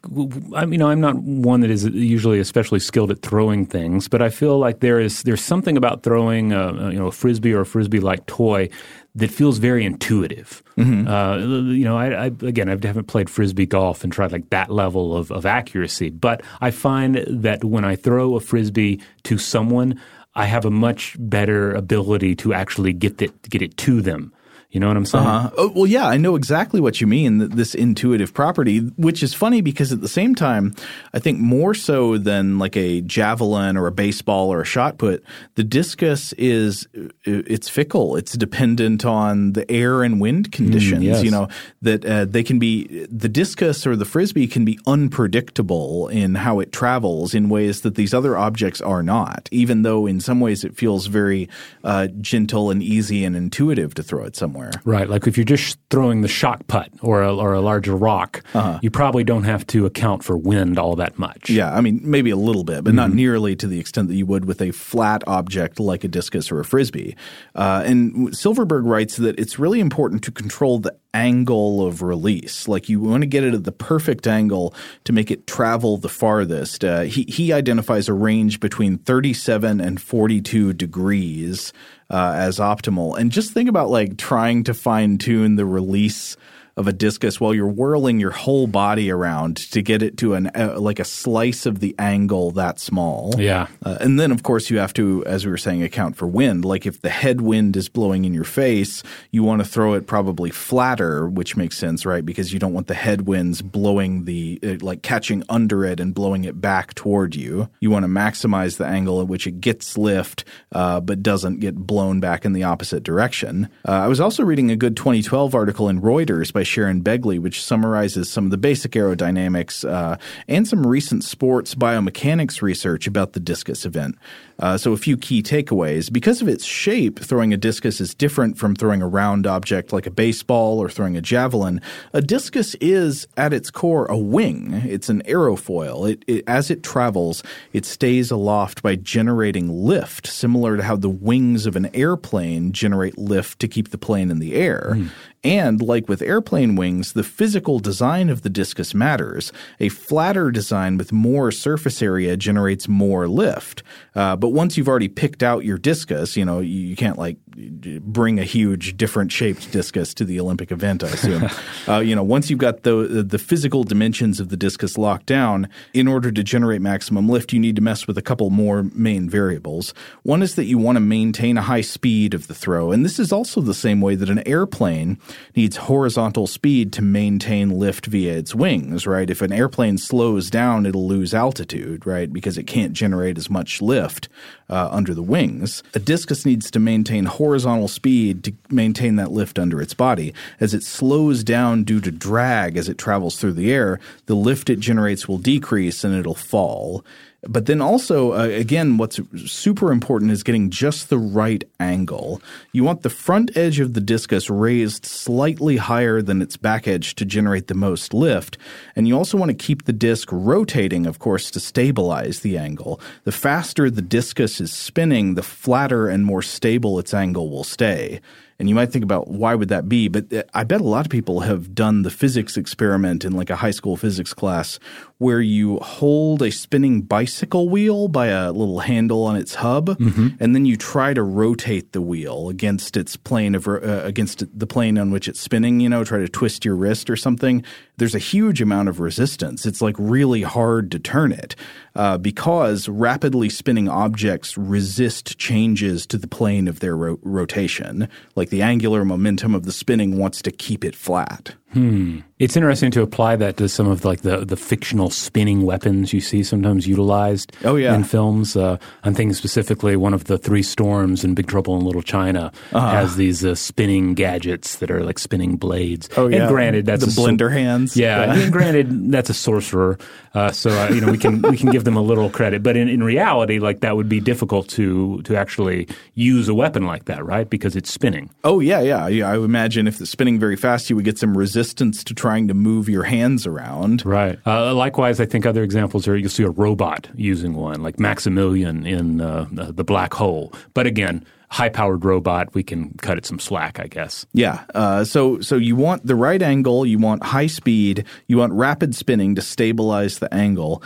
I 0.54 0.66
mean, 0.66 0.74
you 0.74 0.78
know, 0.80 0.90
I'm 0.90 1.00
not 1.00 1.16
one 1.16 1.62
that 1.62 1.72
is 1.72 1.86
usually 1.86 2.40
especially 2.40 2.80
skilled 2.80 3.12
at 3.12 3.22
throwing 3.22 3.66
things, 3.66 4.10
but 4.10 4.22
I 4.22 4.30
feel 4.30 4.60
like 4.60 4.82
there 4.82 5.00
is 5.00 5.24
there's 5.24 5.44
something 5.44 5.78
about 5.78 6.04
throwing 6.04 6.52
a, 6.52 6.68
a, 6.68 6.92
you 6.92 7.00
know 7.00 7.08
a 7.08 7.14
frisbee 7.14 7.54
or 7.54 7.62
a 7.62 7.66
frisbee 7.66 8.02
like 8.02 8.26
toy 8.26 8.70
that 9.16 9.32
feels 9.32 9.58
very 9.58 9.86
intuitive. 9.86 10.62
Uh, 11.08 11.38
you 11.38 11.86
know, 11.86 11.98
I, 11.98 12.26
I 12.26 12.26
again, 12.26 12.68
I 12.70 12.72
haven't 12.72 13.08
played 13.08 13.30
frisbee 13.30 13.66
golf 13.66 14.04
and 14.04 14.12
tried 14.12 14.32
like 14.32 14.50
that 14.50 14.70
level 14.70 15.16
of, 15.16 15.32
of 15.32 15.46
accuracy, 15.46 16.10
but 16.10 16.42
I 16.62 16.72
find 16.72 17.24
that 17.28 17.64
when 17.64 17.86
I 17.86 17.96
throw 17.96 18.36
a 18.36 18.40
frisbee 18.40 19.02
to 19.24 19.38
someone. 19.38 20.00
I 20.38 20.44
have 20.48 20.66
a 20.66 20.70
much 20.70 21.16
better 21.18 21.74
ability 21.74 22.36
to 22.36 22.54
actually 22.54 22.92
get 22.92 23.22
it 23.22 23.42
get 23.50 23.62
it 23.62 23.78
to 23.78 24.02
them. 24.02 24.34
You 24.76 24.82
know 24.82 24.90
what 24.90 24.98
I'm 24.98 25.06
saying? 25.06 25.26
Uh-huh. 25.26 25.52
Oh, 25.58 25.72
well, 25.74 25.86
yeah, 25.88 26.06
I 26.06 26.18
know 26.18 26.36
exactly 26.36 26.82
what 26.82 27.00
you 27.00 27.08
mean. 27.08 27.38
This 27.38 27.74
intuitive 27.74 28.34
property, 28.34 28.80
which 28.98 29.24
is 29.24 29.34
funny 29.34 29.62
because 29.62 29.94
at 29.94 30.02
the 30.02 30.10
same 30.10 30.36
time, 30.36 30.76
I 31.14 31.20
think 31.20 31.40
more 31.40 31.74
so 31.74 32.18
than 32.18 32.60
like 32.60 32.76
a 32.76 33.00
javelin 33.00 33.78
or 33.78 33.88
a 33.88 33.94
baseball 33.94 34.52
or 34.52 34.60
a 34.60 34.66
shot 34.66 34.98
put, 34.98 35.24
the 35.54 35.64
discus 35.64 36.34
is 36.34 36.90
it's 37.24 37.70
fickle. 37.70 38.18
It's 38.18 38.34
dependent 38.34 39.06
on 39.06 39.54
the 39.54 39.72
air 39.72 40.04
and 40.04 40.20
wind 40.20 40.52
conditions. 40.52 41.04
Mm, 41.04 41.06
yes. 41.06 41.24
You 41.24 41.32
know 41.32 41.48
that 41.82 42.04
uh, 42.04 42.26
they 42.26 42.44
can 42.44 42.60
be 42.60 43.06
the 43.10 43.30
discus 43.30 43.88
or 43.88 43.96
the 43.96 44.04
frisbee 44.04 44.46
can 44.46 44.66
be 44.66 44.78
unpredictable 44.86 46.10
in 46.10 46.36
how 46.36 46.60
it 46.60 46.74
travels 46.74 47.34
in 47.34 47.48
ways 47.48 47.80
that 47.84 47.96
these 47.96 48.14
other 48.14 48.38
objects 48.38 48.82
are 48.82 49.04
not. 49.04 49.48
Even 49.52 49.84
though 49.84 50.06
in 50.06 50.20
some 50.20 50.42
ways 50.42 50.66
it 50.66 50.76
feels 50.76 51.06
very 51.06 51.48
uh, 51.86 52.08
gentle 52.20 52.72
and 52.72 52.84
easy 52.84 53.24
and 53.24 53.38
intuitive 53.38 53.94
to 53.94 54.04
throw 54.04 54.26
it 54.26 54.36
somewhere. 54.36 54.65
Right. 54.84 55.10
Like 55.10 55.28
if 55.28 55.38
you're 55.38 55.46
just 55.46 55.78
throwing 55.90 56.22
the 56.22 56.28
shot 56.28 56.68
put 56.68 56.88
or 57.02 57.24
a, 57.24 57.36
or 57.36 57.54
a 57.54 57.62
larger 57.62 57.96
rock, 57.96 58.44
uh-huh. 58.54 58.80
you 58.82 58.92
probably 58.92 59.24
don't 59.24 59.44
have 59.44 59.66
to 59.68 59.86
account 59.86 60.24
for 60.24 60.38
wind 60.38 60.78
all 60.78 60.96
that 60.96 61.18
much. 61.18 61.50
Yeah. 61.50 61.74
I 61.74 61.82
mean, 61.82 62.02
maybe 62.04 62.30
a 62.30 62.38
little 62.38 62.64
bit, 62.64 62.84
but 62.84 62.92
mm-hmm. 62.92 62.98
not 62.98 63.12
nearly 63.12 63.56
to 63.58 63.68
the 63.68 63.80
extent 63.80 64.08
that 64.10 64.16
you 64.16 64.26
would 64.26 64.46
with 64.46 64.62
a 64.62 64.72
flat 64.72 65.24
object 65.28 65.80
like 65.80 66.04
a 66.04 66.08
discus 66.08 66.52
or 66.52 66.60
a 66.60 66.66
frisbee. 66.66 67.16
Uh, 67.54 67.84
and 67.86 68.36
Silverberg 68.36 68.86
writes 68.86 69.18
that 69.18 69.40
it's 69.40 69.60
really 69.60 69.80
important 69.80 70.24
to 70.24 70.32
control 70.32 70.80
the 70.80 70.96
angle 71.16 71.88
of 71.88 72.02
release. 72.02 72.68
Like 72.68 72.90
you 72.90 73.00
want 73.00 73.22
to 73.22 73.28
get 73.28 73.44
it 73.44 73.54
at 73.54 73.64
the 73.64 73.72
perfect 73.72 74.28
angle 74.28 74.76
to 75.06 75.14
make 75.14 75.32
it 75.32 75.48
travel 75.48 75.98
the 75.98 76.10
farthest. 76.10 76.84
Uh, 76.84 77.02
he, 77.02 77.24
he 77.24 77.54
identifies 77.54 78.10
a 78.10 78.14
range 78.14 78.60
between 78.60 78.98
37 78.98 79.80
and 79.80 80.02
42 80.02 80.74
degrees 80.74 81.72
uh, 82.10 82.34
as 82.36 82.60
optimal. 82.60 83.18
And 83.18 83.32
just 83.32 83.54
think 83.54 83.70
about 83.70 83.90
like 83.90 84.18
trying 84.18 84.66
to 84.66 84.74
fine 84.74 85.18
tune 85.18 85.56
the 85.56 85.66
release 85.66 86.36
of 86.78 86.88
a 86.88 86.94
discus 86.94 87.40
while 87.40 87.54
you're 87.54 87.68
whirling 87.68 88.20
your 88.20 88.32
whole 88.32 88.68
body 88.68 89.10
around 89.10 89.56
to 89.56 89.82
get 89.82 90.02
it 90.02 90.18
to 90.18 90.34
an 90.34 90.48
uh, 90.56 90.76
like 90.78 91.00
a 91.00 91.06
slice 91.06 91.66
of 91.66 91.80
the 91.80 91.96
angle 91.98 92.52
that 92.52 92.80
small. 92.80 93.34
Yeah. 93.38 93.68
Uh, 93.86 93.98
and 94.02 94.20
then 94.20 94.32
of 94.32 94.44
course 94.44 94.70
you 94.70 94.78
have 94.80 94.94
to 94.96 95.24
as 95.26 95.46
we 95.46 95.52
were 95.52 95.58
saying 95.58 95.84
account 95.84 96.18
for 96.18 96.28
wind. 96.28 96.66
Like 96.66 96.86
if 96.86 97.02
the 97.02 97.10
headwind 97.10 97.78
is 97.78 97.88
blowing 97.88 98.26
in 98.26 98.34
your 98.34 98.44
face, 98.44 99.04
you 99.32 99.42
want 99.42 99.64
to 99.64 99.68
throw 99.68 99.94
it 99.94 100.06
probably 100.06 100.50
flatter, 100.50 101.30
which 101.30 101.56
makes 101.56 101.78
sense, 101.78 102.06
right? 102.06 102.26
Because 102.26 102.52
you 102.52 102.60
don't 102.60 102.74
want 102.74 102.88
the 102.88 102.94
headwinds 102.94 103.62
blowing 103.62 104.26
the 104.26 104.60
uh, 104.62 104.76
like 104.82 105.02
catching 105.02 105.44
under 105.48 105.86
it 105.86 106.02
and 106.02 106.14
blowing 106.14 106.44
it 106.44 106.60
back 106.60 106.94
toward 106.94 107.36
you. 107.36 107.70
You 107.80 107.90
want 107.90 108.04
to 108.04 108.10
maximize 108.10 108.78
the 108.78 108.86
angle 108.86 109.22
at 109.22 109.28
which 109.28 109.48
it 109.48 109.62
gets 109.62 109.98
lift 109.98 110.44
uh, 110.74 111.00
but 111.00 111.24
doesn't 111.24 111.62
get 111.62 111.76
blown 111.76 112.20
back 112.20 112.44
in 112.44 112.52
the 112.52 112.64
opposite 112.64 113.04
direction. 113.04 113.70
Uh, 113.88 113.92
I 113.92 114.08
was 114.08 114.20
also 114.20 114.44
reading 114.44 114.72
a 114.72 114.76
good 114.76 114.98
2012 114.98 115.56
article 115.56 115.88
in 115.88 116.02
Reuters 116.02 116.52
by 116.52 116.65
Sharon 116.66 117.02
Begley, 117.02 117.40
which 117.40 117.64
summarizes 117.64 118.30
some 118.30 118.46
of 118.46 118.52
the 118.52 118.58
basic 118.58 118.92
aerodynamics 118.94 119.88
uh, 119.90 120.18
and 120.48 120.68
some 120.68 120.86
recent 120.86 121.24
sports 121.24 121.76
biomechanics 121.76 122.62
research 122.62 123.08
about 123.08 123.34
the 123.34 123.40
discus 123.40 123.86
event. 123.86 124.18
Uh, 124.60 124.78
so, 124.78 124.94
a 124.94 124.98
few 124.98 125.18
key 125.18 125.44
takeaways. 125.44 126.12
Because 126.12 126.42
of 126.42 126.48
its 126.48 126.64
shape, 126.64 127.20
throwing 127.20 127.54
a 127.54 127.58
discus 127.58 128.00
is 128.00 128.14
different 128.14 128.58
from 128.58 128.76
throwing 128.76 129.02
a 129.02 129.08
round 129.08 129.46
object 129.46 129.92
like 129.92 130.06
a 130.06 130.12
baseball 130.12 130.80
or 130.80 130.90
throwing 130.90 131.18
a 131.18 131.22
javelin. 131.22 131.82
A 132.14 132.22
discus 132.22 132.76
is, 132.76 133.28
at 133.38 133.54
its 133.54 133.70
core, 133.70 134.06
a 134.06 134.18
wing. 134.18 134.74
It's 134.86 135.10
an 135.10 135.22
aerofoil. 135.24 136.10
It, 136.10 136.24
it, 136.28 136.44
as 136.48 136.72
it 136.72 136.84
travels, 136.84 137.44
it 137.74 137.86
stays 137.86 138.32
aloft 138.32 138.82
by 138.82 138.96
generating 138.96 139.70
lift, 139.70 140.28
similar 140.28 140.78
to 140.78 140.84
how 140.84 140.96
the 140.96 141.10
wings 141.10 141.66
of 141.66 141.76
an 141.76 141.94
airplane 141.94 142.72
generate 142.72 143.18
lift 143.18 143.60
to 143.60 143.68
keep 143.68 143.90
the 143.90 143.98
plane 143.98 144.32
in 144.32 144.40
the 144.40 144.56
air. 144.56 144.94
Mm. 144.96 145.10
And 145.46 145.80
like 145.80 146.10
with 146.10 146.24
airplane 146.24 146.76
wings, 146.76 147.14
the 147.14 147.24
physical 147.24 147.78
design 147.78 148.30
of 148.30 148.42
the 148.42 148.50
discus 148.50 148.96
matters. 148.96 149.54
A 149.80 149.90
flatter 149.90 150.50
design 150.50 150.98
with 150.98 151.12
more 151.12 151.52
surface 151.52 152.02
area 152.02 152.36
generates 152.36 152.88
more 152.88 153.28
lift. 153.28 153.84
Uh, 154.16 154.36
but 154.46 154.50
once 154.50 154.78
you've 154.78 154.88
already 154.88 155.08
picked 155.08 155.42
out 155.42 155.66
your 155.66 155.80
discus, 155.80 156.38
you 156.38 156.46
know, 156.46 156.60
you 156.60 156.96
can't 156.96 157.18
like 157.18 157.38
bring 157.56 158.38
a 158.38 158.44
huge 158.44 158.98
different 158.98 159.32
shaped 159.32 159.72
discus 159.72 160.14
to 160.14 160.26
the 160.26 160.40
Olympic 160.40 160.72
event, 160.72 161.04
I 161.04 161.08
assume. 161.08 161.50
uh, 161.88 162.00
you 162.00 162.14
know, 162.14 162.24
once 162.24 162.50
you've 162.50 162.60
got 162.60 162.84
the, 162.84 163.24
the 163.26 163.40
physical 163.40 163.86
dimensions 163.86 164.42
of 164.42 164.50
the 164.50 164.58
discus 164.58 164.98
locked 164.98 165.26
down, 165.26 165.70
in 165.94 166.08
order 166.08 166.32
to 166.32 166.44
generate 166.44 166.82
maximum 166.82 167.30
lift, 167.30 167.54
you 167.54 167.60
need 167.60 167.78
to 167.78 167.82
mess 167.82 168.08
with 168.08 168.18
a 168.18 168.22
couple 168.22 168.50
more 168.50 168.84
main 168.94 169.30
variables. 169.30 169.94
One 170.24 170.42
is 170.42 170.56
that 170.56 170.66
you 170.66 170.78
want 170.78 170.98
to 170.98 171.00
maintain 171.00 171.58
a 171.58 171.62
high 171.62 171.82
speed 171.82 172.34
of 172.34 172.48
the 172.48 172.56
throw. 172.56 172.92
And 172.92 173.06
this 173.06 173.20
is 173.20 173.32
also 173.32 173.62
the 173.62 173.74
same 173.74 174.02
way 174.02 174.16
that 174.16 174.30
an 174.30 174.46
airplane 174.46 175.18
needs 175.56 175.78
horizontal 175.78 176.48
speed 176.48 176.92
to 176.94 177.02
maintain 177.02 177.70
lift 177.70 178.06
via 178.08 178.34
its 178.34 178.54
wings, 178.54 179.08
right? 179.08 179.30
If 179.30 179.42
an 179.42 179.54
airplane 179.54 179.98
slows 179.98 180.50
down, 180.50 180.86
it'll 180.86 181.08
lose 181.08 181.34
altitude, 181.34 182.06
right? 182.06 182.32
Because 182.32 182.58
it 182.58 182.64
can't 182.64 182.92
generate 182.92 183.38
as 183.38 183.50
much 183.50 183.82
lift 183.82 184.28
uh, 184.70 184.90
under 184.92 185.14
the 185.14 185.24
wings. 185.24 185.84
A 185.94 186.00
discus 186.00 186.46
needs 186.46 186.70
to 186.72 186.80
maintain 186.80 187.26
horizontal 187.26 187.45
speed 187.88 188.44
to 188.44 188.54
maintain 188.70 189.16
that 189.18 189.32
lift 189.32 189.60
under 189.60 189.82
its 189.82 189.94
body. 189.94 190.34
As 190.60 190.74
it 190.74 190.84
slows 190.84 191.44
down 191.44 191.84
due 191.84 192.02
to 192.02 192.12
drag 192.12 192.78
as 192.78 192.90
it 192.90 192.98
travels 192.98 193.38
through 193.38 193.54
the 193.54 193.72
air, 193.72 194.00
the 194.26 194.36
lift 194.36 194.70
it 194.70 194.80
generates 194.80 195.28
will 195.28 195.38
decrease 195.38 196.04
and 196.04 196.16
it'll 196.16 196.36
fall. 196.36 197.04
But 197.48 197.68
then 197.68 197.82
also, 197.82 198.34
uh, 198.34 198.48
again, 198.48 198.98
what's 198.98 199.20
super 199.46 199.92
important 199.92 200.32
is 200.32 200.44
getting 200.44 200.70
just 200.70 201.10
the 201.10 201.18
right 201.18 201.64
angle. 201.80 202.42
You 202.72 202.84
want 202.84 203.04
the 203.04 203.10
front 203.10 203.56
edge 203.56 203.80
of 203.80 203.94
the 203.94 204.02
discus 204.02 204.50
raised 204.50 205.06
slightly 205.06 205.78
higher 205.78 206.22
than 206.22 206.42
its 206.42 206.58
back 206.58 206.88
edge 206.88 207.16
to 207.16 207.26
generate 207.26 207.68
the 207.68 207.74
most 207.76 208.14
lift. 208.14 208.58
And 208.96 209.08
you 209.08 209.16
also 209.16 209.38
want 209.38 209.50
to 209.50 209.66
keep 209.66 209.86
the 209.86 209.94
disc 209.94 210.30
rotating, 210.32 211.06
of 211.06 211.20
course, 211.20 211.52
to 211.52 211.60
stabilize 211.60 212.40
the 212.40 212.58
angle. 212.58 213.00
The 213.24 213.32
faster 213.32 213.90
the 213.90 214.02
discus 214.02 214.60
is 214.60 214.72
spinning, 214.72 215.36
the 215.36 215.44
flatter 215.44 216.08
and 216.08 216.26
more 216.26 216.42
stable 216.42 216.98
its 217.00 217.14
angle 217.14 217.50
will 217.50 217.64
stay. 217.64 218.22
And 218.58 218.70
you 218.70 218.76
might 218.76 218.92
think 218.92 219.04
about 219.04 219.28
why 219.28 219.54
would 219.54 219.68
that 219.70 219.90
be? 219.90 220.08
But 220.08 220.32
uh, 220.32 220.44
I 220.54 220.64
bet 220.64 220.80
a 220.80 220.86
lot 220.86 221.06
of 221.06 221.12
people 221.12 221.42
have 221.42 221.76
done 221.76 222.04
the 222.04 222.10
physics 222.10 222.56
experiment 222.56 223.26
in 223.26 223.34
like 223.34 223.50
a 223.50 223.58
high 223.58 223.72
school 223.72 223.98
physics 223.98 224.34
class 224.34 224.80
where 225.18 225.40
you 225.40 225.78
hold 225.80 226.42
a 226.42 226.52
spinning 226.52 227.02
bicycle 227.02 227.70
wheel 227.70 228.10
by 228.10 228.28
a 228.28 228.52
little 228.52 228.80
handle 228.80 229.24
on 229.24 229.38
its 229.38 229.56
hub, 229.56 229.88
mm-hmm. 229.88 230.30
and 230.40 230.54
then 230.54 230.66
you 230.66 230.76
try 230.76 231.14
to 231.14 231.24
rotate 231.24 231.94
the 231.94 232.02
wheel 232.02 232.50
against 232.50 232.98
its 232.98 233.16
plane 233.16 233.56
of 233.56 233.68
uh, 233.68 233.80
against 234.04 234.44
the 234.58 234.68
plane 234.68 234.98
on 234.98 235.12
which 235.12 235.28
it's 235.28 235.40
spinning. 235.40 235.80
You 235.80 235.88
know, 235.88 236.04
try 236.04 236.20
to 236.20 236.28
twist 236.28 236.66
your 236.66 236.76
wrist 236.76 237.10
or 237.10 237.16
something. 237.16 237.64
There's 237.98 238.16
a 238.16 238.20
huge 238.20 238.62
amount 238.62 238.90
of 238.90 239.00
resistance. 239.00 239.66
It's 239.66 239.82
like 239.82 239.96
really 239.98 240.42
hard 240.42 240.92
to 240.92 241.00
turn 241.00 241.32
it 241.32 241.56
uh, 241.96 242.18
because 242.18 242.90
rapidly 242.90 243.50
spinning 243.50 243.88
objects 243.88 244.58
resist 244.58 245.38
changes 245.38 246.06
to 246.08 246.18
the 246.18 246.28
plane 246.28 246.68
of 246.68 246.82
their 246.82 246.98
ro- 246.98 247.20
rotation. 247.22 248.10
Like 248.36 248.50
the 248.50 248.62
angular 248.62 249.06
momentum 249.06 249.56
of 249.56 249.64
the 249.64 249.72
spinning 249.72 250.18
wants 250.18 250.42
to 250.42 250.52
keep 250.52 250.84
it 250.84 250.96
flat. 250.96 251.56
Hmm. 251.76 252.20
It's 252.38 252.56
interesting 252.56 252.92
to 252.92 253.02
apply 253.02 253.36
that 253.38 253.58
to 253.58 253.68
some 253.68 253.88
of 253.88 254.06
like 254.06 254.22
the, 254.22 254.46
the 254.46 254.56
fictional 254.56 255.10
spinning 255.10 255.64
weapons 255.64 256.14
you 256.14 256.22
see 256.22 256.42
sometimes 256.42 256.88
utilized 256.88 257.52
oh, 257.66 257.76
yeah. 257.76 257.94
in 257.94 258.06
films. 258.06 258.56
Uh, 258.56 258.78
I'm 259.04 259.14
thinking 259.14 259.34
specifically 259.34 259.96
one 259.98 260.14
of 260.14 260.26
the 260.26 260.38
three 260.38 260.64
storms 260.64 261.26
in 261.26 261.34
Big 261.34 261.48
Trouble 261.48 261.78
in 261.78 261.86
Little 261.86 262.02
China 262.02 262.52
uh-huh. 262.72 262.92
has 262.92 263.18
these 263.18 263.44
uh, 263.44 263.56
spinning 263.56 264.14
gadgets 264.14 264.78
that 264.78 264.90
are 264.90 265.04
like 265.04 265.20
spinning 265.20 265.58
blades. 265.58 266.10
Oh 266.16 266.28
yeah. 266.28 266.44
And 266.44 266.50
granted, 266.50 266.86
that's 266.86 267.06
the 267.06 267.22
blender 267.22 267.52
hands. 267.52 267.98
Yeah. 267.98 268.34
yeah. 268.34 268.50
granted, 268.50 269.12
that's 269.12 269.30
a 269.30 269.34
sorcerer. 269.34 269.98
Uh, 270.34 270.52
so 270.52 270.70
uh, 270.70 270.90
you 270.90 271.00
know 271.00 271.12
we 271.12 271.18
can 271.18 271.42
we 271.44 271.58
can 271.58 271.72
give 271.72 271.86
them 271.86 271.96
a 271.96 272.02
little 272.02 272.30
credit, 272.30 272.62
but 272.64 272.76
in, 272.76 272.90
in 272.90 273.02
reality, 273.02 273.60
like 273.60 273.80
that 273.80 273.96
would 273.96 274.10
be 274.10 274.20
difficult 274.20 274.68
to 274.68 275.22
to 275.24 275.38
actually 275.38 275.88
use 276.14 276.50
a 276.50 276.54
weapon 276.54 276.86
like 276.86 277.06
that, 277.06 277.26
right? 277.26 277.50
Because 277.50 277.78
it's 277.78 277.90
spinning. 277.90 278.30
Oh 278.44 278.60
yeah, 278.60 278.82
yeah. 278.82 279.08
yeah 279.08 279.30
I 279.30 279.38
would 279.38 279.46
imagine 279.46 279.88
if 279.88 280.02
it's 280.02 280.10
spinning 280.10 280.38
very 280.38 280.58
fast, 280.58 280.90
you 280.90 280.98
would 280.98 281.06
get 281.06 281.18
some 281.18 281.38
resistance 281.38 281.65
to 281.74 282.14
trying 282.14 282.48
to 282.48 282.54
move 282.54 282.88
your 282.88 283.04
hands 283.04 283.48
around. 283.48 284.06
Right. 284.06 284.40
Uh, 284.46 284.74
likewise, 284.74 285.20
I 285.20 285.26
think 285.26 285.46
other 285.46 285.64
examples 285.64 286.08
are 286.08 286.16
you'll 286.16 286.30
see 286.30 286.44
a 286.44 286.50
robot 286.50 287.10
using 287.16 287.54
one, 287.56 287.82
like 287.82 288.00
Maximilian 288.00 288.86
in 288.86 289.22
uh, 289.22 289.48
the 289.52 289.84
Black 289.84 290.14
Hole. 290.14 290.54
But 290.74 290.88
again, 290.88 291.26
high 291.50 291.70
powered 291.70 292.04
robot, 292.04 292.54
we 292.54 292.64
can 292.64 292.92
cut 293.02 293.18
it 293.18 293.26
some 293.26 293.40
slack, 293.40 293.80
I 293.80 293.88
guess. 293.88 294.26
Yeah. 294.34 294.66
Uh, 294.74 295.04
so 295.04 295.40
so 295.40 295.56
you 295.56 295.76
want 295.76 296.06
the 296.06 296.16
right 296.16 296.42
angle, 296.42 296.86
you 296.86 297.00
want 297.00 297.24
high 297.24 297.48
speed, 297.48 298.06
you 298.28 298.38
want 298.38 298.54
rapid 298.54 298.96
spinning 298.96 299.36
to 299.36 299.42
stabilize 299.42 300.20
the 300.20 300.34
angle. 300.34 300.84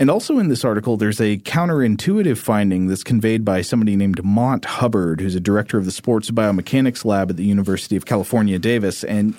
And 0.00 0.10
also 0.10 0.38
in 0.38 0.48
this 0.48 0.64
article, 0.64 0.96
there's 0.96 1.20
a 1.20 1.36
counterintuitive 1.36 2.38
finding 2.38 2.86
that's 2.86 3.04
conveyed 3.04 3.44
by 3.44 3.60
somebody 3.60 3.96
named 3.96 4.24
Mont 4.24 4.64
Hubbard, 4.64 5.20
who's 5.20 5.34
a 5.34 5.40
director 5.40 5.76
of 5.76 5.84
the 5.84 5.92
Sports 5.92 6.30
Biomechanics 6.30 7.04
Lab 7.04 7.28
at 7.28 7.36
the 7.36 7.44
University 7.44 7.96
of 7.96 8.06
California, 8.06 8.58
Davis. 8.58 9.04
And 9.04 9.36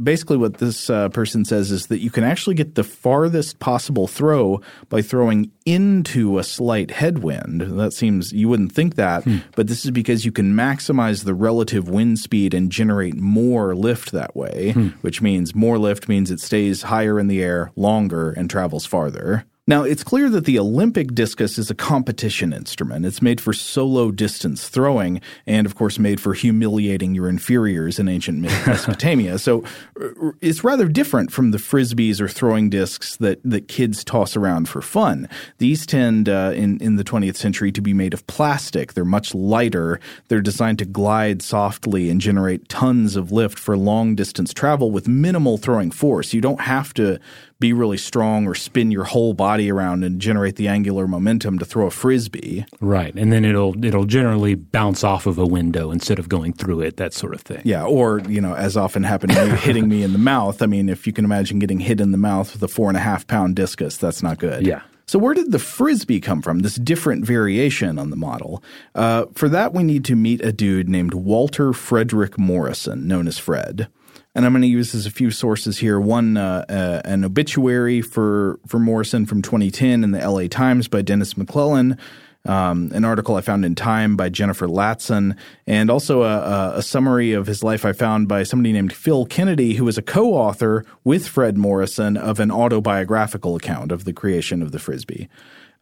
basically, 0.00 0.36
what 0.36 0.58
this 0.58 0.90
uh, 0.90 1.08
person 1.08 1.46
says 1.46 1.70
is 1.70 1.86
that 1.86 2.00
you 2.00 2.10
can 2.10 2.24
actually 2.24 2.56
get 2.56 2.74
the 2.74 2.84
farthest 2.84 3.58
possible 3.58 4.06
throw 4.06 4.60
by 4.90 5.00
throwing 5.00 5.50
into 5.64 6.38
a 6.38 6.44
slight 6.44 6.90
headwind. 6.90 7.62
That 7.62 7.94
seems, 7.94 8.34
you 8.34 8.50
wouldn't 8.50 8.72
think 8.72 8.96
that, 8.96 9.24
hmm. 9.24 9.38
but 9.54 9.66
this 9.66 9.86
is 9.86 9.92
because 9.92 10.26
you 10.26 10.30
can 10.30 10.52
maximize 10.52 11.24
the 11.24 11.34
relative 11.34 11.88
wind 11.88 12.18
speed 12.18 12.52
and 12.52 12.70
generate 12.70 13.16
more 13.16 13.74
lift 13.74 14.12
that 14.12 14.36
way, 14.36 14.72
hmm. 14.72 14.88
which 15.00 15.22
means 15.22 15.54
more 15.54 15.78
lift 15.78 16.06
means 16.06 16.30
it 16.30 16.40
stays 16.40 16.82
higher 16.82 17.18
in 17.18 17.28
the 17.28 17.42
air 17.42 17.72
longer 17.76 18.32
and 18.32 18.50
travels 18.50 18.84
farther. 18.84 19.46
Now, 19.68 19.82
it's 19.82 20.04
clear 20.04 20.30
that 20.30 20.44
the 20.44 20.60
Olympic 20.60 21.12
discus 21.12 21.58
is 21.58 21.70
a 21.72 21.74
competition 21.74 22.52
instrument. 22.52 23.04
It's 23.04 23.20
made 23.20 23.40
for 23.40 23.52
solo 23.52 24.12
distance 24.12 24.68
throwing 24.68 25.20
and, 25.44 25.66
of 25.66 25.74
course, 25.74 25.98
made 25.98 26.20
for 26.20 26.34
humiliating 26.34 27.16
your 27.16 27.28
inferiors 27.28 27.98
in 27.98 28.08
ancient 28.08 28.38
Mesopotamia. 28.66 29.40
so 29.40 29.64
uh, 30.00 30.30
it's 30.40 30.62
rather 30.62 30.86
different 30.86 31.32
from 31.32 31.50
the 31.50 31.58
frisbees 31.58 32.20
or 32.20 32.28
throwing 32.28 32.70
discs 32.70 33.16
that, 33.16 33.40
that 33.42 33.66
kids 33.66 34.04
toss 34.04 34.36
around 34.36 34.68
for 34.68 34.80
fun. 34.80 35.28
These 35.58 35.84
tend, 35.84 36.28
uh, 36.28 36.52
in, 36.54 36.78
in 36.80 36.94
the 36.94 37.04
20th 37.04 37.36
century, 37.36 37.72
to 37.72 37.80
be 37.80 37.92
made 37.92 38.14
of 38.14 38.24
plastic. 38.28 38.92
They're 38.92 39.04
much 39.04 39.34
lighter. 39.34 39.98
They're 40.28 40.40
designed 40.40 40.78
to 40.78 40.84
glide 40.84 41.42
softly 41.42 42.08
and 42.08 42.20
generate 42.20 42.68
tons 42.68 43.16
of 43.16 43.32
lift 43.32 43.58
for 43.58 43.76
long 43.76 44.14
distance 44.14 44.54
travel 44.54 44.92
with 44.92 45.08
minimal 45.08 45.58
throwing 45.58 45.90
force. 45.90 46.32
You 46.32 46.40
don't 46.40 46.60
have 46.60 46.94
to 46.94 47.18
be 47.58 47.72
really 47.72 47.96
strong 47.96 48.46
or 48.46 48.54
spin 48.54 48.90
your 48.90 49.04
whole 49.04 49.32
body 49.32 49.70
around 49.70 50.04
and 50.04 50.20
generate 50.20 50.56
the 50.56 50.68
angular 50.68 51.08
momentum 51.08 51.58
to 51.58 51.64
throw 51.64 51.86
a 51.86 51.90
frisbee. 51.90 52.66
Right. 52.80 53.14
And 53.14 53.32
then 53.32 53.44
it'll 53.44 53.82
it'll 53.84 54.04
generally 54.04 54.54
bounce 54.54 55.02
off 55.02 55.26
of 55.26 55.38
a 55.38 55.46
window 55.46 55.90
instead 55.90 56.18
of 56.18 56.28
going 56.28 56.52
through 56.52 56.80
it, 56.80 56.98
that 56.98 57.14
sort 57.14 57.34
of 57.34 57.40
thing. 57.40 57.62
Yeah, 57.64 57.84
or, 57.84 58.20
you 58.28 58.40
know, 58.40 58.54
as 58.54 58.76
often 58.76 59.04
happened 59.04 59.32
hitting 59.58 59.88
me 59.88 60.02
in 60.02 60.12
the 60.12 60.18
mouth. 60.18 60.60
I 60.60 60.66
mean, 60.66 60.88
if 60.88 61.06
you 61.06 61.12
can 61.12 61.24
imagine 61.24 61.58
getting 61.58 61.80
hit 61.80 62.00
in 62.00 62.12
the 62.12 62.18
mouth 62.18 62.52
with 62.52 62.62
a 62.62 62.68
four 62.68 62.88
and 62.88 62.96
a 62.96 63.00
half 63.00 63.26
pound 63.26 63.56
discus, 63.56 63.96
that's 63.96 64.22
not 64.22 64.38
good. 64.38 64.66
Yeah. 64.66 64.82
So, 65.08 65.20
where 65.20 65.34
did 65.34 65.52
the 65.52 65.60
frisbee 65.60 66.20
come 66.20 66.42
from, 66.42 66.60
this 66.60 66.74
different 66.74 67.24
variation 67.24 67.96
on 67.96 68.10
the 68.10 68.16
model? 68.16 68.62
Uh, 68.94 69.26
for 69.34 69.48
that, 69.48 69.72
we 69.72 69.84
need 69.84 70.04
to 70.06 70.16
meet 70.16 70.44
a 70.44 70.52
dude 70.52 70.88
named 70.88 71.14
Walter 71.14 71.72
Frederick 71.72 72.38
Morrison, 72.38 73.06
known 73.06 73.28
as 73.28 73.38
Fred 73.38 73.88
and 74.36 74.44
I'm 74.44 74.52
going 74.52 74.62
to 74.62 74.68
use 74.68 74.94
as 74.94 75.06
a 75.06 75.10
few 75.10 75.30
sources 75.30 75.78
here. 75.78 75.98
One, 75.98 76.36
uh, 76.36 76.66
uh, 76.68 77.00
an 77.06 77.24
obituary 77.24 78.02
for 78.02 78.60
for 78.66 78.78
Morrison 78.78 79.24
from 79.24 79.40
2010 79.40 80.04
in 80.04 80.10
the 80.10 80.20
L.A. 80.20 80.46
Times 80.46 80.88
by 80.88 81.00
Dennis 81.00 81.38
McClellan. 81.38 81.96
Um, 82.44 82.92
an 82.94 83.04
article 83.04 83.34
I 83.34 83.40
found 83.40 83.64
in 83.64 83.74
Time 83.74 84.14
by 84.14 84.28
Jennifer 84.28 84.68
Latson, 84.68 85.36
and 85.66 85.90
also 85.90 86.22
a, 86.22 86.76
a, 86.76 86.82
summary 86.82 87.32
of 87.32 87.48
his 87.48 87.64
life 87.64 87.84
I 87.84 87.92
found 87.92 88.28
by 88.28 88.44
somebody 88.44 88.72
named 88.72 88.92
Phil 88.92 89.26
Kennedy, 89.26 89.74
who 89.74 89.84
was 89.84 89.98
a 89.98 90.02
co-author 90.02 90.84
with 91.02 91.26
Fred 91.26 91.58
Morrison 91.58 92.16
of 92.16 92.38
an 92.38 92.52
autobiographical 92.52 93.56
account 93.56 93.90
of 93.90 94.04
the 94.04 94.12
creation 94.12 94.62
of 94.62 94.70
the 94.70 94.78
frisbee. 94.78 95.28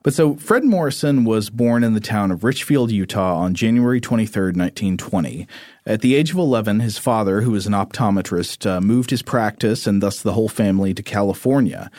But 0.05 0.15
so 0.15 0.37
Fred 0.37 0.65
Morrison 0.65 1.25
was 1.25 1.51
born 1.51 1.83
in 1.83 1.95
the 1.95 2.01
town 2.01 2.31
of 2.31 2.45
Richfield, 2.45 2.91
Utah 2.91 3.37
on 3.37 3.55
January 3.55 4.01
23, 4.01 4.53
1920. 4.53 5.47
At 5.87 6.01
the 6.01 6.15
age 6.15 6.31
of 6.31 6.39
11, 6.39 6.81
his 6.81 6.97
father, 6.97 7.43
who 7.43 7.51
was 7.51 7.67
an 7.67 7.75
optometrist, 7.75 8.67
uh, 8.67 8.81
moved 8.81 9.11
his 9.11 9.21
practice 9.21 9.87
and 9.87 10.03
thus 10.03 10.23
the 10.23 10.33
whole 10.33 10.49
family 10.49 10.95
to 10.95 11.03
California. 11.03 11.91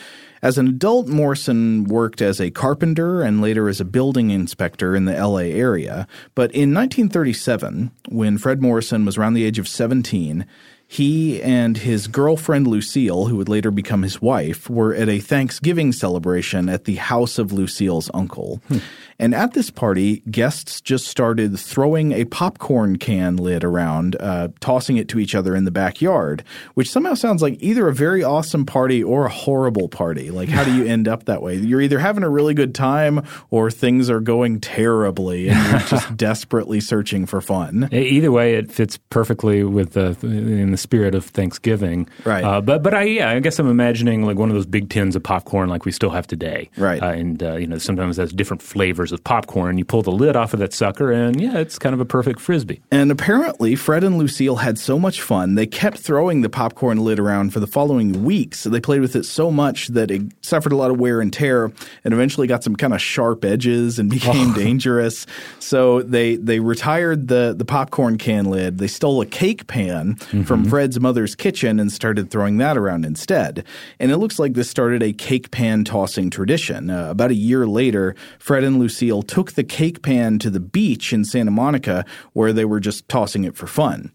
As 0.41 0.57
an 0.57 0.67
adult, 0.67 1.07
Morrison 1.07 1.83
worked 1.83 2.19
as 2.19 2.41
a 2.41 2.49
carpenter 2.49 3.21
and 3.21 3.41
later 3.41 3.69
as 3.69 3.79
a 3.79 3.85
building 3.85 4.31
inspector 4.31 4.95
in 4.95 5.05
the 5.05 5.13
LA 5.13 5.49
area. 5.53 6.07
But 6.33 6.51
in 6.51 6.73
1937, 6.73 7.91
when 8.09 8.39
Fred 8.39 8.59
Morrison 8.59 9.05
was 9.05 9.19
around 9.19 9.35
the 9.35 9.43
age 9.43 9.59
of 9.59 9.67
17, 9.67 10.47
he 10.87 11.41
and 11.41 11.77
his 11.77 12.07
girlfriend 12.07 12.67
Lucille, 12.67 13.25
who 13.25 13.37
would 13.37 13.49
later 13.49 13.71
become 13.71 14.03
his 14.03 14.21
wife, 14.21 14.69
were 14.69 14.93
at 14.93 15.09
a 15.09 15.19
Thanksgiving 15.19 15.91
celebration 15.91 16.69
at 16.69 16.85
the 16.85 16.95
house 16.95 17.39
of 17.39 17.51
Lucille's 17.51 18.09
uncle. 18.13 18.61
Hmm. 18.67 18.77
And 19.17 19.33
at 19.33 19.53
this 19.53 19.69
party, 19.69 20.21
guests 20.29 20.81
just 20.81 21.07
started 21.07 21.57
throwing 21.57 22.11
a 22.11 22.25
popcorn 22.25 22.97
can 22.97 23.37
lid 23.37 23.63
around, 23.63 24.17
uh, 24.19 24.49
tossing 24.59 24.97
it 24.97 25.07
to 25.09 25.19
each 25.19 25.33
other 25.33 25.55
in 25.55 25.63
the 25.63 25.71
backyard, 25.71 26.43
which 26.73 26.91
somehow 26.91 27.13
sounds 27.13 27.41
like 27.41 27.57
either 27.61 27.87
a 27.87 27.93
very 27.93 28.23
awesome 28.23 28.65
party 28.65 29.01
or 29.01 29.25
a 29.25 29.29
horrible 29.29 29.87
party. 29.87 30.31
Like, 30.31 30.49
how 30.49 30.65
do 30.65 30.75
you 30.75 30.85
end 30.85 31.07
up 31.07 31.25
that 31.25 31.41
way? 31.41 31.55
You're 31.55 31.81
either 31.81 31.99
having 31.99 32.23
a 32.23 32.29
really 32.29 32.53
good 32.53 32.75
time 32.75 33.25
or 33.49 33.71
things 33.71 34.09
are 34.09 34.19
going 34.19 34.59
terribly 34.59 35.47
and 35.47 35.71
you're 35.71 35.79
just 35.87 36.17
desperately 36.17 36.81
searching 36.81 37.25
for 37.25 37.39
fun. 37.39 37.87
Either 37.93 38.33
way, 38.33 38.55
it 38.55 38.69
fits 38.69 38.97
perfectly 39.09 39.63
with 39.63 39.93
the 39.93 40.17
in 40.21 40.74
the 40.75 40.81
spirit 40.81 41.15
of 41.15 41.25
Thanksgiving. 41.25 42.07
Right. 42.25 42.43
Uh, 42.43 42.59
but 42.59 42.83
but 42.83 42.93
I 42.93 43.03
yeah, 43.03 43.29
I 43.29 43.39
guess 43.39 43.59
I'm 43.59 43.69
imagining 43.69 44.23
like 44.23 44.37
one 44.37 44.49
of 44.49 44.55
those 44.55 44.65
big 44.65 44.89
tins 44.89 45.15
of 45.15 45.23
popcorn 45.23 45.69
like 45.69 45.85
we 45.85 45.91
still 45.93 46.09
have 46.09 46.27
today. 46.27 46.69
Right. 46.77 47.01
Uh, 47.01 47.11
and 47.11 47.41
uh, 47.41 47.55
you 47.55 47.67
know 47.67 47.77
sometimes 47.77 48.17
that's 48.17 48.33
different 48.33 48.61
flavors 48.61 49.13
of 49.13 49.23
popcorn. 49.23 49.77
You 49.77 49.85
pull 49.85 50.01
the 50.01 50.11
lid 50.11 50.35
off 50.35 50.53
of 50.53 50.59
that 50.59 50.73
sucker, 50.73 51.11
and 51.11 51.39
yeah, 51.39 51.57
it's 51.57 51.79
kind 51.79 51.93
of 51.93 52.01
a 52.01 52.05
perfect 52.05 52.41
frisbee. 52.41 52.81
And 52.91 53.09
apparently, 53.09 53.75
Fred 53.75 54.03
and 54.03 54.17
Lucille 54.17 54.57
had 54.57 54.77
so 54.77 54.99
much 54.99 55.21
fun, 55.21 55.55
they 55.55 55.65
kept 55.65 55.97
throwing 55.97 56.41
the 56.41 56.49
popcorn 56.49 56.97
lid 57.03 57.19
around 57.19 57.53
for 57.53 57.61
the 57.61 57.67
following 57.67 58.25
weeks. 58.25 58.63
They 58.63 58.81
played 58.81 59.01
with 59.01 59.15
it 59.15 59.23
so 59.23 59.49
much 59.49 59.87
that 59.89 60.11
it 60.11 60.23
suffered 60.41 60.73
a 60.73 60.75
lot 60.75 60.91
of 60.91 60.99
wear 60.99 61.21
and 61.21 61.31
tear, 61.31 61.71
and 62.03 62.13
eventually 62.13 62.47
got 62.47 62.63
some 62.63 62.75
kind 62.75 62.93
of 62.93 63.01
sharp 63.01 63.45
edges 63.45 63.97
and 63.99 64.09
became 64.17 64.51
oh. 64.51 64.55
dangerous. 64.55 65.25
So 65.59 66.01
they 66.01 66.35
they 66.35 66.59
retired 66.59 67.29
the 67.29 67.55
the 67.57 67.65
popcorn 67.65 68.17
can 68.17 68.45
lid. 68.45 68.77
They 68.77 68.87
stole 68.87 69.21
a 69.21 69.25
cake 69.25 69.67
pan 69.67 70.15
mm-hmm. 70.15 70.43
from 70.43 70.64
Fred's 70.69 70.99
mother's 70.99 71.35
kitchen 71.35 71.79
and 71.79 71.91
started 71.91 72.29
throwing 72.29 72.57
that 72.57 72.77
around 72.77 73.05
instead. 73.05 73.65
And 73.99 74.11
it 74.11 74.17
looks 74.17 74.39
like 74.39 74.53
this 74.53 74.69
started 74.69 75.01
a 75.03 75.13
cake 75.13 75.51
pan 75.51 75.83
tossing 75.83 76.29
tradition. 76.29 76.89
Uh, 76.89 77.09
about 77.09 77.31
a 77.31 77.35
year 77.35 77.67
later, 77.67 78.15
Fred 78.39 78.63
and 78.63 78.79
Lucille 78.79 79.05
Lucille 79.05 79.23
took 79.23 79.51
the 79.51 79.63
cake 79.63 80.01
pan 80.01 80.39
to 80.39 80.49
the 80.49 80.59
beach 80.59 81.11
in 81.11 81.25
Santa 81.25 81.51
Monica 81.51 82.05
where 82.33 82.53
they 82.53 82.65
were 82.65 82.79
just 82.79 83.07
tossing 83.09 83.43
it 83.43 83.55
for 83.55 83.67
fun. 83.67 84.11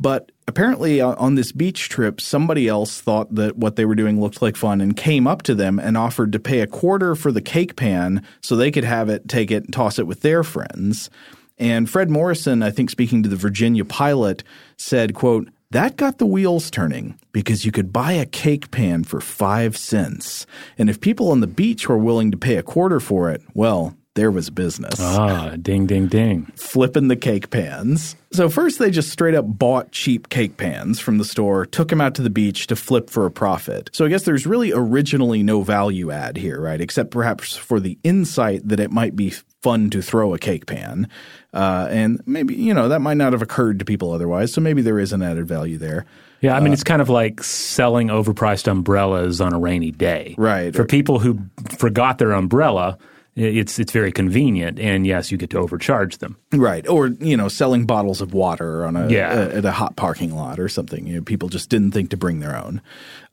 But 0.00 0.32
apparently, 0.48 1.00
uh, 1.00 1.14
on 1.16 1.34
this 1.34 1.52
beach 1.52 1.88
trip, 1.88 2.20
somebody 2.20 2.66
else 2.66 3.00
thought 3.00 3.34
that 3.34 3.56
what 3.56 3.76
they 3.76 3.84
were 3.84 3.94
doing 3.94 4.20
looked 4.20 4.42
like 4.42 4.56
fun 4.56 4.80
and 4.80 4.96
came 4.96 5.26
up 5.26 5.42
to 5.42 5.54
them 5.54 5.78
and 5.78 5.96
offered 5.96 6.32
to 6.32 6.40
pay 6.40 6.60
a 6.60 6.66
quarter 6.66 7.14
for 7.14 7.30
the 7.30 7.40
cake 7.40 7.76
pan 7.76 8.24
so 8.40 8.56
they 8.56 8.70
could 8.70 8.84
have 8.84 9.08
it, 9.08 9.28
take 9.28 9.50
it, 9.50 9.64
and 9.64 9.72
toss 9.72 9.98
it 9.98 10.06
with 10.06 10.22
their 10.22 10.42
friends. 10.42 11.10
And 11.58 11.88
Fred 11.88 12.10
Morrison, 12.10 12.62
I 12.62 12.70
think 12.70 12.90
speaking 12.90 13.22
to 13.22 13.28
the 13.28 13.36
Virginia 13.36 13.84
Pilot, 13.84 14.42
said, 14.76 15.14
quote, 15.14 15.48
that 15.72 15.96
got 15.96 16.18
the 16.18 16.26
wheels 16.26 16.70
turning 16.70 17.18
because 17.32 17.64
you 17.64 17.72
could 17.72 17.92
buy 17.92 18.12
a 18.12 18.26
cake 18.26 18.70
pan 18.70 19.04
for 19.04 19.20
five 19.20 19.76
cents. 19.76 20.46
And 20.76 20.90
if 20.90 21.00
people 21.00 21.30
on 21.30 21.40
the 21.40 21.46
beach 21.46 21.88
were 21.88 21.98
willing 21.98 22.30
to 22.30 22.36
pay 22.36 22.56
a 22.56 22.62
quarter 22.62 23.00
for 23.00 23.30
it, 23.30 23.42
well, 23.54 23.96
there 24.14 24.30
was 24.30 24.50
business. 24.50 25.00
Ah, 25.00 25.56
ding, 25.56 25.86
ding, 25.86 26.06
ding. 26.06 26.44
Flipping 26.56 27.08
the 27.08 27.16
cake 27.16 27.48
pans. 27.48 28.14
So, 28.32 28.50
first, 28.50 28.78
they 28.78 28.90
just 28.90 29.10
straight 29.10 29.34
up 29.34 29.46
bought 29.46 29.92
cheap 29.92 30.28
cake 30.28 30.58
pans 30.58 31.00
from 31.00 31.16
the 31.16 31.24
store, 31.24 31.64
took 31.64 31.88
them 31.88 32.02
out 32.02 32.14
to 32.16 32.22
the 32.22 32.28
beach 32.28 32.66
to 32.66 32.76
flip 32.76 33.08
for 33.08 33.24
a 33.24 33.30
profit. 33.30 33.88
So, 33.94 34.04
I 34.04 34.08
guess 34.08 34.24
there's 34.24 34.46
really 34.46 34.72
originally 34.72 35.42
no 35.42 35.62
value 35.62 36.10
add 36.10 36.36
here, 36.36 36.60
right? 36.60 36.80
Except 36.80 37.10
perhaps 37.10 37.56
for 37.56 37.80
the 37.80 37.98
insight 38.04 38.68
that 38.68 38.80
it 38.80 38.90
might 38.90 39.16
be 39.16 39.32
fun 39.62 39.90
to 39.90 40.02
throw 40.02 40.34
a 40.34 40.38
cake 40.38 40.66
pan. 40.66 41.08
Uh, 41.54 41.86
and 41.90 42.22
maybe, 42.26 42.54
you 42.54 42.74
know, 42.74 42.88
that 42.88 43.00
might 43.00 43.16
not 43.16 43.32
have 43.32 43.42
occurred 43.42 43.78
to 43.78 43.84
people 43.84 44.12
otherwise. 44.12 44.52
So, 44.52 44.60
maybe 44.60 44.82
there 44.82 44.98
is 44.98 45.12
an 45.12 45.22
added 45.22 45.46
value 45.46 45.78
there. 45.78 46.04
Yeah, 46.40 46.56
I 46.56 46.60
mean, 46.60 46.70
uh, 46.70 46.74
it's 46.74 46.84
kind 46.84 47.00
of 47.00 47.08
like 47.08 47.42
selling 47.44 48.08
overpriced 48.08 48.66
umbrellas 48.66 49.40
on 49.40 49.52
a 49.52 49.58
rainy 49.58 49.92
day. 49.92 50.34
Right. 50.36 50.74
For 50.74 50.84
people 50.84 51.20
who 51.20 51.38
forgot 51.78 52.18
their 52.18 52.32
umbrella, 52.32 52.98
it's 53.34 53.78
it's 53.78 53.92
very 53.92 54.12
convenient, 54.12 54.78
and 54.78 55.06
yes, 55.06 55.32
you 55.32 55.38
get 55.38 55.48
to 55.50 55.58
overcharge 55.58 56.18
them. 56.18 56.36
Right, 56.52 56.86
or 56.86 57.08
you 57.08 57.36
know, 57.36 57.48
selling 57.48 57.86
bottles 57.86 58.20
of 58.20 58.34
water 58.34 58.84
on 58.84 58.94
a, 58.94 59.08
yeah. 59.08 59.32
a 59.32 59.56
at 59.56 59.64
a 59.64 59.72
hot 59.72 59.96
parking 59.96 60.36
lot 60.36 60.60
or 60.60 60.68
something. 60.68 61.06
You 61.06 61.16
know, 61.16 61.22
people 61.22 61.48
just 61.48 61.70
didn't 61.70 61.92
think 61.92 62.10
to 62.10 62.16
bring 62.18 62.40
their 62.40 62.54
own. 62.54 62.82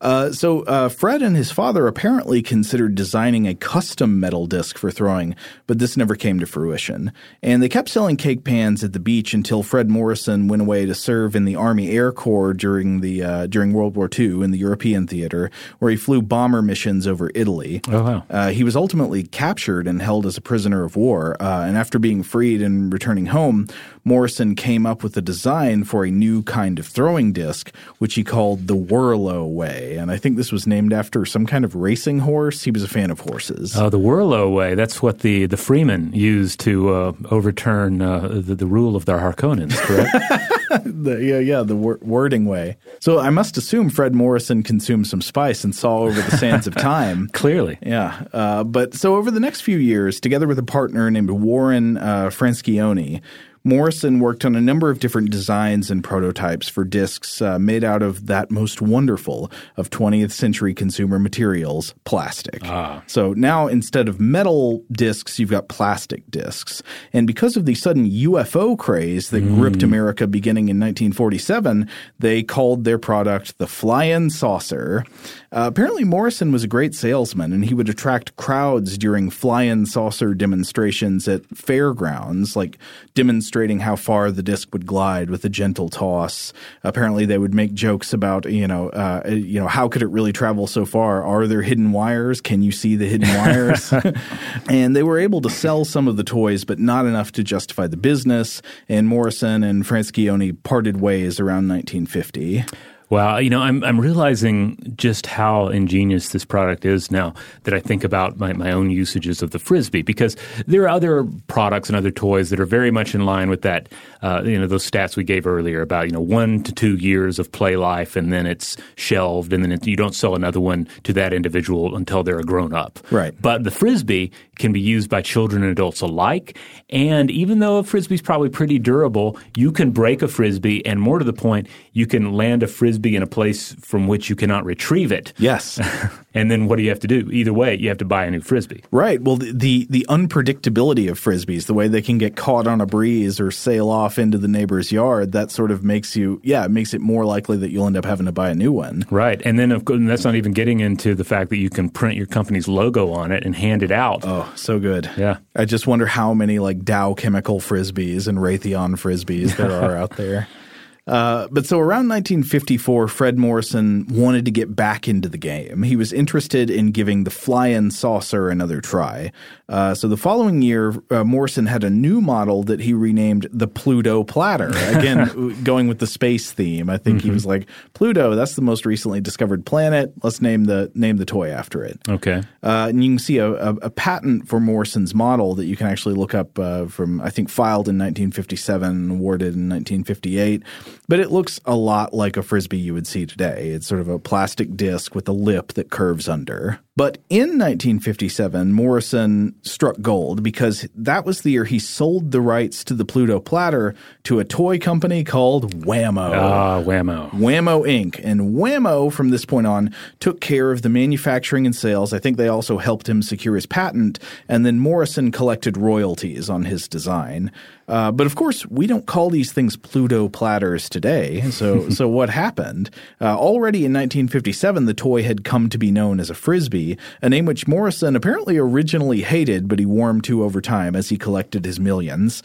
Uh, 0.00 0.32
so 0.32 0.62
uh, 0.62 0.88
Fred 0.88 1.20
and 1.20 1.36
his 1.36 1.50
father 1.50 1.86
apparently 1.86 2.40
considered 2.40 2.94
designing 2.94 3.46
a 3.46 3.54
custom 3.54 4.18
metal 4.18 4.46
disc 4.46 4.78
for 4.78 4.90
throwing, 4.90 5.36
but 5.66 5.78
this 5.78 5.98
never 5.98 6.14
came 6.14 6.40
to 6.40 6.46
fruition. 6.46 7.12
And 7.42 7.62
they 7.62 7.68
kept 7.68 7.90
selling 7.90 8.16
cake 8.16 8.42
pans 8.42 8.82
at 8.82 8.94
the 8.94 9.00
beach 9.00 9.34
until 9.34 9.62
Fred 9.62 9.90
Morrison 9.90 10.48
went 10.48 10.62
away 10.62 10.86
to 10.86 10.94
serve 10.94 11.36
in 11.36 11.44
the 11.44 11.56
Army 11.56 11.90
Air 11.90 12.10
Corps 12.10 12.54
during 12.54 13.02
the 13.02 13.22
uh, 13.22 13.46
during 13.48 13.74
World 13.74 13.96
War 13.96 14.08
II 14.18 14.42
in 14.42 14.50
the 14.50 14.58
European 14.58 15.06
theater, 15.06 15.50
where 15.78 15.90
he 15.90 15.98
flew 15.98 16.22
bomber 16.22 16.62
missions 16.62 17.06
over 17.06 17.30
Italy. 17.34 17.82
Oh 17.88 18.02
wow! 18.02 18.24
Uh, 18.30 18.48
he 18.48 18.64
was 18.64 18.76
ultimately 18.76 19.24
captured 19.24 19.89
and 19.90 20.00
held 20.00 20.24
as 20.24 20.38
a 20.38 20.40
prisoner 20.40 20.84
of 20.84 20.96
war. 20.96 21.36
Uh, 21.42 21.66
and 21.66 21.76
after 21.76 21.98
being 21.98 22.22
freed 22.22 22.62
and 22.62 22.90
returning 22.92 23.26
home, 23.26 23.66
Morrison 24.10 24.56
came 24.56 24.86
up 24.86 25.04
with 25.04 25.16
a 25.16 25.22
design 25.22 25.84
for 25.84 26.04
a 26.04 26.10
new 26.10 26.42
kind 26.42 26.80
of 26.80 26.86
throwing 26.88 27.32
disc, 27.32 27.72
which 27.98 28.14
he 28.14 28.24
called 28.24 28.66
the 28.66 28.74
Whirlo 28.74 29.48
Way. 29.48 29.98
And 29.98 30.10
I 30.10 30.16
think 30.16 30.36
this 30.36 30.50
was 30.50 30.66
named 30.66 30.92
after 30.92 31.24
some 31.24 31.46
kind 31.46 31.64
of 31.64 31.76
racing 31.76 32.18
horse. 32.18 32.64
He 32.64 32.72
was 32.72 32.82
a 32.82 32.88
fan 32.88 33.12
of 33.12 33.20
horses. 33.20 33.76
Oh, 33.76 33.88
the 33.88 34.00
Whirlo 34.00 34.52
Way. 34.52 34.74
That's 34.74 35.00
what 35.00 35.20
the, 35.20 35.46
the 35.46 35.54
Fremen 35.54 36.12
used 36.12 36.58
to 36.60 36.92
uh, 36.92 37.12
overturn 37.30 38.02
uh, 38.02 38.40
the, 38.44 38.56
the 38.56 38.66
rule 38.66 38.96
of 38.96 39.04
their 39.04 39.18
Harkonnens, 39.18 39.76
correct? 39.76 40.10
the, 40.84 41.18
yeah, 41.22 41.38
yeah, 41.38 41.62
the 41.62 41.76
wor- 41.76 42.00
wording 42.02 42.46
way. 42.46 42.78
So 42.98 43.20
I 43.20 43.30
must 43.30 43.56
assume 43.56 43.90
Fred 43.90 44.12
Morrison 44.12 44.64
consumed 44.64 45.06
some 45.06 45.22
spice 45.22 45.62
and 45.62 45.72
saw 45.72 45.98
over 45.98 46.20
the 46.20 46.36
sands 46.36 46.66
of 46.66 46.74
time. 46.74 47.28
Clearly. 47.32 47.78
Yeah. 47.80 48.24
Uh, 48.32 48.64
but 48.64 48.92
so 48.94 49.14
over 49.14 49.30
the 49.30 49.38
next 49.38 49.60
few 49.60 49.78
years, 49.78 50.18
together 50.18 50.48
with 50.48 50.58
a 50.58 50.64
partner 50.64 51.08
named 51.12 51.30
Warren 51.30 51.96
uh, 51.96 52.26
Franscioni, 52.26 53.20
Morrison 53.62 54.20
worked 54.20 54.44
on 54.44 54.56
a 54.56 54.60
number 54.60 54.90
of 54.90 55.00
different 55.00 55.30
designs 55.30 55.90
and 55.90 56.02
prototypes 56.02 56.68
for 56.68 56.84
discs 56.84 57.42
uh, 57.42 57.58
made 57.58 57.84
out 57.84 58.02
of 58.02 58.26
that 58.26 58.50
most 58.50 58.80
wonderful 58.80 59.50
of 59.76 59.90
20th 59.90 60.30
century 60.30 60.72
consumer 60.72 61.18
materials, 61.18 61.94
plastic. 62.04 62.60
Ah. 62.64 63.02
So 63.06 63.34
now 63.34 63.66
instead 63.66 64.08
of 64.08 64.18
metal 64.18 64.82
discs, 64.92 65.38
you've 65.38 65.50
got 65.50 65.68
plastic 65.68 66.28
discs. 66.30 66.82
And 67.12 67.26
because 67.26 67.56
of 67.56 67.66
the 67.66 67.74
sudden 67.74 68.08
UFO 68.08 68.78
craze 68.78 69.30
that 69.30 69.40
gripped 69.40 69.82
America 69.82 70.26
beginning 70.26 70.68
in 70.68 70.78
1947, 70.78 71.88
they 72.18 72.42
called 72.42 72.84
their 72.84 72.98
product 72.98 73.58
the 73.58 73.66
Flying 73.66 74.30
Saucer. 74.30 75.04
Uh, 75.52 75.64
apparently, 75.66 76.04
Morrison 76.04 76.52
was 76.52 76.62
a 76.62 76.68
great 76.68 76.94
salesman, 76.94 77.52
and 77.52 77.64
he 77.64 77.74
would 77.74 77.88
attract 77.88 78.36
crowds 78.36 78.96
during 78.96 79.30
flying 79.30 79.84
saucer 79.84 80.32
demonstrations 80.32 81.26
at 81.26 81.44
fairgrounds, 81.56 82.54
like 82.54 82.78
demonstrating 83.14 83.80
how 83.80 83.96
far 83.96 84.30
the 84.30 84.44
disc 84.44 84.68
would 84.72 84.86
glide 84.86 85.28
with 85.28 85.44
a 85.44 85.48
gentle 85.48 85.88
toss. 85.88 86.52
Apparently, 86.84 87.26
they 87.26 87.36
would 87.36 87.52
make 87.52 87.74
jokes 87.74 88.12
about, 88.12 88.48
you 88.48 88.68
know, 88.68 88.90
uh, 88.90 89.22
you 89.26 89.58
know, 89.58 89.66
how 89.66 89.88
could 89.88 90.02
it 90.02 90.10
really 90.10 90.32
travel 90.32 90.68
so 90.68 90.86
far? 90.86 91.24
Are 91.24 91.48
there 91.48 91.62
hidden 91.62 91.90
wires? 91.90 92.40
Can 92.40 92.62
you 92.62 92.70
see 92.70 92.94
the 92.94 93.06
hidden 93.06 93.28
wires? 93.36 93.92
and 94.68 94.94
they 94.94 95.02
were 95.02 95.18
able 95.18 95.40
to 95.40 95.50
sell 95.50 95.84
some 95.84 96.06
of 96.06 96.16
the 96.16 96.22
toys, 96.22 96.64
but 96.64 96.78
not 96.78 97.06
enough 97.06 97.32
to 97.32 97.42
justify 97.42 97.88
the 97.88 97.96
business. 97.96 98.62
And 98.88 99.08
Morrison 99.08 99.64
and 99.64 99.84
Franscioni 99.84 100.56
parted 100.62 101.00
ways 101.00 101.40
around 101.40 101.66
1950. 101.66 102.64
Well, 103.10 103.40
you 103.40 103.50
know, 103.50 103.60
I'm 103.60 103.82
I'm 103.82 104.00
realizing 104.00 104.78
just 104.96 105.26
how 105.26 105.66
ingenious 105.66 106.28
this 106.28 106.44
product 106.44 106.84
is 106.84 107.10
now 107.10 107.34
that 107.64 107.74
I 107.74 107.80
think 107.80 108.04
about 108.04 108.38
my, 108.38 108.52
my 108.52 108.70
own 108.70 108.90
usages 108.90 109.42
of 109.42 109.50
the 109.50 109.58
frisbee 109.58 110.02
because 110.02 110.36
there 110.68 110.82
are 110.84 110.88
other 110.88 111.26
products 111.48 111.88
and 111.88 111.96
other 111.96 112.12
toys 112.12 112.50
that 112.50 112.60
are 112.60 112.66
very 112.66 112.92
much 112.92 113.12
in 113.12 113.26
line 113.26 113.50
with 113.50 113.62
that. 113.62 113.88
Uh, 114.22 114.42
you 114.44 114.56
know, 114.56 114.68
those 114.68 114.88
stats 114.88 115.16
we 115.16 115.24
gave 115.24 115.44
earlier 115.44 115.82
about 115.82 116.06
you 116.06 116.12
know 116.12 116.20
one 116.20 116.62
to 116.62 116.72
two 116.72 116.94
years 116.96 117.40
of 117.40 117.50
play 117.50 117.74
life 117.74 118.14
and 118.14 118.32
then 118.32 118.46
it's 118.46 118.76
shelved 118.94 119.52
and 119.52 119.64
then 119.64 119.72
it, 119.72 119.84
you 119.88 119.96
don't 119.96 120.14
sell 120.14 120.36
another 120.36 120.60
one 120.60 120.86
to 121.02 121.12
that 121.12 121.32
individual 121.32 121.96
until 121.96 122.22
they're 122.22 122.38
a 122.38 122.44
grown 122.44 122.72
up. 122.72 123.00
Right. 123.10 123.34
But 123.42 123.64
the 123.64 123.72
frisbee 123.72 124.30
can 124.56 124.72
be 124.72 124.80
used 124.80 125.10
by 125.10 125.22
children 125.22 125.62
and 125.62 125.72
adults 125.72 126.00
alike, 126.00 126.56
and 126.90 127.28
even 127.30 127.58
though 127.58 127.78
a 127.78 127.82
frisbee 127.82 128.14
is 128.14 128.22
probably 128.22 128.50
pretty 128.50 128.78
durable, 128.78 129.36
you 129.56 129.72
can 129.72 129.90
break 129.90 130.22
a 130.22 130.28
frisbee, 130.28 130.84
and 130.86 131.00
more 131.00 131.18
to 131.18 131.24
the 131.24 131.32
point, 131.32 131.66
you 131.92 132.06
can 132.06 132.34
land 132.34 132.62
a 132.62 132.66
frisbee 132.66 132.99
in 133.04 133.22
a 133.22 133.26
place 133.26 133.74
from 133.80 134.06
which 134.06 134.30
you 134.30 134.36
cannot 134.36 134.64
retrieve 134.64 135.12
it. 135.12 135.32
Yes. 135.38 135.80
And 136.34 136.50
then 136.50 136.66
what 136.66 136.76
do 136.76 136.82
you 136.82 136.90
have 136.90 137.00
to 137.00 137.08
do? 137.08 137.28
Either 137.32 137.52
way, 137.52 137.76
you 137.76 137.88
have 137.88 137.98
to 137.98 138.04
buy 138.04 138.24
a 138.24 138.30
new 138.30 138.40
frisbee. 138.40 138.84
Right. 138.90 139.20
Well, 139.20 139.36
the, 139.36 139.52
the 139.52 139.86
the 139.90 140.06
unpredictability 140.08 141.10
of 141.10 141.18
frisbees, 141.18 141.66
the 141.66 141.74
way 141.74 141.88
they 141.88 142.02
can 142.02 142.18
get 142.18 142.36
caught 142.36 142.66
on 142.66 142.80
a 142.80 142.86
breeze 142.86 143.40
or 143.40 143.50
sail 143.50 143.90
off 143.90 144.18
into 144.18 144.38
the 144.38 144.48
neighbor's 144.48 144.92
yard, 144.92 145.32
that 145.32 145.50
sort 145.50 145.70
of 145.70 145.82
makes 145.82 146.14
you, 146.14 146.40
yeah, 146.44 146.64
it 146.64 146.70
makes 146.70 146.94
it 146.94 147.00
more 147.00 147.24
likely 147.24 147.56
that 147.56 147.70
you'll 147.70 147.86
end 147.86 147.96
up 147.96 148.04
having 148.04 148.26
to 148.26 148.32
buy 148.32 148.50
a 148.50 148.54
new 148.54 148.70
one. 148.70 149.04
Right. 149.10 149.42
And 149.44 149.58
then 149.58 149.72
of 149.72 149.84
course, 149.84 149.98
that's 150.02 150.24
not 150.24 150.36
even 150.36 150.52
getting 150.52 150.80
into 150.80 151.14
the 151.14 151.24
fact 151.24 151.50
that 151.50 151.58
you 151.58 151.70
can 151.70 151.88
print 151.90 152.16
your 152.16 152.26
company's 152.26 152.68
logo 152.68 153.10
on 153.12 153.32
it 153.32 153.44
and 153.44 153.56
hand 153.56 153.82
it 153.82 153.90
out. 153.90 154.20
Oh, 154.24 154.50
so 154.54 154.78
good. 154.78 155.10
Yeah. 155.16 155.38
I 155.56 155.64
just 155.64 155.86
wonder 155.86 156.06
how 156.06 156.32
many 156.32 156.58
like 156.60 156.84
Dow 156.84 157.14
Chemical 157.14 157.58
frisbees 157.60 158.28
and 158.28 158.38
Raytheon 158.38 158.92
frisbees 158.92 159.56
there 159.56 159.72
are 159.72 159.96
out 159.96 160.16
there. 160.16 160.46
Uh, 161.06 161.48
but 161.50 161.66
so 161.66 161.78
around 161.78 162.08
1954, 162.08 163.08
Fred 163.08 163.38
Morrison 163.38 164.06
wanted 164.08 164.44
to 164.44 164.50
get 164.50 164.76
back 164.76 165.08
into 165.08 165.28
the 165.28 165.38
game. 165.38 165.82
He 165.82 165.96
was 165.96 166.12
interested 166.12 166.70
in 166.70 166.92
giving 166.92 167.24
the 167.24 167.30
fly-in 167.30 167.90
saucer 167.90 168.48
another 168.48 168.80
try. 168.80 169.32
Uh, 169.68 169.94
so 169.94 170.08
the 170.08 170.16
following 170.16 170.62
year, 170.62 170.94
uh, 171.10 171.24
Morrison 171.24 171.66
had 171.66 171.84
a 171.84 171.90
new 171.90 172.20
model 172.20 172.62
that 172.64 172.80
he 172.80 172.92
renamed 172.92 173.48
the 173.52 173.68
Pluto 173.68 174.24
Platter. 174.24 174.68
Again, 174.68 175.62
going 175.64 175.88
with 175.88 175.98
the 175.98 176.06
space 176.06 176.52
theme. 176.52 176.90
I 176.90 176.98
think 176.98 177.22
he 177.22 177.30
was 177.30 177.46
like, 177.46 177.68
Pluto, 177.94 178.34
that's 178.34 178.56
the 178.56 178.62
most 178.62 178.84
recently 178.84 179.20
discovered 179.20 179.64
planet. 179.64 180.12
Let's 180.22 180.40
name 180.40 180.64
the 180.64 180.90
name 180.94 181.16
the 181.16 181.24
toy 181.24 181.50
after 181.50 181.84
it. 181.84 181.98
Okay. 182.08 182.42
Uh, 182.62 182.86
and 182.88 183.04
you 183.04 183.12
can 183.12 183.18
see 183.18 183.38
a, 183.38 183.52
a, 183.52 183.74
a 183.76 183.90
patent 183.90 184.48
for 184.48 184.60
Morrison's 184.60 185.14
model 185.14 185.54
that 185.54 185.66
you 185.66 185.76
can 185.76 185.86
actually 185.86 186.14
look 186.14 186.34
up 186.34 186.58
uh, 186.58 186.86
from, 186.86 187.20
I 187.20 187.30
think, 187.30 187.48
filed 187.48 187.88
in 187.88 187.96
1957, 187.96 189.10
awarded 189.10 189.54
in 189.54 189.68
1958. 189.68 190.62
But 191.08 191.20
it 191.20 191.30
looks 191.30 191.60
a 191.64 191.74
lot 191.74 192.14
like 192.14 192.36
a 192.36 192.42
frisbee 192.42 192.78
you 192.78 192.94
would 192.94 193.06
see 193.06 193.26
today. 193.26 193.70
It's 193.70 193.86
sort 193.86 194.00
of 194.00 194.08
a 194.08 194.18
plastic 194.18 194.76
disc 194.76 195.14
with 195.14 195.28
a 195.28 195.32
lip 195.32 195.72
that 195.74 195.90
curves 195.90 196.28
under. 196.28 196.80
But 196.96 197.18
in 197.30 197.56
1957, 197.56 198.72
Morrison 198.72 199.54
struck 199.62 200.00
gold 200.02 200.42
because 200.42 200.88
that 200.94 201.24
was 201.24 201.40
the 201.40 201.52
year 201.52 201.64
he 201.64 201.78
sold 201.78 202.32
the 202.32 202.40
rights 202.40 202.82
to 202.84 202.94
the 202.94 203.04
Pluto 203.04 203.38
platter 203.38 203.94
to 204.24 204.40
a 204.40 204.44
toy 204.44 204.78
company 204.78 205.22
called 205.22 205.86
Wham-O. 205.86 206.32
Ah, 206.34 206.82
whammo. 206.82 207.32
Wham-O 207.32 207.82
Inc. 207.82 208.20
And 208.22 208.54
Wham-O, 208.54 209.08
from 209.08 209.30
this 209.30 209.44
point 209.44 209.68
on, 209.68 209.94
took 210.18 210.40
care 210.40 210.72
of 210.72 210.82
the 210.82 210.88
manufacturing 210.88 211.64
and 211.64 211.74
sales. 211.74 212.12
I 212.12 212.18
think 212.18 212.36
they 212.36 212.48
also 212.48 212.76
helped 212.78 213.08
him 213.08 213.22
secure 213.22 213.54
his 213.54 213.66
patent. 213.66 214.18
And 214.48 214.66
then 214.66 214.80
Morrison 214.80 215.30
collected 215.30 215.76
royalties 215.76 216.50
on 216.50 216.64
his 216.64 216.88
design. 216.88 217.52
Uh, 217.90 218.12
but 218.12 218.26
of 218.26 218.36
course, 218.36 218.64
we 218.66 218.86
don't 218.86 219.06
call 219.06 219.30
these 219.30 219.52
things 219.52 219.76
Pluto 219.76 220.28
platters 220.28 220.88
today. 220.88 221.40
So, 221.50 221.90
so 221.90 222.08
what 222.08 222.30
happened? 222.30 222.88
Uh, 223.20 223.36
already 223.36 223.78
in 223.78 223.92
1957, 223.92 224.86
the 224.86 224.94
toy 224.94 225.24
had 225.24 225.44
come 225.44 225.68
to 225.70 225.78
be 225.78 225.90
known 225.90 226.20
as 226.20 226.30
a 226.30 226.34
frisbee, 226.34 226.79
a 227.22 227.28
name 227.28 227.46
which 227.46 227.68
Morrison 227.68 228.16
apparently 228.16 228.58
originally 228.58 229.22
hated, 229.22 229.68
but 229.68 229.78
he 229.78 229.86
warmed 229.86 230.24
to 230.24 230.44
over 230.44 230.60
time 230.60 230.96
as 230.96 231.08
he 231.08 231.16
collected 231.16 231.64
his 231.64 231.80
millions. 231.80 232.42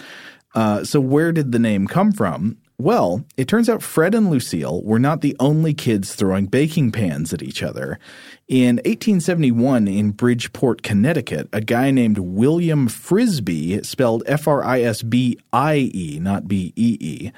Uh, 0.54 0.84
so, 0.84 1.00
where 1.00 1.32
did 1.32 1.52
the 1.52 1.60
name 1.60 1.88
come 1.88 2.12
from? 2.12 2.58
Well, 2.78 3.24
it 3.38 3.48
turns 3.48 3.70
out 3.70 3.82
Fred 3.82 4.14
and 4.14 4.30
Lucille 4.30 4.84
were 4.84 5.00
not 5.00 5.22
the 5.22 5.36
only 5.40 5.74
kids 5.74 6.14
throwing 6.14 6.48
baking 6.48 6.92
pans 6.92 7.34
at 7.34 7.42
each 7.42 7.64
other. 7.64 8.00
In 8.50 8.78
1871, 8.78 9.88
in 9.88 10.12
Bridgeport, 10.12 10.84
Connecticut, 10.84 11.48
a 11.54 11.62
guy 11.62 11.92
named 11.92 12.18
William 12.18 12.90
Frisbie, 12.90 13.82
spelled 13.84 14.24
F 14.26 14.46
R 14.48 14.62
I 14.64 14.82
S 14.82 15.04
B 15.04 15.40
I 15.54 15.90
E, 15.94 16.20
not 16.22 16.50
B 16.50 16.74
E 16.76 16.98
E, 17.00 17.32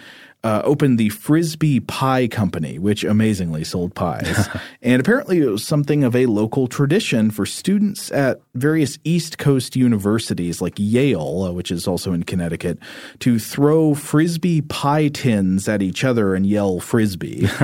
uh, 0.48 0.62
opened 0.64 0.98
the 0.98 1.10
Frisbie 1.10 1.82
Pie 1.82 2.30
Company, 2.30 2.80
which 2.80 3.04
amazingly 3.04 3.66
sold 3.66 3.94
pies. 3.94 4.48
and 4.82 5.02
apparently, 5.02 5.40
it 5.40 5.50
was 5.50 5.66
something 5.66 6.06
of 6.06 6.16
a 6.16 6.26
local 6.26 6.68
tradition 6.68 7.32
for 7.32 7.46
students 7.46 8.10
at 8.14 8.40
various 8.56 8.98
East 9.04 9.38
Coast 9.38 9.76
universities 9.76 10.62
like 10.62 10.76
Yale, 10.78 11.48
uh, 11.50 11.52
which 11.52 11.70
is 11.70 11.86
also 11.86 12.14
in 12.14 12.24
Connecticut, 12.24 12.80
to 13.20 13.40
throw 13.40 13.94
Frisbee 13.94 14.62
pie 14.62 15.10
tins 15.10 15.68
at 15.68 15.82
each 15.82 16.06
other 16.06 16.34
and 16.34 16.48
yell 16.48 16.80
Frisbee. 16.80 17.50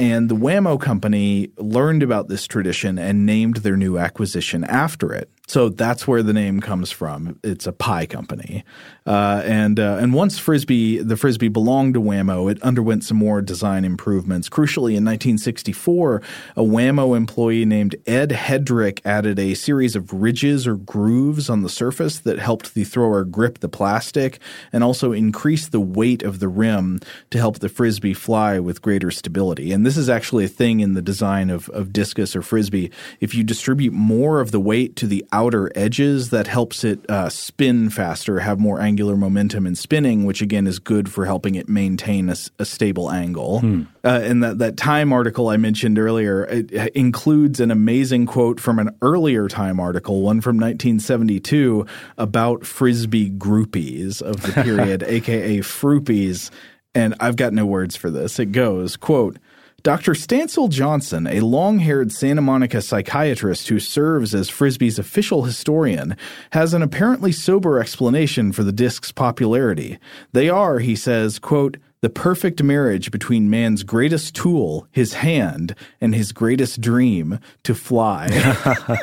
And 0.00 0.30
the 0.30 0.34
Wham-O 0.34 0.78
company 0.78 1.50
learned 1.58 2.02
about 2.02 2.28
this 2.28 2.46
tradition 2.46 2.98
and 2.98 3.26
named 3.26 3.56
their 3.56 3.76
new 3.76 3.98
acquisition 3.98 4.64
after 4.64 5.12
it. 5.12 5.28
So 5.50 5.68
that's 5.68 6.06
where 6.06 6.22
the 6.22 6.32
name 6.32 6.60
comes 6.60 6.92
from. 6.92 7.40
It's 7.42 7.66
a 7.66 7.72
pie 7.72 8.06
company, 8.06 8.62
uh, 9.04 9.42
and 9.44 9.80
uh, 9.80 9.98
and 10.00 10.14
once 10.14 10.38
Frisbee, 10.38 10.98
the 10.98 11.16
Frisbee 11.16 11.48
belonged 11.48 11.94
to 11.94 12.00
Wham-O, 12.00 12.46
it 12.46 12.62
underwent 12.62 13.02
some 13.02 13.16
more 13.16 13.42
design 13.42 13.84
improvements. 13.84 14.48
Crucially, 14.48 14.94
in 14.94 15.04
1964, 15.04 16.22
a 16.54 16.62
Wham-O 16.62 17.14
employee 17.14 17.64
named 17.64 17.96
Ed 18.06 18.30
Headrick 18.30 19.00
added 19.04 19.40
a 19.40 19.54
series 19.54 19.96
of 19.96 20.12
ridges 20.12 20.68
or 20.68 20.76
grooves 20.76 21.50
on 21.50 21.62
the 21.62 21.68
surface 21.68 22.20
that 22.20 22.38
helped 22.38 22.74
the 22.74 22.84
thrower 22.84 23.24
grip 23.24 23.58
the 23.58 23.68
plastic 23.68 24.38
and 24.72 24.84
also 24.84 25.10
increase 25.10 25.66
the 25.66 25.80
weight 25.80 26.22
of 26.22 26.38
the 26.38 26.46
rim 26.46 27.00
to 27.30 27.38
help 27.38 27.58
the 27.58 27.68
Frisbee 27.68 28.14
fly 28.14 28.60
with 28.60 28.82
greater 28.82 29.10
stability. 29.10 29.72
And 29.72 29.84
this 29.84 29.96
is 29.96 30.08
actually 30.08 30.44
a 30.44 30.48
thing 30.48 30.78
in 30.78 30.94
the 30.94 31.02
design 31.02 31.50
of, 31.50 31.68
of 31.70 31.92
discus 31.92 32.36
or 32.36 32.42
frisbee. 32.42 32.92
If 33.18 33.34
you 33.34 33.42
distribute 33.42 33.92
more 33.92 34.40
of 34.40 34.52
the 34.52 34.60
weight 34.60 34.94
to 34.94 35.08
the 35.08 35.24
outer 35.40 35.70
edges, 35.74 36.28
that 36.30 36.46
helps 36.46 36.84
it 36.84 37.08
uh, 37.08 37.30
spin 37.30 37.88
faster, 37.88 38.40
have 38.40 38.60
more 38.60 38.78
angular 38.78 39.16
momentum 39.16 39.66
in 39.66 39.74
spinning, 39.74 40.26
which 40.26 40.42
again 40.42 40.66
is 40.66 40.78
good 40.78 41.10
for 41.10 41.24
helping 41.24 41.54
it 41.54 41.66
maintain 41.66 42.28
a, 42.28 42.36
a 42.58 42.64
stable 42.66 43.10
angle. 43.10 43.60
Hmm. 43.60 43.82
Uh, 44.04 44.20
and 44.22 44.42
that, 44.42 44.58
that 44.58 44.76
Time 44.76 45.12
article 45.12 45.48
I 45.48 45.56
mentioned 45.56 45.98
earlier 45.98 46.44
it 46.44 46.72
includes 46.94 47.58
an 47.60 47.70
amazing 47.70 48.26
quote 48.26 48.60
from 48.60 48.78
an 48.78 48.90
earlier 49.00 49.48
Time 49.48 49.80
article, 49.80 50.20
one 50.20 50.42
from 50.42 50.56
1972, 50.56 51.86
about 52.18 52.66
frisbee 52.66 53.30
groupies 53.30 54.20
of 54.20 54.42
the 54.42 54.52
period, 54.62 55.02
aka 55.02 55.58
froopies. 55.58 56.50
And 56.94 57.14
I've 57.18 57.36
got 57.36 57.54
no 57.54 57.64
words 57.64 57.96
for 57.96 58.10
this. 58.10 58.38
It 58.38 58.52
goes, 58.52 58.96
quote, 58.96 59.38
Dr. 59.82 60.12
Stancil 60.12 60.68
Johnson, 60.68 61.26
a 61.26 61.40
long 61.40 61.78
haired 61.78 62.12
Santa 62.12 62.42
Monica 62.42 62.82
psychiatrist 62.82 63.68
who 63.68 63.78
serves 63.78 64.34
as 64.34 64.50
Frisbee's 64.50 64.98
official 64.98 65.44
historian, 65.44 66.16
has 66.52 66.74
an 66.74 66.82
apparently 66.82 67.32
sober 67.32 67.78
explanation 67.78 68.52
for 68.52 68.62
the 68.62 68.72
disc's 68.72 69.12
popularity. 69.12 69.98
They 70.32 70.48
are, 70.48 70.80
he 70.80 70.96
says, 70.96 71.38
quote, 71.38 71.78
the 72.02 72.10
perfect 72.10 72.62
marriage 72.62 73.10
between 73.10 73.50
man's 73.50 73.82
greatest 73.82 74.34
tool, 74.34 74.86
his 74.90 75.14
hand, 75.14 75.74
and 76.00 76.14
his 76.14 76.32
greatest 76.32 76.80
dream 76.80 77.38
to 77.62 77.74
fly. 77.74 78.28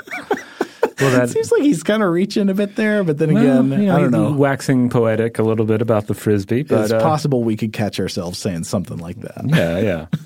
Well, 0.99 1.11
that 1.19 1.29
seems 1.29 1.51
like 1.51 1.61
he's 1.61 1.83
kind 1.83 2.01
of 2.01 2.09
reaching 2.11 2.49
a 2.49 2.53
bit 2.53 2.75
there, 2.75 3.03
but 3.03 3.17
then 3.17 3.33
well, 3.33 3.43
again, 3.43 3.81
you 3.81 3.87
know, 3.87 3.95
I 3.95 3.99
don't 3.99 4.11
know. 4.11 4.31
Waxing 4.31 4.89
poetic 4.89 5.37
a 5.39 5.43
little 5.43 5.65
bit 5.65 5.81
about 5.81 6.07
the 6.07 6.13
frisbee, 6.13 6.63
but 6.63 6.85
it's 6.85 6.91
uh, 6.91 6.99
possible 6.99 7.43
we 7.43 7.55
could 7.55 7.73
catch 7.73 7.99
ourselves 7.99 8.39
saying 8.39 8.63
something 8.63 8.97
like 8.97 9.19
that. 9.21 9.41
Yeah, 9.45 9.79
yeah. 9.79 10.05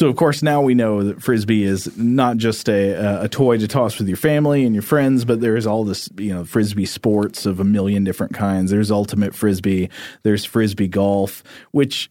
So 0.00 0.08
of 0.08 0.16
course 0.16 0.42
now 0.42 0.62
we 0.62 0.74
know 0.74 1.04
that 1.04 1.22
frisbee 1.22 1.62
is 1.62 1.94
not 1.98 2.38
just 2.38 2.70
a, 2.70 3.24
a 3.24 3.28
toy 3.28 3.58
to 3.58 3.68
toss 3.68 3.98
with 3.98 4.08
your 4.08 4.16
family 4.16 4.64
and 4.64 4.74
your 4.74 4.80
friends, 4.80 5.26
but 5.26 5.42
there's 5.42 5.66
all 5.66 5.84
this 5.84 6.08
you 6.16 6.32
know 6.32 6.42
frisbee 6.42 6.86
sports 6.86 7.44
of 7.44 7.60
a 7.60 7.64
million 7.64 8.02
different 8.02 8.32
kinds. 8.32 8.70
There's 8.70 8.90
ultimate 8.90 9.34
frisbee, 9.34 9.90
there's 10.22 10.42
frisbee 10.42 10.88
golf, 10.88 11.44
which 11.72 12.10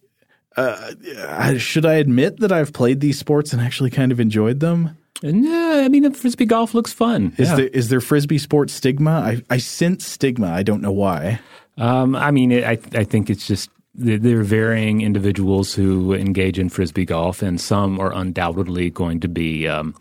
uh, 0.56 1.58
should 1.58 1.84
I 1.84 1.96
admit 1.96 2.42
that 2.42 2.52
I've 2.52 2.74
played 2.74 3.00
these 3.00 3.18
sports 3.18 3.54
and 3.54 3.60
actually 3.60 3.90
kind 3.90 4.12
of 4.12 4.20
enjoyed 4.20 4.60
them? 4.60 4.96
Yeah, 5.24 5.82
I 5.84 5.90
mean, 5.90 6.14
frisbee 6.14 6.46
golf 6.46 6.76
looks 6.76 6.94
fun. 6.94 7.34
Is 7.40 7.50
yeah. 7.50 7.56
there 7.56 7.68
is 7.70 7.90
there 7.90 8.02
frisbee 8.02 8.38
sports 8.38 8.72
stigma? 8.72 9.14
I 9.14 9.42
I 9.50 9.58
sense 9.58 10.06
stigma. 10.06 10.52
I 10.52 10.62
don't 10.62 10.84
know 10.84 10.92
why. 10.92 11.40
Um, 11.76 12.16
I 12.16 12.30
mean, 12.30 12.52
it, 12.52 12.64
I 12.66 12.78
I 12.94 13.04
think 13.04 13.32
it's 13.32 13.48
just 13.48 13.72
there 14.00 14.40
are 14.40 14.44
varying 14.44 15.02
individuals 15.02 15.74
who 15.74 16.14
engage 16.14 16.58
in 16.58 16.70
frisbee 16.70 17.06
golf, 17.06 17.42
and 17.42 17.60
some 17.60 18.00
are 18.00 18.14
undoubtedly 18.14 18.90
going 18.90 19.20
to 19.22 19.28
be. 19.28 19.68
Um, 19.68 19.96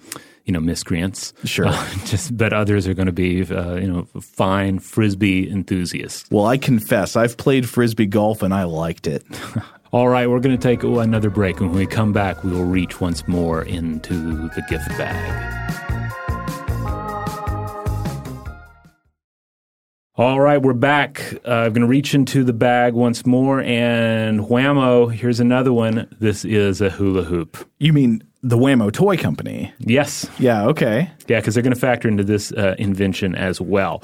you 0.45 0.53
know, 0.53 0.61
miscreants. 0.61 1.35
Sure. 1.45 1.67
Uh, 1.67 1.89
just, 2.07 2.35
but 2.35 2.55
others 2.55 2.89
are 2.89 2.95
going 2.95 3.05
to 3.05 3.13
be, 3.13 3.43
uh, 3.43 3.75
you 3.75 3.87
know, 3.87 4.09
fine 4.19 4.79
frisbee 4.79 5.47
enthusiasts. 5.47 6.27
Well, 6.31 6.47
I 6.47 6.57
confess, 6.57 7.17
I've 7.17 7.37
played 7.37 7.69
frisbee 7.69 8.07
golf 8.07 8.43
and 8.43 8.55
I 8.55 8.65
liked 8.65 9.07
it. 9.07 9.27
All 9.93 10.09
right, 10.09 10.29
we're 10.29 10.41
going 10.41 10.57
to 10.57 10.63
take 10.63 10.83
another 10.83 11.31
break, 11.31 11.61
and 11.61 11.71
when 11.71 11.79
we 11.79 11.87
come 11.87 12.13
back, 12.13 12.45
we 12.45 12.51
will 12.51 12.65
reach 12.65 13.01
once 13.01 13.27
more 13.27 13.63
into 13.63 14.49
the 14.49 14.63
gift 14.69 14.89
bag. 14.99 15.78
All 20.19 20.41
right, 20.41 20.61
we're 20.61 20.73
back. 20.73 21.39
Uh, 21.47 21.53
I'm 21.53 21.73
going 21.73 21.83
to 21.83 21.87
reach 21.87 22.13
into 22.13 22.43
the 22.43 22.53
bag 22.53 22.93
once 22.95 23.25
more, 23.25 23.61
and 23.61 24.41
whammo, 24.41 25.13
here's 25.15 25.39
another 25.39 25.73
one. 25.73 26.13
This 26.19 26.45
is 26.45 26.81
a 26.81 26.91
hula 26.91 27.23
hoop. 27.23 27.57
You 27.79 27.93
mean 27.93 28.25
the 28.43 28.59
Wham-O 28.59 28.91
Toy 28.91 29.17
Company? 29.17 29.73
Yes. 29.79 30.27
Yeah, 30.41 30.67
okay. 30.67 31.09
Yeah, 31.29 31.39
because 31.39 31.55
they're 31.55 31.63
going 31.63 31.73
to 31.73 31.79
factor 31.79 32.09
into 32.09 32.25
this 32.25 32.51
uh, 32.51 32.75
invention 32.81 33.37
as 33.37 33.61
well. 33.61 34.03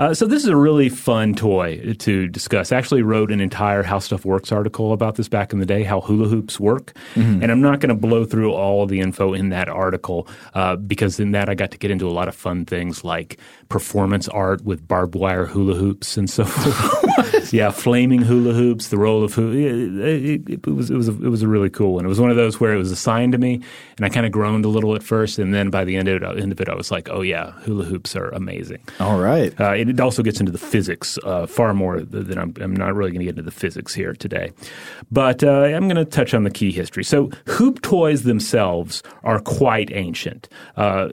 Uh, 0.00 0.14
so 0.14 0.24
this 0.24 0.42
is 0.42 0.48
a 0.48 0.56
really 0.56 0.88
fun 0.88 1.34
toy 1.34 1.94
to 1.98 2.26
discuss. 2.26 2.72
I 2.72 2.78
actually 2.78 3.02
wrote 3.02 3.30
an 3.30 3.38
entire 3.38 3.82
How 3.82 3.98
Stuff 3.98 4.24
Works 4.24 4.50
article 4.50 4.94
about 4.94 5.16
this 5.16 5.28
back 5.28 5.52
in 5.52 5.58
the 5.58 5.66
day, 5.66 5.82
how 5.82 6.00
hula 6.00 6.26
hoops 6.26 6.58
work. 6.58 6.94
Mm-hmm. 7.14 7.42
And 7.42 7.52
I'm 7.52 7.60
not 7.60 7.80
going 7.80 7.90
to 7.90 7.94
blow 7.94 8.24
through 8.24 8.50
all 8.50 8.82
of 8.82 8.88
the 8.88 8.98
info 8.98 9.34
in 9.34 9.50
that 9.50 9.68
article 9.68 10.26
uh, 10.54 10.76
because 10.76 11.20
in 11.20 11.32
that 11.32 11.50
I 11.50 11.54
got 11.54 11.70
to 11.72 11.78
get 11.78 11.90
into 11.90 12.08
a 12.08 12.12
lot 12.12 12.28
of 12.28 12.34
fun 12.34 12.64
things 12.64 13.04
like 13.04 13.38
performance 13.68 14.26
art 14.28 14.64
with 14.64 14.88
barbed 14.88 15.16
wire 15.16 15.44
hula 15.44 15.74
hoops 15.74 16.16
and 16.16 16.30
so 16.30 16.44
forth. 16.46 17.52
yeah, 17.52 17.70
flaming 17.70 18.22
hula 18.22 18.54
hoops, 18.54 18.88
the 18.88 18.96
role 18.96 19.22
of 19.22 19.34
hula. 19.34 19.54
It, 19.54 20.48
it, 20.48 20.48
it, 20.48 20.66
was 20.66 20.90
it 20.90 20.96
was 20.96 21.08
a, 21.08 21.12
it 21.12 21.28
was 21.28 21.42
a 21.42 21.48
really 21.48 21.68
cool 21.68 21.94
one. 21.94 22.06
It 22.06 22.08
was 22.08 22.20
one 22.20 22.30
of 22.30 22.36
those 22.36 22.58
where 22.58 22.72
it 22.72 22.78
was 22.78 22.90
assigned 22.90 23.32
to 23.32 23.38
me, 23.38 23.60
and 23.98 24.06
I 24.06 24.08
kind 24.08 24.24
of 24.24 24.32
groaned 24.32 24.64
a 24.64 24.68
little 24.68 24.94
at 24.94 25.02
first, 25.02 25.38
and 25.38 25.52
then 25.52 25.68
by 25.68 25.84
the 25.84 25.96
end 25.96 26.08
of 26.08 26.22
it, 26.22 26.40
end 26.40 26.52
of 26.52 26.60
it 26.60 26.70
I 26.70 26.74
was 26.74 26.90
like, 26.90 27.10
oh 27.10 27.20
yeah, 27.20 27.50
hula 27.50 27.84
hoops 27.84 28.16
are 28.16 28.30
amazing. 28.30 28.80
All 28.98 29.18
right. 29.18 29.58
Uh, 29.60 29.72
it 29.72 29.89
also 29.98 30.22
gets 30.22 30.40
into 30.40 30.52
the 30.52 30.58
physics 30.58 31.18
uh, 31.24 31.46
far 31.46 31.72
more 31.74 32.00
than 32.00 32.38
I'm, 32.38 32.54
I'm 32.60 32.74
not 32.74 32.94
really 32.94 33.10
going 33.10 33.20
to 33.20 33.24
get 33.24 33.38
into 33.38 33.42
the 33.42 33.50
physics 33.50 33.94
here 33.94 34.12
today, 34.12 34.52
but 35.10 35.42
uh, 35.42 35.62
I'm 35.62 35.88
going 35.88 35.96
to 35.96 36.04
touch 36.04 36.34
on 36.34 36.44
the 36.44 36.50
key 36.50 36.70
history. 36.70 37.02
So 37.02 37.30
hoop 37.46 37.80
toys 37.82 38.22
themselves 38.22 39.02
are 39.24 39.40
quite 39.40 39.90
ancient, 39.92 40.48
uh, 40.76 41.08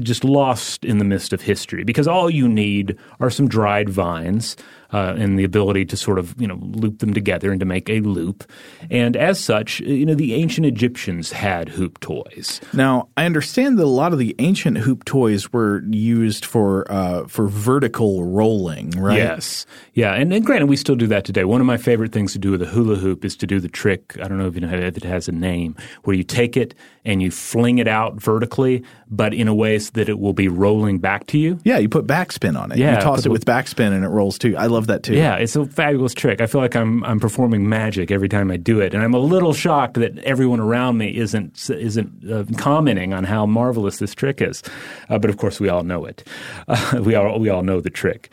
just 0.00 0.24
lost 0.24 0.84
in 0.84 0.98
the 0.98 1.04
mist 1.04 1.32
of 1.32 1.42
history 1.42 1.84
because 1.84 2.08
all 2.08 2.30
you 2.30 2.48
need 2.48 2.98
are 3.20 3.30
some 3.30 3.48
dried 3.48 3.88
vines 3.88 4.56
uh, 4.92 5.14
and 5.16 5.38
the 5.38 5.44
ability 5.44 5.84
to 5.86 5.96
sort 5.96 6.18
of 6.18 6.34
you 6.40 6.46
know 6.46 6.58
loop 6.60 6.98
them 6.98 7.14
together 7.14 7.50
and 7.50 7.60
to 7.60 7.66
make 7.66 7.88
a 7.88 8.00
loop. 8.00 8.44
And 8.90 9.16
as 9.16 9.42
such, 9.42 9.80
you 9.80 10.06
know 10.06 10.14
the 10.14 10.34
ancient 10.34 10.66
Egyptians 10.66 11.32
had 11.32 11.68
hoop 11.68 12.00
toys. 12.00 12.60
Now 12.72 13.08
I 13.16 13.24
understand 13.24 13.78
that 13.78 13.84
a 13.84 13.86
lot 13.86 14.12
of 14.12 14.18
the 14.18 14.34
ancient 14.38 14.78
hoop 14.78 15.04
toys 15.04 15.52
were 15.52 15.82
used 15.90 16.44
for 16.44 16.90
uh, 16.90 17.26
for 17.26 17.48
vertical 17.48 18.24
rolling, 18.24 18.90
right? 18.90 19.18
Yes, 19.18 19.66
yeah. 19.94 20.14
And, 20.14 20.32
and 20.32 20.44
granted, 20.44 20.66
we 20.66 20.76
still 20.76 20.96
do 20.96 21.06
that 21.08 21.24
today. 21.24 21.44
One 21.44 21.60
of 21.60 21.66
my 21.66 21.76
favorite 21.76 22.12
things 22.12 22.32
to 22.32 22.38
do 22.38 22.50
with 22.50 22.62
a 22.62 22.66
hula 22.66 22.96
hoop 22.96 23.24
is 23.24 23.36
to 23.36 23.46
do 23.46 23.60
the 23.60 23.68
trick. 23.68 24.16
I 24.22 24.28
don't 24.28 24.38
know 24.38 24.46
if 24.46 24.54
you 24.54 24.60
know 24.60 24.72
if 24.72 24.96
it 24.96 25.04
has 25.04 25.28
a 25.28 25.32
name, 25.32 25.76
where 26.04 26.16
you 26.16 26.22
take 26.22 26.56
it 26.56 26.74
and 27.04 27.22
you 27.22 27.30
fling 27.30 27.78
it 27.78 27.88
out 27.88 28.14
vertically, 28.20 28.82
but 29.08 29.32
in 29.32 29.48
a 29.48 29.54
way 29.54 29.78
so 29.78 29.90
that 29.94 30.08
it 30.08 30.18
will 30.18 30.32
be 30.32 30.48
rolling 30.48 30.98
back 30.98 31.26
to 31.28 31.38
you. 31.38 31.58
Yeah, 31.64 31.78
you 31.78 31.88
put 31.88 32.06
backspin 32.06 32.58
on 32.60 32.72
it. 32.72 32.78
Yeah, 32.78 32.96
you 32.96 33.00
toss 33.00 33.24
it 33.24 33.30
with 33.30 33.44
backspin 33.44 33.92
and 33.92 34.04
it 34.04 34.08
rolls 34.08 34.38
too. 34.38 34.56
I 34.56 34.66
love 34.76 34.86
that 34.86 35.02
too. 35.02 35.14
Yeah, 35.14 35.36
it's 35.36 35.56
a 35.56 35.66
fabulous 35.66 36.14
trick. 36.14 36.40
I 36.40 36.46
feel 36.46 36.60
like 36.60 36.76
I'm 36.76 37.02
I'm 37.04 37.18
performing 37.18 37.68
magic 37.68 38.10
every 38.10 38.28
time 38.28 38.50
I 38.50 38.56
do 38.56 38.80
it, 38.80 38.94
and 38.94 39.02
I'm 39.02 39.14
a 39.14 39.18
little 39.18 39.52
shocked 39.52 39.94
that 39.94 40.18
everyone 40.18 40.60
around 40.60 40.98
me 40.98 41.16
isn't 41.16 41.68
isn't 41.70 42.30
uh, 42.30 42.44
commenting 42.56 43.12
on 43.12 43.24
how 43.24 43.46
marvelous 43.46 43.98
this 43.98 44.14
trick 44.14 44.40
is. 44.40 44.62
Uh, 45.08 45.18
but 45.18 45.30
of 45.30 45.38
course, 45.38 45.58
we 45.58 45.68
all 45.68 45.82
know 45.82 46.04
it. 46.04 46.24
Uh, 46.68 47.00
we 47.02 47.14
all 47.14 47.38
we 47.38 47.48
all 47.48 47.62
know 47.62 47.80
the 47.80 47.90
trick. 47.90 48.30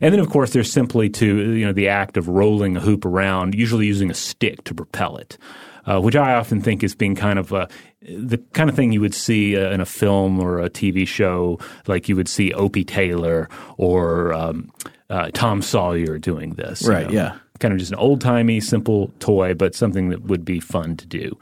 And 0.00 0.12
then 0.12 0.20
of 0.20 0.28
course, 0.28 0.52
there's 0.52 0.70
simply 0.70 1.08
to 1.10 1.52
you 1.52 1.64
know 1.64 1.72
the 1.72 1.88
act 1.88 2.16
of 2.16 2.28
rolling 2.28 2.76
a 2.76 2.80
hoop 2.80 3.04
around, 3.04 3.54
usually 3.54 3.86
using 3.86 4.10
a 4.10 4.14
stick 4.14 4.64
to 4.64 4.74
propel 4.74 5.16
it 5.16 5.38
uh, 5.86 6.00
which 6.00 6.16
I 6.16 6.34
often 6.34 6.60
think 6.60 6.82
is 6.82 6.94
being 6.94 7.14
kind 7.14 7.38
of 7.38 7.52
uh, 7.52 7.66
the 8.02 8.38
kind 8.52 8.68
of 8.68 8.76
thing 8.76 8.92
you 8.92 9.00
would 9.00 9.14
see 9.14 9.56
uh, 9.56 9.70
in 9.70 9.80
a 9.80 9.86
film 9.86 10.40
or 10.40 10.60
a 10.60 10.68
TV 10.68 11.06
show, 11.06 11.58
like 11.86 12.08
you 12.08 12.16
would 12.16 12.28
see 12.28 12.52
Opie 12.52 12.84
Taylor 12.84 13.48
or 13.76 14.32
um, 14.32 14.70
uh, 15.10 15.30
Tom 15.32 15.62
Sawyer 15.62 16.18
doing 16.18 16.54
this. 16.54 16.86
Right, 16.86 17.06
know? 17.06 17.12
yeah 17.12 17.38
kind 17.58 17.72
of 17.72 17.80
just 17.80 17.92
an 17.92 17.98
old 17.98 18.20
timey, 18.20 18.60
simple 18.60 19.12
toy, 19.18 19.54
but 19.54 19.74
something 19.74 20.10
that 20.10 20.24
would 20.24 20.44
be 20.44 20.60
fun 20.60 20.96
to 20.96 21.06
do. 21.06 21.38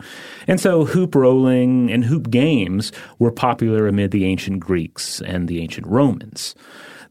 And 0.47 0.61
so 0.61 0.85
hoop 0.85 1.15
rolling 1.15 1.91
and 1.91 2.05
hoop 2.05 2.31
games 2.31 2.93
were 3.19 3.33
popular 3.33 3.87
amid 3.87 4.11
the 4.11 4.25
ancient 4.25 4.61
Greeks 4.61 5.21
and 5.23 5.49
the 5.49 5.61
ancient 5.61 5.87
Romans. 5.87 6.55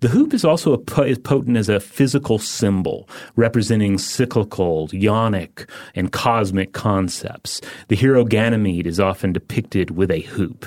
The 0.04 0.10
hoop 0.10 0.34
is 0.34 0.44
also 0.44 0.84
as 0.98 1.18
potent 1.18 1.56
as 1.56 1.70
a 1.70 1.80
physical 1.80 2.38
symbol 2.38 3.08
representing 3.38 3.98
cyclical, 3.98 4.90
yonic, 4.90 5.70
and 5.96 6.12
cosmic 6.12 6.74
concepts. 6.74 7.62
The 7.88 7.96
hero 7.96 8.26
Ganymede 8.26 8.86
is 8.86 9.00
often 9.00 9.32
depicted 9.32 9.92
with 9.92 10.12
a 10.12 10.20
hoop. 10.20 10.66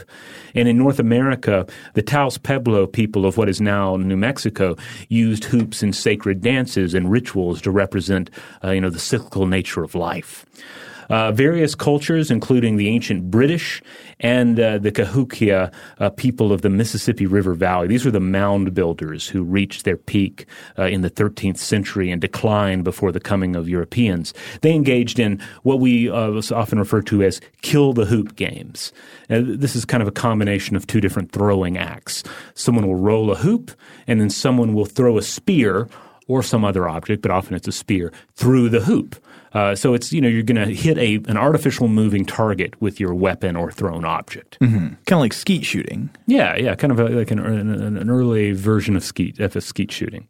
And 0.54 0.68
in 0.68 0.78
North 0.78 0.98
America, 0.98 1.66
the 1.92 2.00
Taos 2.00 2.38
Pueblo 2.38 2.86
people 2.86 3.26
of 3.26 3.36
what 3.36 3.50
is 3.50 3.60
now 3.60 3.96
New 3.96 4.16
Mexico 4.16 4.74
used 5.10 5.44
hoops 5.44 5.82
in 5.82 5.92
sacred 5.92 6.40
dances 6.40 6.94
and 6.94 7.10
rituals 7.10 7.60
to 7.60 7.70
represent, 7.70 8.30
uh, 8.64 8.70
you 8.70 8.80
know, 8.80 8.88
the 8.88 8.98
cyclical 8.98 9.46
nature 9.46 9.84
of 9.84 9.94
life. 9.94 10.46
Uh, 11.08 11.32
various 11.32 11.74
cultures, 11.74 12.30
including 12.30 12.76
the 12.76 12.88
ancient 12.88 13.30
British 13.30 13.82
and 14.20 14.58
uh, 14.58 14.78
the 14.78 14.90
Cahokia 14.90 15.70
uh, 15.98 16.10
people 16.10 16.52
of 16.52 16.62
the 16.62 16.70
Mississippi 16.70 17.26
River 17.26 17.54
Valley. 17.54 17.86
These 17.86 18.04
were 18.04 18.10
the 18.10 18.20
mound 18.20 18.74
builders 18.74 19.28
who 19.28 19.42
reached 19.42 19.84
their 19.84 19.96
peak 19.96 20.46
uh, 20.78 20.84
in 20.84 21.02
the 21.02 21.10
13th 21.10 21.58
century 21.58 22.10
and 22.10 22.20
declined 22.20 22.84
before 22.84 23.12
the 23.12 23.20
coming 23.20 23.54
of 23.54 23.68
Europeans. 23.68 24.34
They 24.62 24.74
engaged 24.74 25.18
in 25.18 25.40
what 25.62 25.80
we 25.80 26.10
uh, 26.10 26.42
often 26.52 26.78
refer 26.78 27.02
to 27.02 27.22
as 27.22 27.40
kill 27.62 27.92
the 27.92 28.06
hoop 28.06 28.36
games. 28.36 28.92
this 29.28 29.76
is 29.76 29.84
kind 29.84 30.02
of 30.02 30.08
a 30.08 30.12
combination 30.12 30.76
of 30.76 30.86
two 30.86 31.00
different 31.00 31.32
throwing 31.32 31.78
acts. 31.78 32.24
Someone 32.54 32.86
will 32.86 32.96
roll 32.96 33.30
a 33.30 33.36
hoop, 33.36 33.70
and 34.06 34.20
then 34.20 34.30
someone 34.30 34.74
will 34.74 34.86
throw 34.86 35.18
a 35.18 35.22
spear 35.22 35.88
or 36.28 36.42
some 36.42 36.64
other 36.64 36.88
object, 36.88 37.22
but 37.22 37.30
often 37.30 37.54
it's 37.54 37.68
a 37.68 37.72
spear, 37.72 38.12
through 38.34 38.68
the 38.68 38.80
hoop. 38.80 39.16
Uh, 39.52 39.74
so 39.74 39.94
it's 39.94 40.12
you 40.12 40.20
know 40.20 40.28
you're 40.28 40.42
going 40.42 40.56
to 40.56 40.74
hit 40.74 40.98
a 40.98 41.14
an 41.30 41.36
artificial 41.36 41.88
moving 41.88 42.26
target 42.26 42.78
with 42.80 43.00
your 43.00 43.14
weapon 43.14 43.56
or 43.56 43.72
thrown 43.72 44.04
object. 44.04 44.58
Mm-hmm. 44.60 44.76
Kind 44.76 45.12
of 45.12 45.20
like 45.20 45.32
skeet 45.32 45.64
shooting. 45.64 46.10
Yeah, 46.26 46.56
yeah, 46.56 46.74
kind 46.74 46.92
of 46.92 47.00
a, 47.00 47.08
like 47.08 47.30
an, 47.30 47.38
an, 47.38 47.96
an 47.96 48.10
early 48.10 48.52
version 48.52 48.96
of 48.96 49.04
skeet 49.04 49.38
of 49.40 49.62
skeet 49.62 49.90
shooting. 49.90 50.28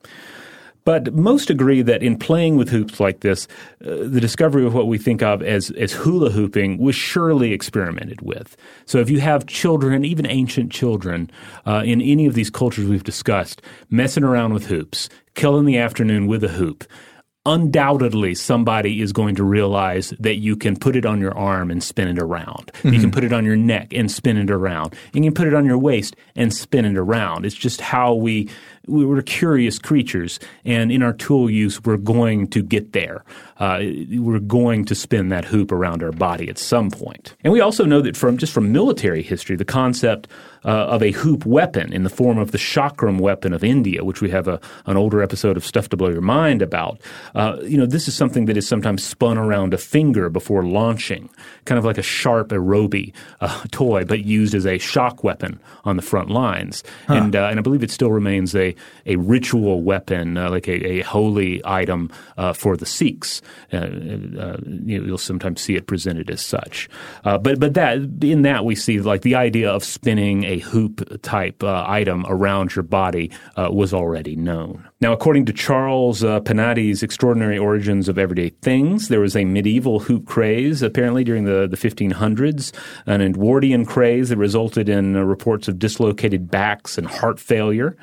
But 0.86 1.12
most 1.12 1.50
agree 1.50 1.82
that 1.82 2.02
in 2.04 2.16
playing 2.16 2.56
with 2.56 2.68
hoops 2.68 3.00
like 3.00 3.20
this, 3.20 3.48
uh, 3.84 4.06
the 4.06 4.20
discovery 4.20 4.64
of 4.64 4.72
what 4.72 4.86
we 4.86 4.98
think 4.98 5.20
of 5.20 5.42
as, 5.42 5.70
as 5.72 5.92
hula 5.92 6.30
hooping 6.30 6.78
was 6.78 6.94
surely 6.94 7.52
experimented 7.52 8.22
with. 8.22 8.56
So 8.86 8.98
if 8.98 9.10
you 9.10 9.18
have 9.18 9.46
children, 9.46 10.04
even 10.04 10.26
ancient 10.26 10.70
children, 10.70 11.28
uh, 11.66 11.82
in 11.84 12.00
any 12.00 12.26
of 12.26 12.34
these 12.34 12.50
cultures 12.50 12.86
we've 12.86 13.02
discussed, 13.02 13.62
messing 13.90 14.22
around 14.22 14.54
with 14.54 14.66
hoops, 14.66 15.08
killing 15.34 15.66
the 15.66 15.76
afternoon 15.76 16.28
with 16.28 16.44
a 16.44 16.48
hoop, 16.48 16.84
undoubtedly 17.46 18.34
somebody 18.34 19.00
is 19.00 19.12
going 19.12 19.36
to 19.36 19.44
realize 19.44 20.10
that 20.18 20.36
you 20.36 20.56
can 20.56 20.76
put 20.76 20.96
it 20.96 21.06
on 21.06 21.20
your 21.20 21.36
arm 21.38 21.70
and 21.70 21.82
spin 21.82 22.08
it 22.08 22.18
around. 22.18 22.72
Mm-hmm. 22.74 22.92
You 22.92 23.00
can 23.00 23.10
put 23.12 23.24
it 23.24 23.32
on 23.32 23.44
your 23.44 23.56
neck 23.56 23.92
and 23.92 24.10
spin 24.10 24.36
it 24.36 24.50
around. 24.50 24.94
You 25.12 25.22
can 25.22 25.32
put 25.32 25.46
it 25.46 25.54
on 25.54 25.64
your 25.64 25.78
waist 25.78 26.16
and 26.34 26.52
spin 26.52 26.84
it 26.84 26.98
around. 26.98 27.46
It's 27.46 27.54
just 27.54 27.80
how 27.80 28.14
we 28.14 28.50
we 28.86 29.04
were 29.04 29.22
curious 29.22 29.78
creatures, 29.78 30.38
and 30.64 30.92
in 30.92 31.02
our 31.02 31.12
tool 31.12 31.50
use, 31.50 31.82
we're 31.84 31.96
going 31.96 32.48
to 32.48 32.62
get 32.62 32.92
there. 32.92 33.24
Uh, 33.58 33.80
we're 34.18 34.38
going 34.38 34.84
to 34.84 34.94
spin 34.94 35.30
that 35.30 35.44
hoop 35.44 35.72
around 35.72 36.02
our 36.02 36.12
body 36.12 36.48
at 36.48 36.58
some 36.58 36.90
point. 36.90 37.34
And 37.42 37.52
we 37.52 37.60
also 37.60 37.84
know 37.84 38.02
that 38.02 38.16
from 38.16 38.36
just 38.36 38.52
from 38.52 38.70
military 38.70 39.22
history, 39.22 39.56
the 39.56 39.64
concept 39.64 40.28
uh, 40.64 40.68
of 40.68 41.02
a 41.02 41.12
hoop 41.12 41.46
weapon 41.46 41.92
in 41.92 42.02
the 42.02 42.10
form 42.10 42.38
of 42.38 42.50
the 42.50 42.58
chakram 42.58 43.18
weapon 43.20 43.52
of 43.52 43.64
India, 43.64 44.04
which 44.04 44.20
we 44.20 44.28
have 44.30 44.46
a, 44.46 44.60
an 44.84 44.96
older 44.96 45.22
episode 45.22 45.56
of 45.56 45.64
Stuff 45.64 45.88
to 45.88 45.96
Blow 45.96 46.10
Your 46.10 46.20
Mind 46.20 46.60
about. 46.60 47.00
Uh, 47.34 47.56
you 47.62 47.78
know, 47.78 47.86
this 47.86 48.08
is 48.08 48.14
something 48.14 48.44
that 48.46 48.56
is 48.56 48.68
sometimes 48.68 49.02
spun 49.02 49.38
around 49.38 49.72
a 49.72 49.78
finger 49.78 50.28
before 50.28 50.64
launching, 50.64 51.30
kind 51.64 51.78
of 51.78 51.84
like 51.84 51.98
a 51.98 52.02
sharp 52.02 52.48
aerobie 52.48 53.14
uh, 53.40 53.64
toy, 53.70 54.04
but 54.04 54.24
used 54.24 54.54
as 54.54 54.66
a 54.66 54.76
shock 54.78 55.24
weapon 55.24 55.58
on 55.84 55.96
the 55.96 56.02
front 56.02 56.30
lines. 56.30 56.84
Huh. 57.06 57.14
And, 57.14 57.36
uh, 57.36 57.46
and 57.46 57.58
I 57.58 57.62
believe 57.62 57.82
it 57.82 57.90
still 57.90 58.10
remains 58.10 58.54
a 58.54 58.75
a 59.04 59.16
ritual 59.16 59.82
weapon, 59.82 60.36
uh, 60.36 60.50
like 60.50 60.68
a, 60.68 60.84
a, 60.86 61.00
holy 61.02 61.62
item 61.64 62.10
uh, 62.36 62.52
for 62.52 62.76
the 62.76 62.86
Sikhs. 62.86 63.42
Uh, 63.72 63.76
uh 63.76 64.56
you 64.64 65.02
will 65.02 65.18
sometimes 65.18 65.60
see 65.60 65.76
it 65.76 65.86
presented 65.86 66.30
as 66.30 66.44
such. 66.44 66.88
Uh, 67.24 67.38
but 67.38 67.58
but 67.58 67.74
that 67.74 67.98
in 68.22 68.42
that 68.42 68.64
we 68.64 68.74
see 68.74 69.00
like 69.00 69.22
the 69.22 69.34
idea 69.34 69.70
of 69.70 69.84
spinning 69.84 70.44
a 70.44 70.58
hoop 70.58 71.22
type 71.22 71.62
uh, 71.62 71.84
item 71.86 72.24
around 72.28 72.74
your 72.74 72.82
body 72.82 73.30
was 73.56 73.92
already 73.92 74.36
known. 74.36 74.86
Now, 74.98 75.12
according 75.12 75.44
to 75.46 75.52
Charles 75.52 76.24
uh, 76.24 76.40
Panati's 76.40 77.02
Extraordinary 77.02 77.58
Origins 77.58 78.08
of 78.08 78.18
Everyday 78.18 78.48
Things, 78.62 79.08
there 79.08 79.20
was 79.20 79.36
a 79.36 79.44
medieval 79.44 80.00
hoop 80.00 80.26
craze 80.26 80.80
apparently 80.80 81.22
during 81.22 81.44
the, 81.44 81.68
the 81.68 81.76
1500s, 81.76 82.72
an 83.04 83.20
Edwardian 83.20 83.84
craze 83.84 84.30
that 84.30 84.38
resulted 84.38 84.88
in 84.88 85.14
reports 85.14 85.68
of 85.68 85.78
dislocated 85.78 86.50
backs 86.50 86.96
and 86.96 87.06
heart 87.06 87.38
failure. 87.38 87.94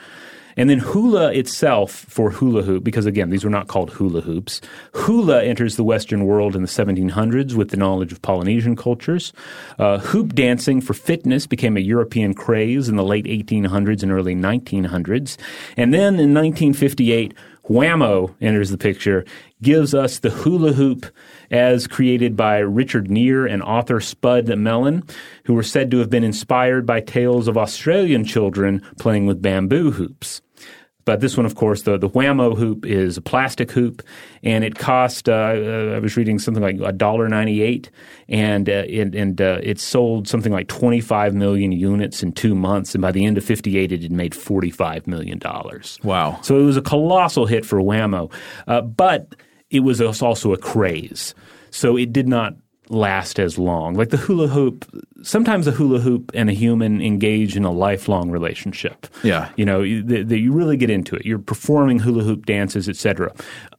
And 0.56 0.70
then 0.70 0.80
hula 0.80 1.32
itself 1.34 1.92
for 1.92 2.30
hula 2.30 2.64
hoop, 2.64 2.84
because 2.84 3.06
again, 3.06 3.30
these 3.30 3.44
were 3.44 3.50
not 3.50 3.68
called 3.68 3.92
hula 3.92 4.22
hoops. 4.22 4.62
Hula 4.94 5.44
enters 5.44 5.76
the 5.76 5.84
Western 5.84 6.26
world 6.26 6.56
in 6.56 6.62
the 6.62 6.68
1700s 6.68 7.54
with 7.54 7.70
the 7.70 7.78
knowledge 7.78 8.12
of 8.12 8.22
Polynesian 8.22 8.76
cultures. 8.76 9.34
Uh, 9.80 10.00
hoop 10.00 10.34
dancing 10.34 10.82
for 10.82 10.94
fitness 10.94 11.48
became 11.48 11.78
a 11.78 11.82
European 11.82 12.34
craze 12.34 12.90
in 12.90 12.96
the 12.96 13.04
late 13.04 13.26
1800s 13.26 14.04
and 14.04 14.12
early 14.12 14.36
1900s. 14.36 15.38
And 15.78 15.94
then 15.94 16.20
in 16.20 16.34
1958, 16.34 17.34
Wham-O 17.64 18.36
enters 18.42 18.70
the 18.70 18.78
picture, 18.78 19.24
gives 19.62 19.94
us 19.94 20.20
the 20.20 20.30
hula 20.30 20.74
hoop 20.74 21.06
as 21.50 21.88
created 21.88 22.36
by 22.36 22.58
Richard 22.60 23.08
Knerr 23.08 23.50
and 23.50 23.64
Arthur 23.64 24.02
Spud 24.02 24.50
Melin, 24.58 25.04
who 25.46 25.54
were 25.54 25.64
said 25.64 25.90
to 25.92 26.00
have 26.00 26.10
been 26.10 26.24
inspired 26.24 26.86
by 26.86 27.00
tales 27.00 27.48
of 27.48 27.58
Australian 27.58 28.26
children 28.26 28.82
playing 29.00 29.28
with 29.28 29.42
bamboo 29.42 29.92
hoops. 29.92 30.42
But 31.06 31.20
this 31.20 31.36
one, 31.36 31.46
of 31.46 31.56
course, 31.56 31.82
the, 31.82 31.98
the 31.98 32.08
Wham-O 32.08 32.56
hoop 32.56 32.86
is 32.86 33.18
a 33.18 33.22
plastic 33.22 33.72
hoop, 33.72 34.02
and 34.42 34.64
it 34.64 34.78
cost, 34.78 35.28
uh, 35.28 35.34
uh, 35.34 35.96
I 35.96 36.00
was 36.00 36.16
reading 36.16 36.40
something 36.40 36.64
like 36.64 36.78
$1.98, 36.78 37.90
and, 38.30 38.70
uh, 38.70 38.72
and, 38.72 39.16
and 39.16 39.42
uh, 39.42 39.60
it 39.62 39.80
sold 39.80 40.28
something 40.28 40.54
like 40.54 40.70
25 40.70 41.34
million 41.34 41.72
units 41.74 42.24
in 42.24 42.32
two 42.32 42.56
months, 42.56 42.96
and 42.96 43.02
by 43.02 43.12
the 43.12 43.26
end 43.26 43.38
of 43.38 43.44
58, 43.44 43.92
it 43.92 44.02
had 44.02 44.12
made 44.12 44.32
$45 44.32 45.08
million. 45.08 45.42
Wow. 46.04 46.40
So 46.42 46.58
it 46.58 46.64
was 46.64 46.78
a 46.78 46.82
colossal 46.82 47.48
hit 47.48 47.66
for 47.66 47.82
Wham-O. 47.82 48.30
Uh, 48.68 48.82
but 48.82 49.36
it 49.70 49.82
was 49.82 50.02
also 50.02 50.54
a 50.54 50.58
craze. 50.58 51.36
So 51.72 51.98
it 51.98 52.14
did 52.14 52.28
not 52.28 52.56
last 52.90 53.40
as 53.40 53.58
long. 53.58 53.94
Like 53.94 54.10
the 54.10 54.18
hula 54.18 54.48
hoop, 54.48 54.86
sometimes 55.22 55.68
a 55.68 55.72
hula 55.72 56.00
hoop 56.00 56.32
and 56.34 56.50
a 56.50 56.54
human 56.54 57.02
engage 57.02 57.56
in 57.56 57.64
a 57.64 57.72
lifelong 57.72 58.30
relationship. 58.30 59.08
Yeah. 59.24 59.50
You 59.56 59.66
know, 59.66 59.80
that 59.82 60.38
you 60.38 60.52
really 60.52 60.78
get 60.78 60.90
into 60.90 61.16
it. 61.16 61.26
You're 61.26 61.40
performing 61.40 62.00
hula 62.00 62.24
hoop 62.24 62.46
dances, 62.46 62.90
etc. 62.90 63.34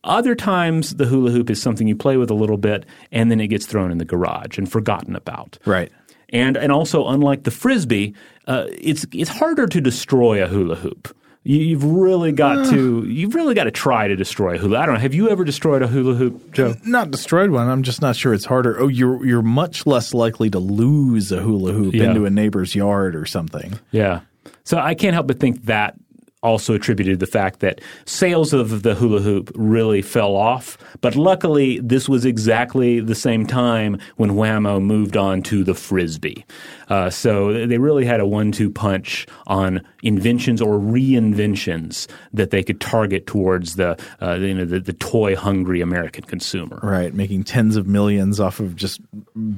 Other 0.05 0.35
times 0.35 0.97
the 0.97 1.07
hula 1.07 1.31
hoop 1.31 1.51
is 1.51 1.61
something 1.61 1.87
you 1.87 1.97
play 1.97 2.17
with 2.17 2.31
a 2.31 2.35
little 2.35 2.59
bit 2.59 2.87
and 3.13 3.31
then 3.31 3.41
it 3.41 3.49
gets 3.49 3.67
thrown 3.67 3.91
in 3.91 3.99
the 3.99 4.05
garage 4.05 4.59
and 4.59 4.71
forgotten 4.71 5.17
about. 5.17 5.59
Right. 5.65 5.93
And 6.31 6.57
and 6.57 6.73
also 6.73 7.07
unlike 7.09 7.45
the 7.45 7.51
frisbee, 7.51 8.15
uh, 8.47 8.67
it's 8.71 9.07
it's 9.13 9.31
harder 9.31 9.67
to 9.67 9.81
destroy 9.81 10.43
a 10.43 10.49
hula 10.49 10.75
hoop. 10.75 11.15
You've 11.47 11.85
really 11.85 12.33
got 12.33 12.71
to 12.71 13.05
you've 13.05 13.35
really 13.35 13.55
got 13.55 13.65
to 13.65 13.71
try 13.71 14.09
to 14.09 14.17
destroy 14.17 14.55
a 14.55 14.59
hula. 14.59 14.79
I 14.79 14.87
don't 14.87 14.95
know. 14.95 15.01
Have 15.01 15.13
you 15.13 15.29
ever 15.29 15.45
destroyed 15.45 15.83
a 15.83 15.87
hula 15.87 16.15
hoop, 16.15 16.53
Joe? 16.55 16.75
Not 16.85 17.11
destroyed 17.11 17.51
one. 17.51 17.69
I'm 17.69 17.83
just 17.83 18.01
not 18.01 18.17
sure 18.17 18.33
it's 18.33 18.47
harder. 18.47 18.81
Oh, 18.81 18.89
you're 18.89 19.23
you're 19.27 19.43
much 19.43 19.87
less 19.87 20.15
likely 20.15 20.49
to 20.51 20.59
lose 20.59 21.31
a 21.33 21.41
hula 21.41 21.73
hoop 21.73 21.95
yeah. 21.95 22.05
into 22.05 22.25
a 22.25 22.31
neighbor's 22.31 22.75
yard 22.75 23.15
or 23.15 23.27
something. 23.27 23.79
Yeah. 23.91 24.21
So 24.65 24.79
I 24.79 24.95
can't 24.95 25.13
help 25.13 25.27
but 25.27 25.39
think 25.39 25.67
that 25.67 25.97
also 26.45 26.75
attributed 26.75 27.19
the 27.19 27.27
fact 27.27 27.61
that 27.61 27.81
sales 28.05 28.53
of 28.53 28.83
the 28.83 28.95
hula 28.95 29.21
hoop 29.21 29.51
really 29.55 30.03
fell 30.03 30.37
off. 30.37 30.79
But 31.01 31.17
luckily, 31.17 31.81
this 31.81 32.09
was 32.09 32.25
exactly 32.25 33.01
the 33.01 33.15
same 33.15 33.47
time 33.47 33.99
when 34.17 34.37
Wham-O 34.37 34.79
moved 34.79 35.17
on 35.17 35.43
to 35.45 35.65
the 35.65 35.75
frisbee. 35.75 36.45
Uh, 36.89 37.09
so 37.09 37.67
they 37.67 37.79
really 37.79 38.05
had 38.05 38.21
a 38.21 38.27
one-two 38.27 38.71
punch 38.71 39.27
on 39.47 39.81
inventions 40.03 40.61
or 40.61 40.79
reinventions 40.79 42.07
that 42.33 42.51
they 42.51 42.63
could 42.63 42.81
target 42.81 43.27
towards 43.27 43.77
the 43.77 43.99
uh, 44.21 44.35
you 44.35 44.55
know 44.55 44.67
the, 44.67 44.79
the 44.81 44.93
toy-hungry 44.93 45.81
American 45.81 46.25
consumer. 46.25 46.79
Right, 46.83 47.15
making 47.15 47.45
tens 47.45 47.77
of 47.77 47.87
millions 47.87 48.39
off 48.39 48.61
of 48.61 48.77
just 48.77 49.01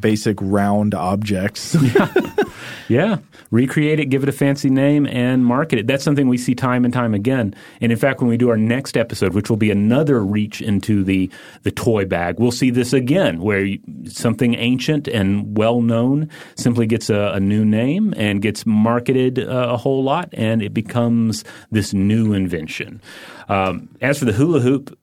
basic 0.01 0.39
round 0.41 0.95
objects. 0.95 1.77
yeah. 2.89 3.19
recreate 3.51 4.01
it, 4.01 4.07
give 4.07 4.23
it 4.23 4.29
a 4.29 4.33
fancy 4.33 4.71
name, 4.71 5.07
and 5.07 5.45
market 5.45 5.79
it. 5.79 5.87
That's 5.87 6.05
something 6.05 6.29
we 6.29 6.39
see 6.39 6.55
time 6.55 6.85
and 6.85 6.93
time 6.93 7.15
again. 7.15 7.55
And 7.81 7.93
in 7.93 7.99
fact, 7.99 8.21
when 8.21 8.29
we 8.29 8.37
do 8.37 8.49
our 8.51 8.57
next 8.57 8.97
episode, 8.97 9.35
which 9.35 9.51
will 9.51 9.57
be 9.57 9.71
another 9.71 10.25
reach 10.25 10.61
into 10.61 11.05
the 11.05 11.31
the 11.63 11.71
toy 11.71 12.05
bag, 12.05 12.39
we'll 12.39 12.53
see 12.53 12.71
this 12.71 12.93
again, 12.93 13.41
where 13.41 13.69
something 14.07 14.55
ancient 14.55 15.09
and 15.09 15.57
well 15.57 15.81
known 15.81 16.29
simply 16.57 16.87
gets 16.87 17.11
a, 17.11 17.33
a, 17.35 17.41
new 17.41 17.65
name 17.65 18.15
and 18.17 18.43
gets 18.43 18.67
marketed 18.67 19.39
uh, 19.39 19.69
a 19.71 19.77
whole 19.77 20.03
lot, 20.03 20.29
and 20.33 20.63
it 20.63 20.75
becomes 20.75 21.45
this 21.71 21.93
new 21.93 22.33
invention. 22.33 23.01
Um, 23.49 23.89
as 24.01 24.19
for 24.19 24.25
the 24.25 24.33
hula 24.33 24.61
hoop, 24.61 24.99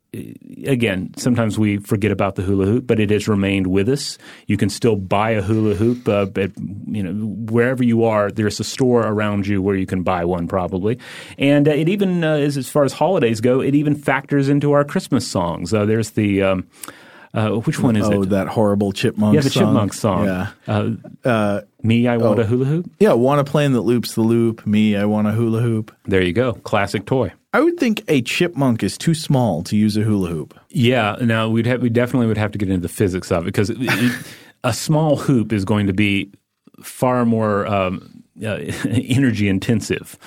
again, 0.66 1.12
sometimes 1.18 1.58
we 1.58 1.78
forget 1.78 2.12
about 2.12 2.36
the 2.36 2.42
hula 2.42 2.66
hoop, 2.66 2.88
but 2.88 3.00
it 3.00 3.10
has 3.10 3.28
remained 3.28 3.68
with 3.68 3.90
us. 3.90 4.18
You 4.48 4.58
can 4.58 4.70
still 4.70 4.96
buy 4.96 5.32
a 5.32 5.42
hula 5.42 5.76
hoop, 5.76 6.08
uh, 6.08 6.26
but 6.26 6.52
you 6.88 7.04
know 7.04 7.14
wherever 7.52 7.84
you 7.84 8.04
are, 8.04 8.32
there's 8.32 8.60
a 8.60 8.64
store 8.64 9.02
around 9.02 9.48
you 9.48 9.62
where 9.62 9.76
you 9.76 9.86
can 9.86 10.04
buy 10.04 10.26
one 10.26 10.48
probably. 10.48 11.00
And 11.38 11.68
uh, 11.68 11.72
it 11.72 11.90
even 11.90 12.24
uh, 12.24 12.36
as 12.36 12.70
far 12.70 12.84
as 12.84 12.94
holidays 12.94 13.42
go, 13.42 13.62
it 13.62 13.76
even 13.76 13.96
factors 13.96 14.50
into 14.50 14.72
our 14.74 14.84
Christmas 14.84 15.28
songs. 15.28 15.74
Uh, 15.74 15.86
there's 15.86 16.12
the 16.12 16.44
um, 16.44 16.68
uh, 17.34 17.50
which 17.50 17.80
one 17.80 17.96
is 17.96 18.06
oh, 18.06 18.12
it? 18.12 18.16
Oh, 18.16 18.26
that 18.26 18.48
horrible 18.48 18.92
chipmunk. 18.92 19.36
Yeah, 19.36 19.42
the 19.42 19.50
song. 19.50 19.64
chipmunk 19.64 19.94
song. 19.94 20.26
Yeah. 20.26 20.52
Uh, 20.68 20.92
uh, 21.26 21.62
me, 21.82 22.08
I 22.08 22.18
want 22.18 22.40
oh. 22.40 22.44
a 22.44 22.46
hula 22.46 22.66
hoop. 22.66 22.92
Yeah, 23.00 23.14
want 23.14 23.42
a 23.42 23.44
plane 23.44 23.74
that 23.74 23.82
loops 23.82 24.14
the 24.14 24.22
loop. 24.22 24.66
Me, 24.68 24.96
I 24.96 25.06
want 25.06 25.28
a 25.28 25.32
hula 25.32 25.60
hoop. 25.62 25.96
There 26.06 26.22
you 26.22 26.34
go, 26.34 26.54
classic 26.54 27.06
toy. 27.06 27.34
I 27.54 27.62
would 27.62 27.78
think 27.78 28.04
a 28.08 28.22
chipmunk 28.24 28.82
is 28.82 28.98
too 28.98 29.14
small 29.14 29.64
to 29.64 29.78
use 29.78 29.96
a 29.96 30.02
hula 30.02 30.30
hoop. 30.30 30.60
Yeah, 30.70 31.16
now 31.22 31.50
we'd 31.50 31.68
have, 31.68 31.82
we 31.82 31.90
definitely 31.90 32.28
would 32.28 32.38
have 32.38 32.52
to 32.52 32.58
get 32.58 32.70
into 32.70 32.82
the 32.82 32.94
physics 32.94 33.32
of 33.32 33.44
it 33.44 33.46
because 33.46 33.70
it, 33.70 33.78
it, 33.80 34.26
a 34.64 34.74
small 34.74 35.18
hoop 35.18 35.54
is 35.54 35.64
going 35.64 35.86
to 35.88 35.94
be 35.94 36.32
far 36.82 37.26
more 37.26 37.68
um, 37.68 38.24
uh, 38.44 38.56
energy 38.86 39.48
intensive 39.48 40.18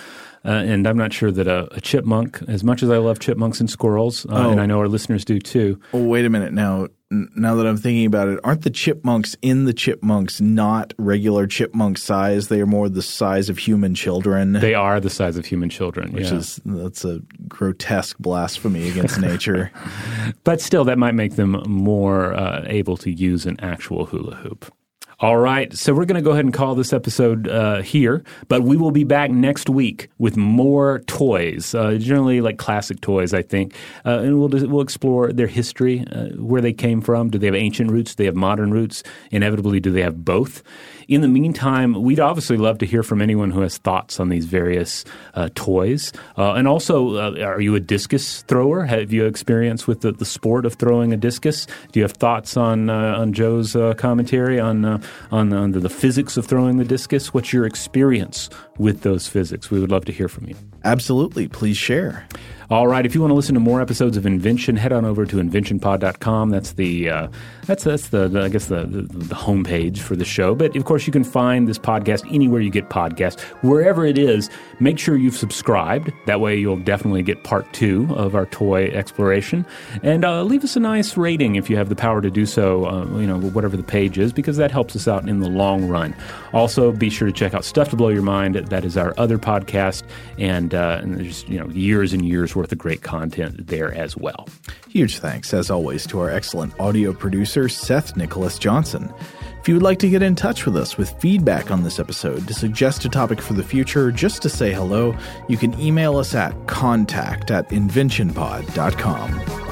Uh, 0.47 0.63
and 0.65 0.87
I'm 0.87 0.97
not 0.97 1.13
sure 1.13 1.33
that 1.33 1.49
a, 1.49 1.69
a, 1.75 1.81
chipmunk, 1.81 2.41
as 2.47 2.63
much 2.63 2.85
as 2.85 2.91
I 2.91 2.99
love 2.99 3.19
chipmunks 3.19 3.59
and 3.59 3.69
squirrels, 3.69 4.25
uh, 4.27 4.47
oh. 4.47 4.51
and 4.51 4.61
I 4.61 4.67
know 4.67 4.79
our 4.79 4.87
listeners 4.87 5.25
do 5.25 5.41
too. 5.41 5.81
Oh, 5.93 6.05
wait 6.05 6.25
a 6.25 6.31
minute. 6.31 6.53
Now, 6.53 6.87
now 7.11 7.57
that 7.57 7.67
I'm 7.67 7.77
thinking 7.77 8.07
about 8.07 8.29
it, 8.29 8.39
aren't 8.45 8.63
the 8.63 8.71
chipmunks 8.71 9.37
in 9.43 9.65
the 9.65 9.73
chipmunks 9.73 10.41
not 10.41 10.95
regular 10.99 11.49
chipmunk 11.49 11.99
size? 11.99 12.47
They 12.47 12.61
are 12.61 12.67
more 12.67 12.89
the 12.89 13.03
size 13.03 13.49
of 13.49 13.59
human 13.59 13.97
children. 13.97 14.53
They 14.53 14.75
are 14.75 15.01
the 15.01 15.11
size 15.11 15.37
of 15.37 15.47
human 15.47 15.69
children, 15.69 16.13
which 16.13 16.31
yeah. 16.31 16.37
is 16.37 16.61
that's 16.65 17.05
a 17.05 17.21
grotesque 17.49 18.19
blasphemy 18.19 18.89
against 18.89 19.21
nature. 19.21 19.73
but 20.45 20.61
still, 20.61 20.85
that 20.85 20.99
might 20.99 21.15
make 21.15 21.35
them 21.35 21.63
more 21.67 22.35
uh, 22.35 22.65
able 22.67 22.97
to 22.99 23.11
use 23.11 23.47
an 23.47 23.59
actual 23.61 24.07
hula 24.07 24.37
hoop. 24.37 24.73
All 25.19 25.39
right. 25.39 25.73
So 25.73 25.95
we're 25.95 26.05
going 26.05 26.23
to 26.23 26.23
go 26.23 26.33
ahead 26.33 26.45
and 26.45 26.53
call 26.53 26.75
this 26.75 26.93
episode 26.93 27.49
uh, 27.49 27.81
here, 27.81 28.23
but 28.49 28.65
we 28.65 28.77
will 28.77 28.91
be 28.91 29.03
back 29.05 29.31
next 29.31 29.71
week 29.71 30.11
with 30.19 30.37
more 30.37 30.99
toys, 31.07 31.75
uh, 31.75 31.95
generally 31.95 32.43
like 32.43 32.59
classic 32.59 33.01
toys, 33.01 33.33
I 33.33 33.41
think. 33.41 33.75
Uh, 34.05 34.19
and 34.19 34.39
we'll, 34.39 34.51
we'll 34.69 34.83
explore 34.83 35.33
their 35.33 35.47
history, 35.47 36.05
uh, 36.13 36.27
where 36.37 36.61
they 36.61 36.75
came 36.75 37.01
from. 37.01 37.31
Do 37.31 37.39
they 37.39 37.47
have 37.47 37.55
ancient 37.55 37.91
roots? 37.91 38.15
Do 38.15 38.25
they 38.25 38.27
have 38.27 38.37
modern 38.37 38.73
roots? 38.73 39.03
Inevitably, 39.31 39.81
do 39.81 39.91
they 39.91 40.03
have 40.03 40.23
both? 40.23 40.63
In 41.09 41.21
the 41.21 41.29
meantime, 41.29 42.03
we'd 42.03 42.19
obviously 42.19 42.57
love 42.57 42.79
to 42.79 42.87
hear 42.87 43.05
from 43.05 43.23
anyone 43.23 43.53
who 43.53 43.61
has 43.61 43.79
thoughts 43.79 44.19
on 44.19 44.29
these 44.29 44.45
various 44.45 45.05
uh, 45.35 45.49
toys. 45.55 46.13
Uh, 46.37 46.55
and 46.55 46.67
also, 46.67 47.15
uh, 47.15 47.45
are 47.45 47.61
you 47.61 47.77
a 47.77 47.81
discus 47.81 48.43
thrower? 48.43 48.85
Have 48.85 49.13
you 49.13 49.25
experience 49.25 49.87
with 49.87 50.01
the, 50.01 50.11
the 50.11 50.25
sport 50.25 50.67
of 50.67 50.75
throwing 50.75 51.13
a 51.13 51.17
discus? 51.17 51.67
Do 51.93 52.01
you 52.01 52.03
have 52.03 52.13
thoughts 52.13 52.57
on 52.57 52.91
uh, 52.91 53.19
on 53.19 53.33
Joe's 53.33 53.77
uh, 53.77 53.95
commentary 53.95 54.59
on, 54.59 54.85
uh, 54.85 55.01
on 55.31 55.53
on 55.53 55.71
the 55.73 55.89
physics 55.89 56.37
of 56.37 56.47
throwing 56.47 56.79
the 56.79 56.85
discus? 56.85 57.33
What's 57.33 57.53
your 57.53 57.67
experience 57.67 58.51
with 58.79 59.03
those 59.03 59.27
physics? 59.29 59.71
We 59.71 59.81
would 59.81 59.91
love 59.91 60.05
to 60.07 60.13
hear 60.13 60.29
from 60.29 60.47
you. 60.49 60.57
Absolutely, 60.85 61.49
please 61.49 61.77
share. 61.77 62.27
All 62.69 62.89
right. 62.89 63.07
If 63.07 63.15
you 63.15 63.21
want 63.21 63.31
to 63.31 63.37
listen 63.37 63.55
to 63.55 63.61
more 63.61 63.81
episodes 63.81 64.17
of 64.17 64.27
Invention, 64.27 64.75
head 64.75 64.93
on 64.93 65.05
over 65.05 65.25
to 65.25 65.37
inventionpod.com. 65.37 66.51
That's 66.51 66.73
the 66.73 67.09
uh, 67.09 67.29
that's 67.67 67.85
that's 67.85 68.09
the, 68.09 68.27
the, 68.27 68.43
I 68.43 68.49
guess 68.49 68.67
the, 68.67 68.85
the 68.87 69.03
the 69.03 69.35
homepage 69.37 69.99
for 69.99 70.17
the 70.17 70.25
show. 70.25 70.53
But 70.57 70.75
of 70.75 70.85
course, 70.85 71.07
you 71.07 71.13
can 71.13 71.23
find 71.23 71.69
this 71.69 71.79
podcast 71.79 72.27
anywhere 72.35 72.61
you 72.61 72.71
get 72.71 72.89
podcasts, 72.89 73.41
wherever 73.63 74.05
it 74.05 74.19
is. 74.19 74.51
Make 74.81 74.99
sure 74.99 75.17
you've 75.17 75.37
subscribed. 75.37 76.11
That 76.27 76.41
way, 76.41 76.57
you'll 76.57 76.79
definitely 76.79 77.23
get 77.23 77.45
part 77.45 77.73
two 77.73 78.09
of 78.17 78.35
our 78.35 78.47
toy 78.47 78.87
exploration. 78.87 79.65
And 80.03 80.25
uh, 80.25 80.43
leave 80.43 80.65
us 80.65 80.75
a 80.75 80.81
nice 80.81 81.17
rating 81.17 81.55
if 81.55 81.71
you 81.71 81.77
have 81.77 81.89
the 81.89 81.97
power 81.97 82.21
to 82.21 82.33
do 82.33 82.47
so. 82.47 82.87
Uh, 82.87 83.05
you 83.21 83.29
know, 83.29 83.39
whatever 83.39 83.77
the 83.77 83.85
page 83.85 84.19
is, 84.19 84.33
because 84.33 84.57
that 84.57 84.73
helps 84.73 84.97
us 84.97 85.07
out 85.07 85.29
in 85.29 85.39
the 85.39 85.49
long 85.49 85.87
run. 85.87 86.17
Also, 86.53 86.91
be 86.91 87.11
sure 87.11 87.27
to 87.27 87.33
check 87.33 87.55
out 87.55 87.65
Stuff 87.65 87.91
to 87.91 87.97
Blow 87.97 88.09
Your 88.09 88.23
Mind. 88.23 88.57
That 88.69 88.85
is 88.85 88.97
our 88.97 89.15
other 89.17 89.39
podcast, 89.39 90.03
and, 90.39 90.75
uh, 90.75 91.01
and 91.03 91.19
there's 91.19 91.45
you 91.49 91.59
know 91.59 91.69
years 91.69 92.13
and 92.13 92.25
years 92.25 92.55
worth 92.57 92.73
of 92.73 92.79
great 92.79 93.03
content 93.03 93.67
there 93.67 93.93
as 93.93 94.17
well. 94.17 94.49
Huge 94.89 95.19
thanks, 95.19 95.53
as 95.55 95.71
always, 95.71 96.07
to 96.09 96.21
our 96.21 96.31
excellent 96.31 96.79
audio 96.81 97.13
producer, 97.13 97.69
Seth 97.69 98.17
Nicholas 98.17 98.59
Johnson. 98.59 99.13
If 99.61 99.69
you 99.69 99.75
would 99.75 99.83
like 99.83 99.99
to 99.99 100.09
get 100.09 100.23
in 100.23 100.37
touch 100.37 100.65
with 100.65 100.77
us 100.77 100.97
with 100.97 101.11
feedback 101.21 101.73
on 101.73 101.83
this 101.83 101.99
episode, 101.99 102.47
to 102.47 102.55
suggest 102.55 103.05
a 103.05 103.09
topic 103.09 103.41
for 103.41 103.55
the 103.55 103.65
future, 103.65 104.13
just 104.13 104.41
to 104.43 104.49
say 104.49 104.73
hello, 104.73 105.13
you 105.49 105.57
can 105.57 105.77
email 105.81 106.19
us 106.19 106.37
at 106.37 106.55
contact 106.69 107.51
at 107.51 107.69
inventionpod.com. 107.71 109.67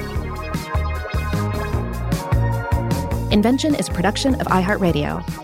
Invention 3.30 3.74
is 3.76 3.88
a 3.88 3.92
production 3.92 4.34
of 4.40 4.48
iHeartRadio. 4.48 5.43